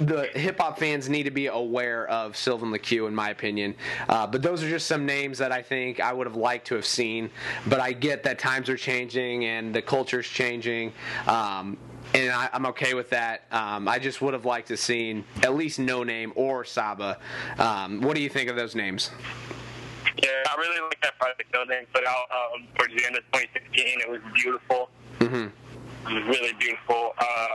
[0.00, 3.74] The hip hop fans need to be aware of Sylvan LaCue, in my opinion.
[4.08, 6.74] Uh, but those are just some names that I think I would have liked to
[6.74, 7.30] have seen.
[7.66, 10.92] But I get that times are changing and the culture's changing.
[11.26, 11.76] Um,
[12.14, 13.42] and I, I'm okay with that.
[13.50, 17.18] Um, I just would have liked to seen at least No Name or Saba.
[17.58, 19.10] Um, what do you think of those names?
[20.22, 23.24] Yeah, I really like that project though they put out um, towards the end of
[23.32, 24.00] 2016.
[24.00, 24.88] It was beautiful.
[25.20, 25.46] hmm
[26.08, 27.12] It was really beautiful.
[27.18, 27.48] Uh,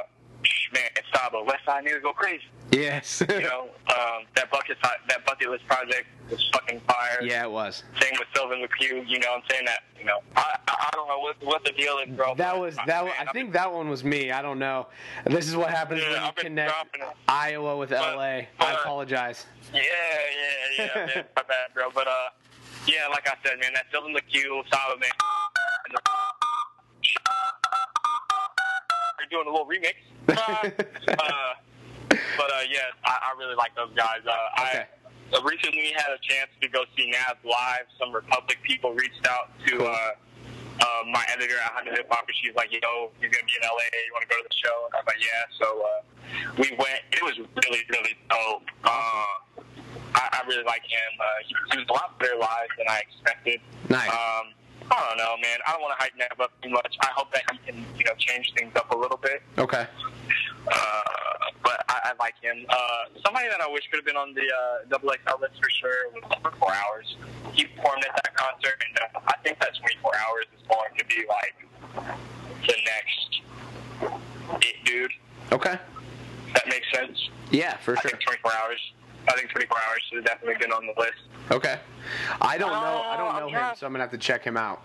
[0.73, 2.43] man, it's Saba, West Side niggas go crazy.
[2.71, 3.21] Yes.
[3.29, 7.19] You know, um, that bucket that bucket list project was fucking fire.
[7.21, 7.83] yeah, it was.
[7.99, 9.07] Same with Sylvan LaCue.
[9.07, 9.83] You know, I'm saying that.
[9.99, 12.33] You know, I I don't know what what the deal is, bro.
[12.35, 13.05] That but, was that.
[13.05, 14.31] man, I think that one was me.
[14.31, 14.87] I don't know.
[15.25, 16.73] This is what happens Yeah, when you connect.
[17.27, 18.21] Iowa with LA.
[18.21, 19.45] I apologize.
[19.73, 21.25] Yeah, yeah, yeah, man.
[21.35, 21.89] My bad, bro.
[21.93, 22.29] But uh,
[22.87, 25.11] yeah, like I said, man, that Sylvan LaCue, Saba, man.
[29.31, 29.95] Doing a little remix.
[30.29, 30.69] uh,
[32.37, 34.19] but uh, yeah, I, I really like those guys.
[34.27, 34.85] Uh, Okay.
[35.33, 37.87] I uh, recently had a chance to go see Nav live.
[37.97, 39.87] Some Republic people reached out to Cool.
[39.87, 40.11] uh,
[40.81, 43.63] uh, my editor at Honda Hip Hop, and she's like, "Yo, you're gonna be in
[43.63, 43.85] LA.
[44.05, 46.01] You want to go to the show?" And I'm like, "Yeah." So uh,
[46.57, 46.99] we went.
[47.13, 48.67] It was really, really dope.
[48.83, 49.25] Uh,
[50.15, 51.11] I, I really like him.
[51.19, 53.61] Uh, he, he was a lot better live than I expected.
[53.89, 54.09] Nice.
[54.09, 54.51] Um,
[54.91, 55.59] I don't know, man.
[55.65, 56.95] I don't want to hype Nav up too much.
[56.99, 59.41] I hope that he can, you know, change things up a little bit.
[59.57, 59.87] Okay.
[60.67, 61.01] Uh,
[61.63, 62.65] but I, I like him.
[62.69, 62.75] Uh,
[63.23, 66.11] somebody that I wish could have been on the uh, double XL list for sure
[66.13, 67.15] was for four hours.
[67.53, 71.05] He performed at that concert, and uh, I think that 24 hours is going to
[71.05, 71.55] be like
[72.67, 73.41] the next
[74.61, 75.11] it dude.
[75.51, 75.77] Okay.
[76.53, 77.29] That makes sense.
[77.49, 78.11] Yeah, for I sure.
[78.11, 78.79] think 24 hours.
[79.27, 81.21] I think 24 hours should have definitely been on the list.
[81.51, 81.77] Okay.
[82.41, 83.03] I don't know.
[83.05, 84.81] I don't I'm know him, so I'm gonna have to check him out.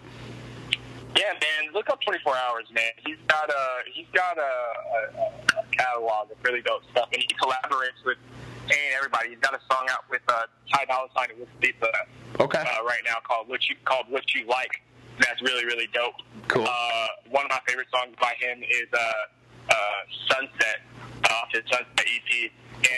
[1.17, 1.73] Yeah, man.
[1.73, 2.91] Look up 24 hours, man.
[3.07, 7.29] He's got a he's got a, a, a catalog of really dope stuff, and he
[7.41, 8.19] collaborates with
[8.69, 9.31] and everybody.
[9.31, 10.43] He's got a song out with uh,
[10.75, 11.89] Ty Dolla Sign and with Lisa
[12.41, 12.59] Okay.
[12.59, 14.83] uh, right now called "What You Called What You Like."
[15.21, 16.15] That's really really dope.
[16.49, 16.67] Cool.
[16.69, 19.13] Uh, one of my favorite songs by him is uh,
[19.71, 19.75] uh,
[20.29, 20.81] "Sunset"
[21.31, 22.53] off his EP.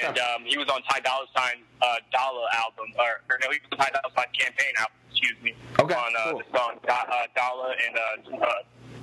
[0.05, 3.59] And um, he was on Ty Dolla Sign's uh, Dollar album, or, or no, he
[3.63, 4.97] was on Ty Dolla Sign campaign album.
[5.11, 5.55] Excuse me.
[5.79, 6.39] Okay, On uh, cool.
[6.39, 8.47] the song uh, Dollar and uh,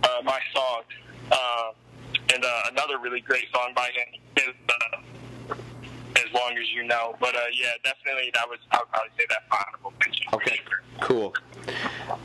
[0.04, 0.82] uh, my song,
[1.32, 1.72] uh,
[2.34, 5.15] and uh, another really great song by him is uh, "As
[6.36, 9.44] Long as You Know." But uh, yeah, definitely that was I would probably say that
[9.52, 10.28] honorable mention.
[10.34, 10.60] Okay.
[10.68, 10.82] sure.
[11.02, 11.34] Cool.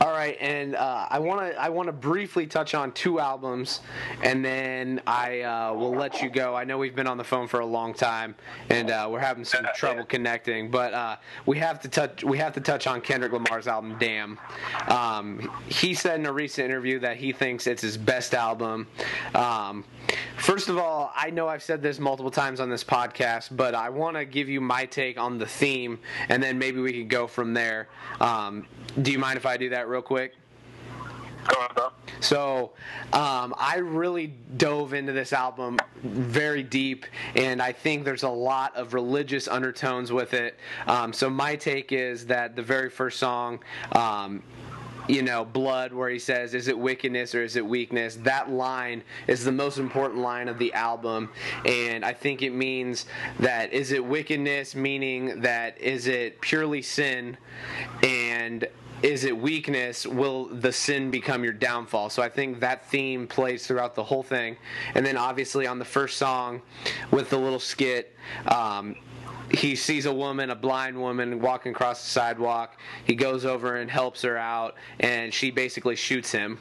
[0.01, 3.81] All right, and uh, I want to I want to briefly touch on two albums,
[4.23, 6.55] and then I uh, will let you go.
[6.55, 8.35] I know we've been on the phone for a long time,
[8.69, 11.17] and uh, we're having some trouble connecting, but uh,
[11.47, 14.39] we have to touch we have to touch on Kendrick Lamar's album "Damn."
[14.89, 18.87] Um, he said in a recent interview that he thinks it's his best album.
[19.35, 19.85] Um,
[20.37, 23.89] first of all, I know I've said this multiple times on this podcast, but I
[23.89, 25.99] want to give you my take on the theme,
[26.29, 27.89] and then maybe we could go from there.
[28.21, 28.67] Um,
[29.03, 30.35] do you mind if I do that real quick?
[31.49, 31.89] Go on, bro.
[32.21, 32.73] So,
[33.13, 38.77] um, I really dove into this album very deep, and I think there's a lot
[38.77, 40.59] of religious undertones with it.
[40.87, 43.61] Um, so, my take is that the very first song,
[43.93, 44.43] um,
[45.11, 48.17] you know, Blood, where he says, Is it wickedness or is it weakness?
[48.17, 51.31] That line is the most important line of the album.
[51.65, 53.07] And I think it means
[53.41, 57.37] that is it wickedness, meaning that is it purely sin?
[58.03, 58.67] And
[59.03, 60.07] is it weakness?
[60.07, 62.11] Will the sin become your downfall?
[62.11, 64.57] So I think that theme plays throughout the whole thing.
[64.95, 66.63] And then obviously on the first song
[67.11, 68.15] with the little skit,
[68.47, 68.97] um,
[69.53, 72.79] he sees a woman, a blind woman, walking across the sidewalk.
[73.05, 76.59] He goes over and helps her out, and she basically shoots him.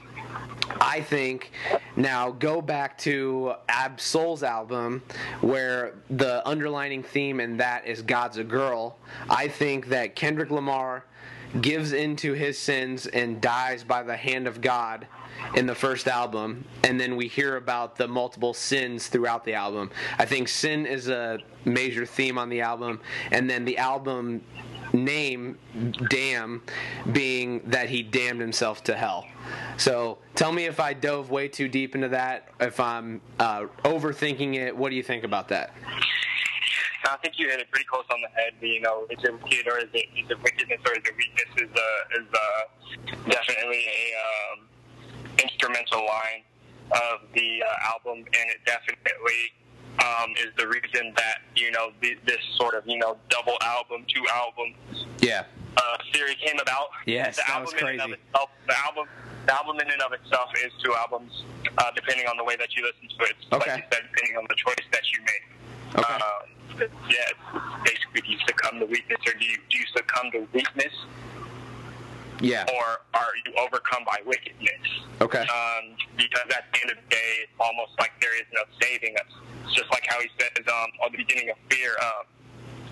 [0.82, 1.52] I think
[1.96, 5.02] now go back to Ab Soul's album
[5.42, 8.98] where the underlining theme in that is God's a girl.
[9.30, 11.06] I think that Kendrick Lamar
[11.62, 15.08] gives into his sins and dies by the hand of God
[15.56, 19.90] in the first album, and then we hear about the multiple sins throughout the album.
[20.18, 23.00] I think sin is a major theme on the album,
[23.32, 24.42] and then the album
[24.94, 25.58] name,
[26.10, 26.64] Damn,
[27.12, 29.28] being that he damned himself to hell.
[29.78, 34.56] So tell me if I dove way too deep into that, if I'm uh, overthinking
[34.56, 34.76] it.
[34.76, 35.74] What do you think about that?
[37.06, 38.54] I think you hit it pretty close on the head.
[38.62, 41.50] You know, is it wicked or is it is it wickedness or is it weakness?
[41.58, 44.69] Is uh, is uh, definitely a um,
[45.44, 46.44] instrumental line
[46.92, 49.54] of the uh, album, and it definitely
[50.00, 54.06] um, is the reason that you know the, this sort of you know double album,
[54.08, 55.44] two albums Yeah.
[55.78, 56.90] uh, theory came about.
[57.06, 58.22] Yes, the that album was in and of crazy.
[58.28, 59.06] itself, the album,
[59.46, 61.44] the album in and of itself is two albums,
[61.78, 63.36] uh, depending on the way that you listen to it.
[63.54, 63.72] Okay.
[63.72, 65.46] Like you said, depending on the choice that you make.
[66.06, 66.14] Okay.
[66.14, 66.46] Um,
[67.10, 70.48] yeah, it's basically, do you succumb to weakness or do you, do you succumb to
[70.54, 70.94] weakness
[72.42, 72.66] Yeah.
[72.72, 74.86] or are you overcome by wickedness?
[75.22, 75.42] Okay.
[75.42, 79.16] Um, because at the end of the day, it's almost like there is no saving
[79.18, 79.32] us.
[79.66, 82.26] It's just like how he says um, on the beginning of Fear, um,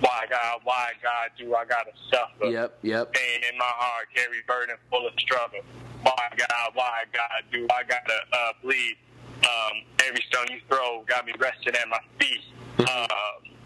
[0.02, 2.46] why God, why God do I gotta suffer?
[2.52, 2.80] Yep.
[2.84, 3.14] Yep.
[3.14, 5.60] pain in my heart, carry burden full of struggle.
[6.04, 8.98] Why God, why God do I gotta uh, bleed?
[9.44, 12.42] Um, every stone you throw got me resting at my feet.
[12.80, 13.57] Um,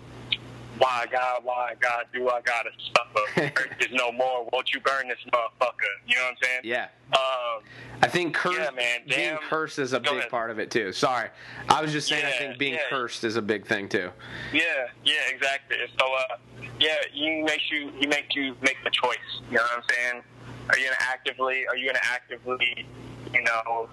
[0.82, 3.42] why God, why God do I gotta suffer?
[3.62, 4.48] Earth is no more.
[4.52, 5.74] Won't you burn this motherfucker?
[6.08, 6.62] You know what I'm saying?
[6.64, 6.88] Yeah.
[7.14, 7.64] Um,
[8.02, 10.32] I think curse, Yeah, man, being cursed is a Go big ahead.
[10.32, 10.92] part of it too.
[10.92, 11.30] Sorry,
[11.70, 12.26] I was just saying.
[12.26, 12.90] I think being yeah.
[12.90, 14.10] cursed is a big thing too.
[14.52, 15.78] yeah, yeah, exactly.
[16.00, 16.38] So, uh,
[16.80, 19.18] yeah, he makes you, he makes you make the choice.
[19.52, 20.24] You know what I'm saying?
[20.70, 22.88] Are you gonna actively, are you gonna actively,
[23.34, 23.88] you know,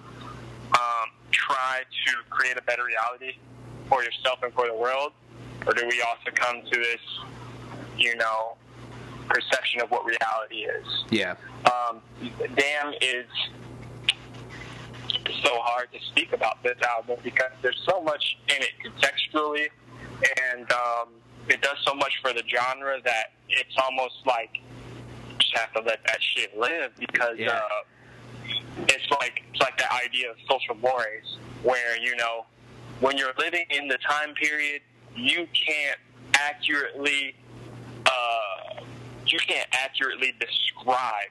[0.73, 3.37] um, try to create a better reality
[3.89, 5.11] for yourself and for the world,
[5.65, 7.01] or do we also come to this,
[7.97, 8.55] you know,
[9.27, 11.05] perception of what reality is?
[11.11, 11.35] Yeah.
[11.71, 12.01] um,
[12.55, 13.25] Damn is
[15.43, 19.67] so hard to speak about this album because there's so much in it contextually,
[20.53, 21.09] and um,
[21.47, 25.81] it does so much for the genre that it's almost like you just have to
[25.81, 27.49] let that shit live because Yeah.
[27.51, 27.69] uh,
[28.87, 32.45] it's like it's like that idea of social mores, where you know,
[32.99, 34.81] when you're living in the time period,
[35.15, 35.99] you can't
[36.35, 37.35] accurately,
[38.05, 38.81] uh,
[39.25, 41.29] you can't accurately describe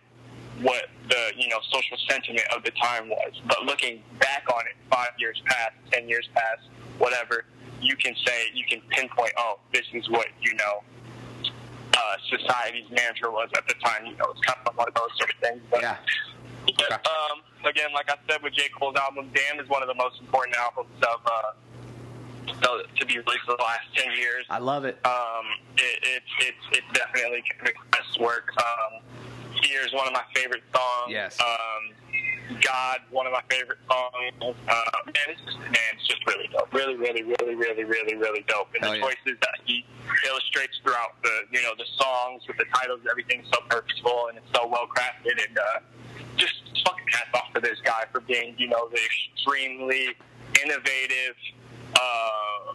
[0.61, 3.33] what the you know social sentiment of the time was.
[3.47, 6.63] But looking back on it, five years past, ten years past,
[6.99, 7.45] whatever,
[7.81, 9.33] you can say you can pinpoint.
[9.39, 10.83] Oh, this is what you know.
[11.97, 14.07] Uh, society's mantra was at the time.
[14.07, 15.61] You know, it's kind of one of those sort of things.
[15.69, 15.97] But, Yeah.
[16.77, 18.69] but, um, again, like I said with J.
[18.69, 21.53] Cole's album, Damn is one of the most important albums of uh,
[22.63, 24.45] to- to be released in the last ten years.
[24.51, 24.99] I love it.
[25.05, 25.47] Um,
[25.77, 27.43] it, it's it's it's definitely
[27.91, 28.51] best work.
[28.59, 29.03] Um,
[29.63, 31.09] Here is one of my favorite songs.
[31.11, 31.39] Yes.
[31.41, 31.95] Um,
[32.63, 34.33] God, one of my favorite songs.
[34.41, 36.73] Uh, man, it's just man, it's just really dope.
[36.73, 38.69] Really, really, really, really, really, really dope.
[38.75, 39.05] And Hell the yeah.
[39.05, 39.85] choices that he
[40.27, 44.47] illustrates throughout the you know the songs with the titles, everything's so purposeful and it's
[44.55, 45.37] so well crafted.
[45.47, 45.81] And uh,
[46.37, 46.55] just
[46.87, 48.99] fucking hats off to this guy for being you know the
[49.37, 50.17] extremely
[50.63, 51.37] innovative.
[51.99, 52.75] Uh,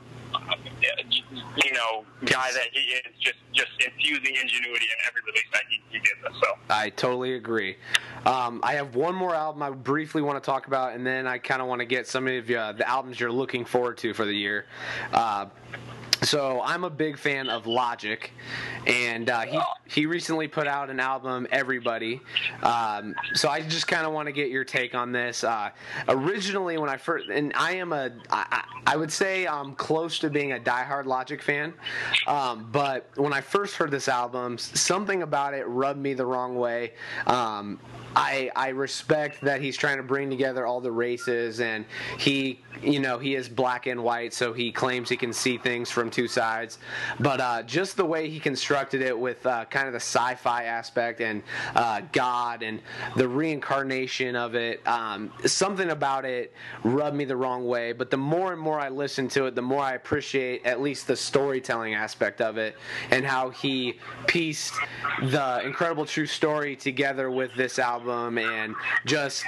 [1.64, 5.82] you know, guy that he is, just just infusing ingenuity in every release that he,
[5.92, 6.34] he gives us.
[6.42, 7.78] So, I totally agree.
[8.26, 11.38] Um, I have one more album I briefly want to talk about, and then I
[11.38, 14.26] kind of want to get some of uh, the albums you're looking forward to for
[14.26, 14.66] the year.
[15.12, 15.48] Uh,
[16.24, 18.32] so I'm a big fan of Logic,
[18.88, 22.22] and uh, he he recently put out an album, Everybody.
[22.62, 25.44] Um, so I just kind of want to get your take on this.
[25.44, 25.70] Uh,
[26.08, 30.30] originally, when I first, and I am a, I, I would say I'm close to
[30.30, 31.74] being a diehard Logic fan,
[32.28, 36.56] um, but when I first heard this album, something about it rubbed me the wrong
[36.56, 36.94] way.
[37.28, 37.80] Um,
[38.16, 41.86] I, I respect that he's trying to bring together all the races and
[42.18, 45.90] he you know he is black and white so he claims he can see things
[45.90, 46.80] from two sides.
[47.20, 51.22] But uh, just the way he constructed it with uh, kind of the sci-fi aspect
[51.22, 51.44] and
[51.76, 52.82] uh, God and
[53.16, 56.54] the reincarnation of it um, something about it
[56.84, 57.94] rubbed me the wrong way.
[57.94, 61.08] But the more and more I listen to it the more I appreciate at least
[61.08, 62.76] the storytelling aspect of it
[63.12, 64.74] and how he pieced
[65.22, 68.76] the incredible true story together with this album and
[69.06, 69.46] just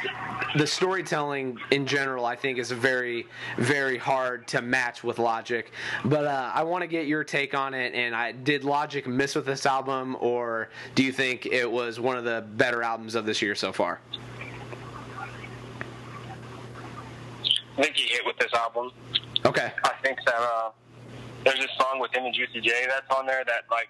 [0.55, 3.27] the storytelling in general i think is very
[3.57, 5.71] very hard to match with logic.
[6.05, 9.35] But uh, i want to get your take on it and i did logic miss
[9.35, 13.25] with this album or do you think it was one of the better albums of
[13.25, 13.99] this year so far?
[17.77, 18.91] I think he hit with this album.
[19.45, 19.71] okay.
[19.83, 20.71] I think that uh,
[21.43, 23.89] there's a song with him and Juicy J that's on there that like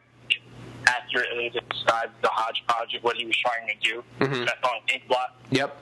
[0.88, 4.04] accurately describes the hodgepodge of what he was trying to do.
[4.20, 4.46] Mhm.
[4.46, 5.36] That song, Ink Blot.
[5.52, 5.76] yep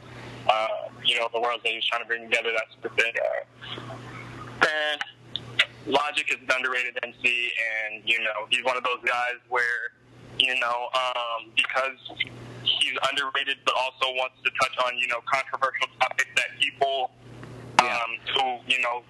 [0.50, 0.68] uh,
[1.06, 2.52] you know, the worlds that he was trying to bring together.
[2.52, 3.14] That's the thing.
[3.16, 5.02] Uh, and
[5.88, 7.52] Logic is an underrated MC,
[7.88, 9.92] and you know, he's one of those guys where,
[10.40, 11.98] you know, um, because
[12.64, 17.12] he's underrated, but also wants to touch on, you know, controversial topics that people
[17.80, 18.00] um, Yeah.
[18.36, 19.04] who, you know,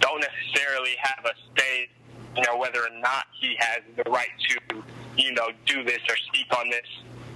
[0.00, 1.88] don't necessarily have a say,
[2.36, 4.28] you know, whether or not he has the right
[4.70, 4.82] to,
[5.16, 6.86] you know, do this or speak on this.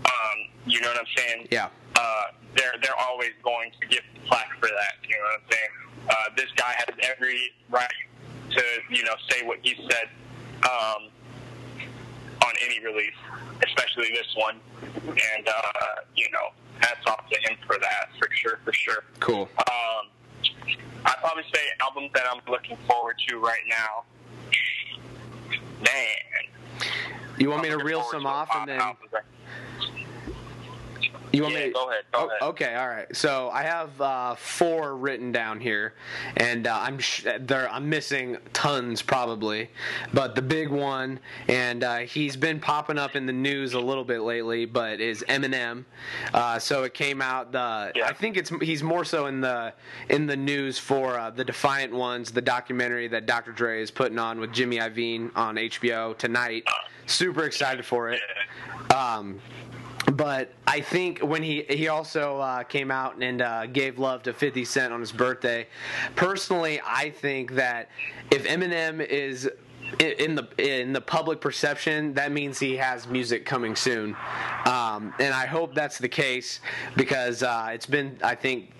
[0.04, 1.48] Um, you know what I'm saying?
[1.50, 1.68] yeah
[1.98, 2.24] uh,
[2.54, 4.94] they're they're always going to give flack for that.
[5.02, 5.70] You know what I'm saying?
[6.08, 7.88] Uh, this guy has every right
[8.50, 10.08] to you know say what he said
[10.64, 11.08] um,
[12.44, 13.18] on any release,
[13.66, 14.60] especially this one.
[15.06, 15.72] And uh,
[16.14, 16.50] you know,
[16.80, 19.04] hats off to him for that for sure, for sure.
[19.20, 20.08] cool Um,
[21.04, 24.04] I'd probably say albums that I'm looking forward to right now.
[25.80, 26.82] Man,
[27.38, 28.80] you want me to reel some off and then
[31.30, 32.42] you want Yeah, me to go ahead, go Oh, ahead.
[32.42, 33.14] Okay, all right.
[33.14, 35.92] So I have uh, four written down here,
[36.38, 37.70] and uh, I'm sh- there.
[37.70, 39.70] I'm missing tons probably,
[40.14, 44.04] but the big one, and uh, he's been popping up in the news a little
[44.04, 45.84] bit lately, but is Eminem.
[46.32, 47.52] Uh, so it came out.
[47.52, 48.06] The Yeah.
[48.06, 49.74] I think it's he's more so in the
[50.08, 53.52] in the news for uh, the Defiant Ones, the documentary that Dr.
[53.52, 56.64] Dre is putting on with Jimmy Iovine on HBO tonight.
[57.08, 58.20] Super excited for it.
[58.94, 59.40] Um,
[60.12, 64.32] but I think when he he also uh, came out and uh, gave love to
[64.32, 65.66] 50 Cent on his birthday.
[66.16, 67.88] Personally, I think that
[68.30, 69.50] if Eminem is
[69.98, 74.14] in the in the public perception, that means he has music coming soon,
[74.66, 76.60] um, and I hope that's the case
[76.96, 78.70] because uh, it's been I think.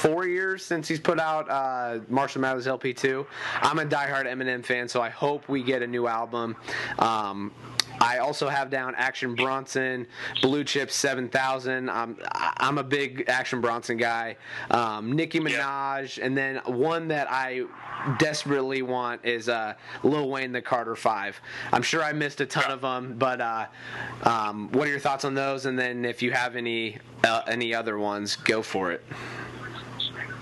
[0.00, 3.26] Four years since he's put out uh, Marshall Mathers LP2.
[3.60, 6.56] I'm a diehard Eminem fan, so I hope we get a new album.
[6.98, 7.52] Um,
[8.00, 10.06] I also have down Action Bronson,
[10.40, 11.90] Blue Chip 7000.
[11.90, 14.38] I'm I'm a big Action Bronson guy.
[14.70, 17.64] Um, Nicki Minaj, and then one that I
[18.18, 21.38] desperately want is uh, Lil Wayne the Carter Five.
[21.74, 23.66] I'm sure I missed a ton of them, but uh,
[24.22, 25.66] um, what are your thoughts on those?
[25.66, 29.04] And then if you have any uh, any other ones, go for it.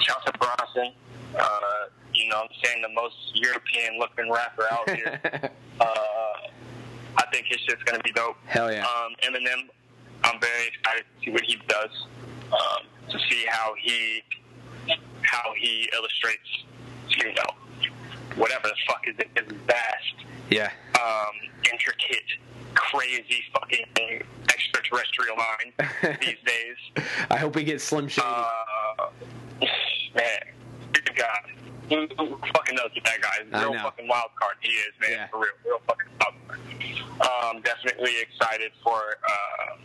[0.06, 0.92] To Bronson.
[1.38, 1.60] Uh,
[2.14, 5.20] you know, I'm saying the most European looking rapper out here.
[5.80, 5.84] uh,
[7.16, 8.36] I think his shit's gonna be dope.
[8.46, 8.84] Hell yeah.
[8.84, 9.68] Um, Eminem,
[10.24, 11.90] I'm very excited to see what he does.
[12.52, 14.22] Um, to see how he
[15.22, 16.64] how he illustrates,
[17.10, 17.90] you know,
[18.36, 20.70] whatever the fuck is it is vast, Yeah.
[21.00, 21.34] um,
[21.72, 22.24] intricate,
[22.74, 23.84] crazy fucking
[24.48, 27.04] extraterrestrial mind these days.
[27.30, 28.26] I hope we get Slim Shady.
[28.26, 29.08] Uh,
[29.60, 30.40] man,
[30.92, 31.24] good.
[31.88, 33.52] Who, who fucking knows what that guy is?
[33.52, 35.10] Real fucking wild card he is, man.
[35.12, 35.26] Yeah.
[35.28, 36.60] For real, real fucking wild card.
[37.56, 39.16] Um, definitely excited for.
[39.26, 39.76] Uh,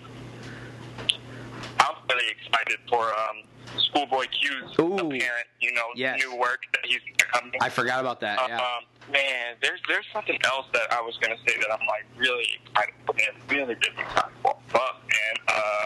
[1.80, 3.44] I'm really excited for um,
[3.78, 4.96] Schoolboy Q's Ooh.
[4.96, 6.20] apparent, you know, Yes.
[6.20, 7.54] new work that he's coming.
[7.62, 8.40] I forgot about that.
[8.48, 8.58] Yeah.
[8.58, 12.48] Um, man, there's there's something else that I was gonna say that I'm like really
[12.66, 13.28] excited for, man.
[13.50, 14.56] Really, really excited for.
[14.70, 15.46] Fuck, man.
[15.48, 15.86] Uh,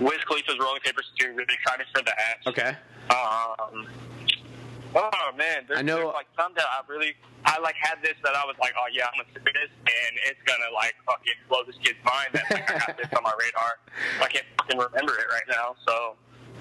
[0.00, 2.36] Wiz Khalifa's Rolling Papers 2, really excited for that.
[2.46, 2.76] Okay.
[3.10, 3.86] Um,
[4.94, 7.14] oh man, there's, I know- there's like some that I really,
[7.44, 10.12] I like had this that I was like, oh yeah, I'm gonna do this, and
[10.26, 13.32] it's gonna like fucking blow this kid's mind that like I got this on my
[13.38, 13.78] radar.
[14.20, 16.14] I can't fucking remember it right now, so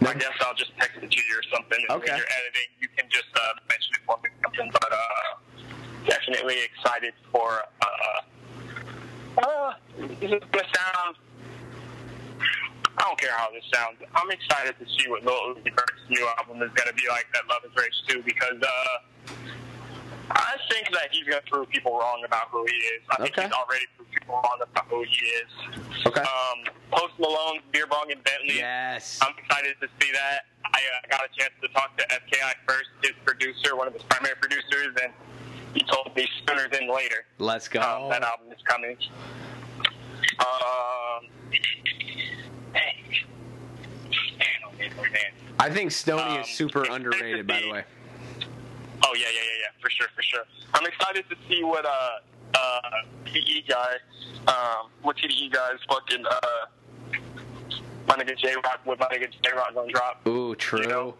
[0.07, 1.79] I guess I'll just text it to you or something.
[1.89, 2.11] And Okay.
[2.11, 4.69] When you're editing, you can just uh, mention it for me or something.
[4.71, 4.97] But uh,
[6.05, 7.63] definitely excited for.
[7.81, 9.73] Uh, uh,
[10.21, 11.15] this is gonna sound.
[12.97, 13.97] I don't care how this sounds.
[14.15, 17.25] I'm excited to see what Lil Uzi Vert's new album is going to be like.
[17.33, 19.33] That Luv Is Rage 2 because uh,
[20.31, 23.01] I think that he's going to prove people wrong about who he is.
[23.11, 23.43] I think Okay.
[23.47, 25.49] he's already proved people wrong about who he is.
[26.07, 26.21] Okay.
[26.21, 26.59] Um,
[26.91, 28.57] Post Malone's Beer Bong and Bentley.
[28.57, 29.19] Yes.
[29.21, 30.45] I'm excited to see that.
[30.65, 34.03] I uh, got a chance to talk to FKI first, his producer, one of his
[34.03, 35.13] primary producers, and
[35.73, 37.79] he told me sooner than later Let's go.
[37.81, 38.97] um, that album is coming.
[40.39, 41.27] Um,
[42.73, 42.93] dang.
[43.13, 43.17] Man,
[44.13, 44.76] oh man, oh man.
[45.59, 47.83] I think Stoney Um, is super underrated, by the way.
[49.03, 50.43] Oh yeah, yeah, yeah, yeah, for sure, for sure.
[50.73, 51.89] I'm excited to see what uh
[52.55, 52.79] uh
[53.25, 53.95] TDE guy,
[54.47, 56.39] um, what TDE guys fucking uh
[58.07, 60.25] my nigga Jay Rock, what my nigga Jay Rock gonna drop.
[60.27, 60.81] Ooh, true.
[60.81, 61.13] You know?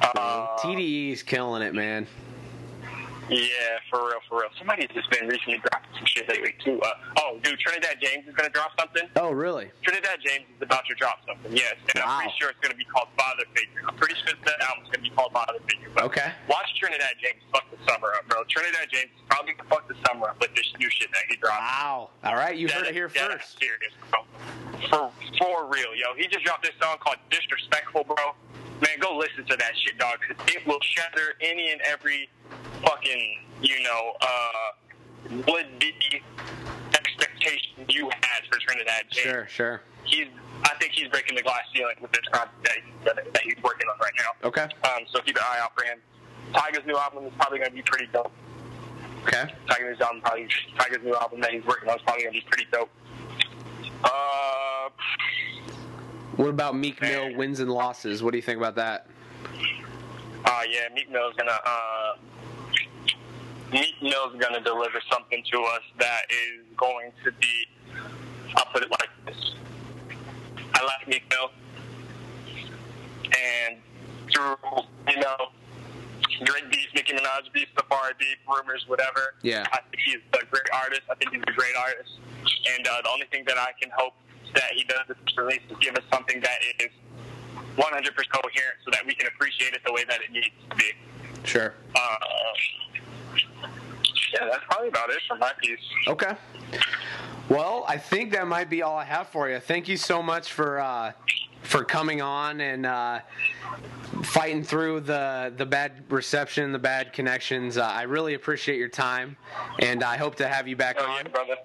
[0.00, 2.06] Uh, TDE is killing it, man.
[3.28, 4.48] Yeah, for real, for real.
[4.58, 6.80] Somebody's just been recently dropping some shit lately too.
[6.80, 6.88] Uh,
[7.18, 9.04] oh, dude, Trinidad James is gonna drop something.
[9.16, 9.70] Oh, really?
[9.82, 12.08] Trinidad James is about to drop something, yes, and Wow.
[12.08, 13.82] I'm pretty sure it's going to be called Father Figure.
[13.86, 15.90] I'm pretty sure that album's going to be called Father Figure.
[15.94, 16.32] But Okay.
[16.48, 18.44] Watch Trinidad James fuck the summer up, bro.
[18.48, 21.36] Trinidad James is probably to fuck the summer up with this new shit that he
[21.36, 21.60] dropped.
[21.60, 22.10] Wow.
[22.24, 23.58] All right, you heard it here dead first.
[23.60, 24.24] Serious, bro.
[24.88, 26.14] For for real, yo.
[26.16, 28.16] He just dropped this song called Disrespectful, bro.
[28.80, 30.18] Man, go listen to that shit, dog.
[30.46, 32.28] it will shatter any and every
[32.84, 35.92] fucking, you know, uh, would be
[36.94, 39.82] expectation you had for Trinidad James Sure, sure.
[40.04, 40.28] he's
[40.64, 43.88] I think he's breaking the glass ceiling with this content that he's, that he's working
[43.88, 44.48] on right now.
[44.48, 44.62] Okay.
[44.62, 45.98] Um, so keep an eye out for him.
[46.52, 48.32] Tyga's new album is probably going to be pretty dope.
[49.24, 49.52] Okay.
[49.66, 52.46] Tyga's album probably Tyga's new album that he's working on is probably going to be
[52.48, 52.90] pretty dope.
[54.04, 54.88] Uh,
[56.38, 58.22] What about Meek Mill wins and losses?
[58.22, 59.08] What do you think about that?
[60.44, 62.12] uh yeah, Meek Mill's gonna uh,
[63.72, 67.66] Meek Mill's gonna deliver something to us that is going to be.
[68.56, 69.54] I'll put it like this.
[70.74, 71.50] I like Meek Mill,
[73.36, 73.78] and
[74.32, 74.54] through
[75.08, 75.48] you know
[76.44, 79.34] Drake beats, Nicki Minaj beats, Safaree beats, rumors, whatever.
[79.42, 79.66] Yeah.
[79.72, 81.02] I think he's a great artist.
[81.10, 82.12] I think he's a great artist,
[82.76, 84.14] and uh, the only thing that I can hope
[84.54, 86.90] that he does this release is give us something that is
[87.76, 90.92] 100% coherent, so that we can appreciate it the way that it needs to be.
[91.44, 91.74] Sure.
[91.94, 92.16] Uh,
[94.32, 95.78] yeah, that's probably about it for my piece.
[96.06, 96.34] Okay.
[97.48, 99.58] Well, I think that might be all I have for you.
[99.58, 101.12] Thank you so much for uh,
[101.62, 103.20] for coming on and uh,
[104.22, 107.78] fighting through the the bad reception, the bad connections.
[107.78, 109.36] Uh, I really appreciate your time,
[109.78, 111.56] and I hope to have you back Oh yeah, brother.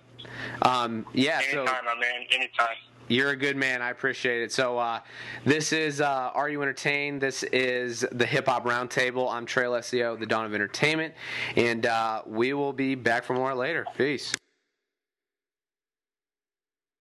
[0.61, 1.41] Um, yeah.
[1.51, 2.25] So my man.
[2.31, 2.75] Anytime.
[3.07, 3.81] you're a good man.
[3.81, 4.51] I appreciate it.
[4.51, 4.99] So uh,
[5.45, 7.21] this is uh, Are You Entertained?
[7.21, 9.31] This is the Hip Hop Roundtable.
[9.31, 11.13] I'm Trail SEO, the Dawn of Entertainment,
[11.55, 13.85] and uh, we will be back for more later.
[13.97, 14.33] Peace.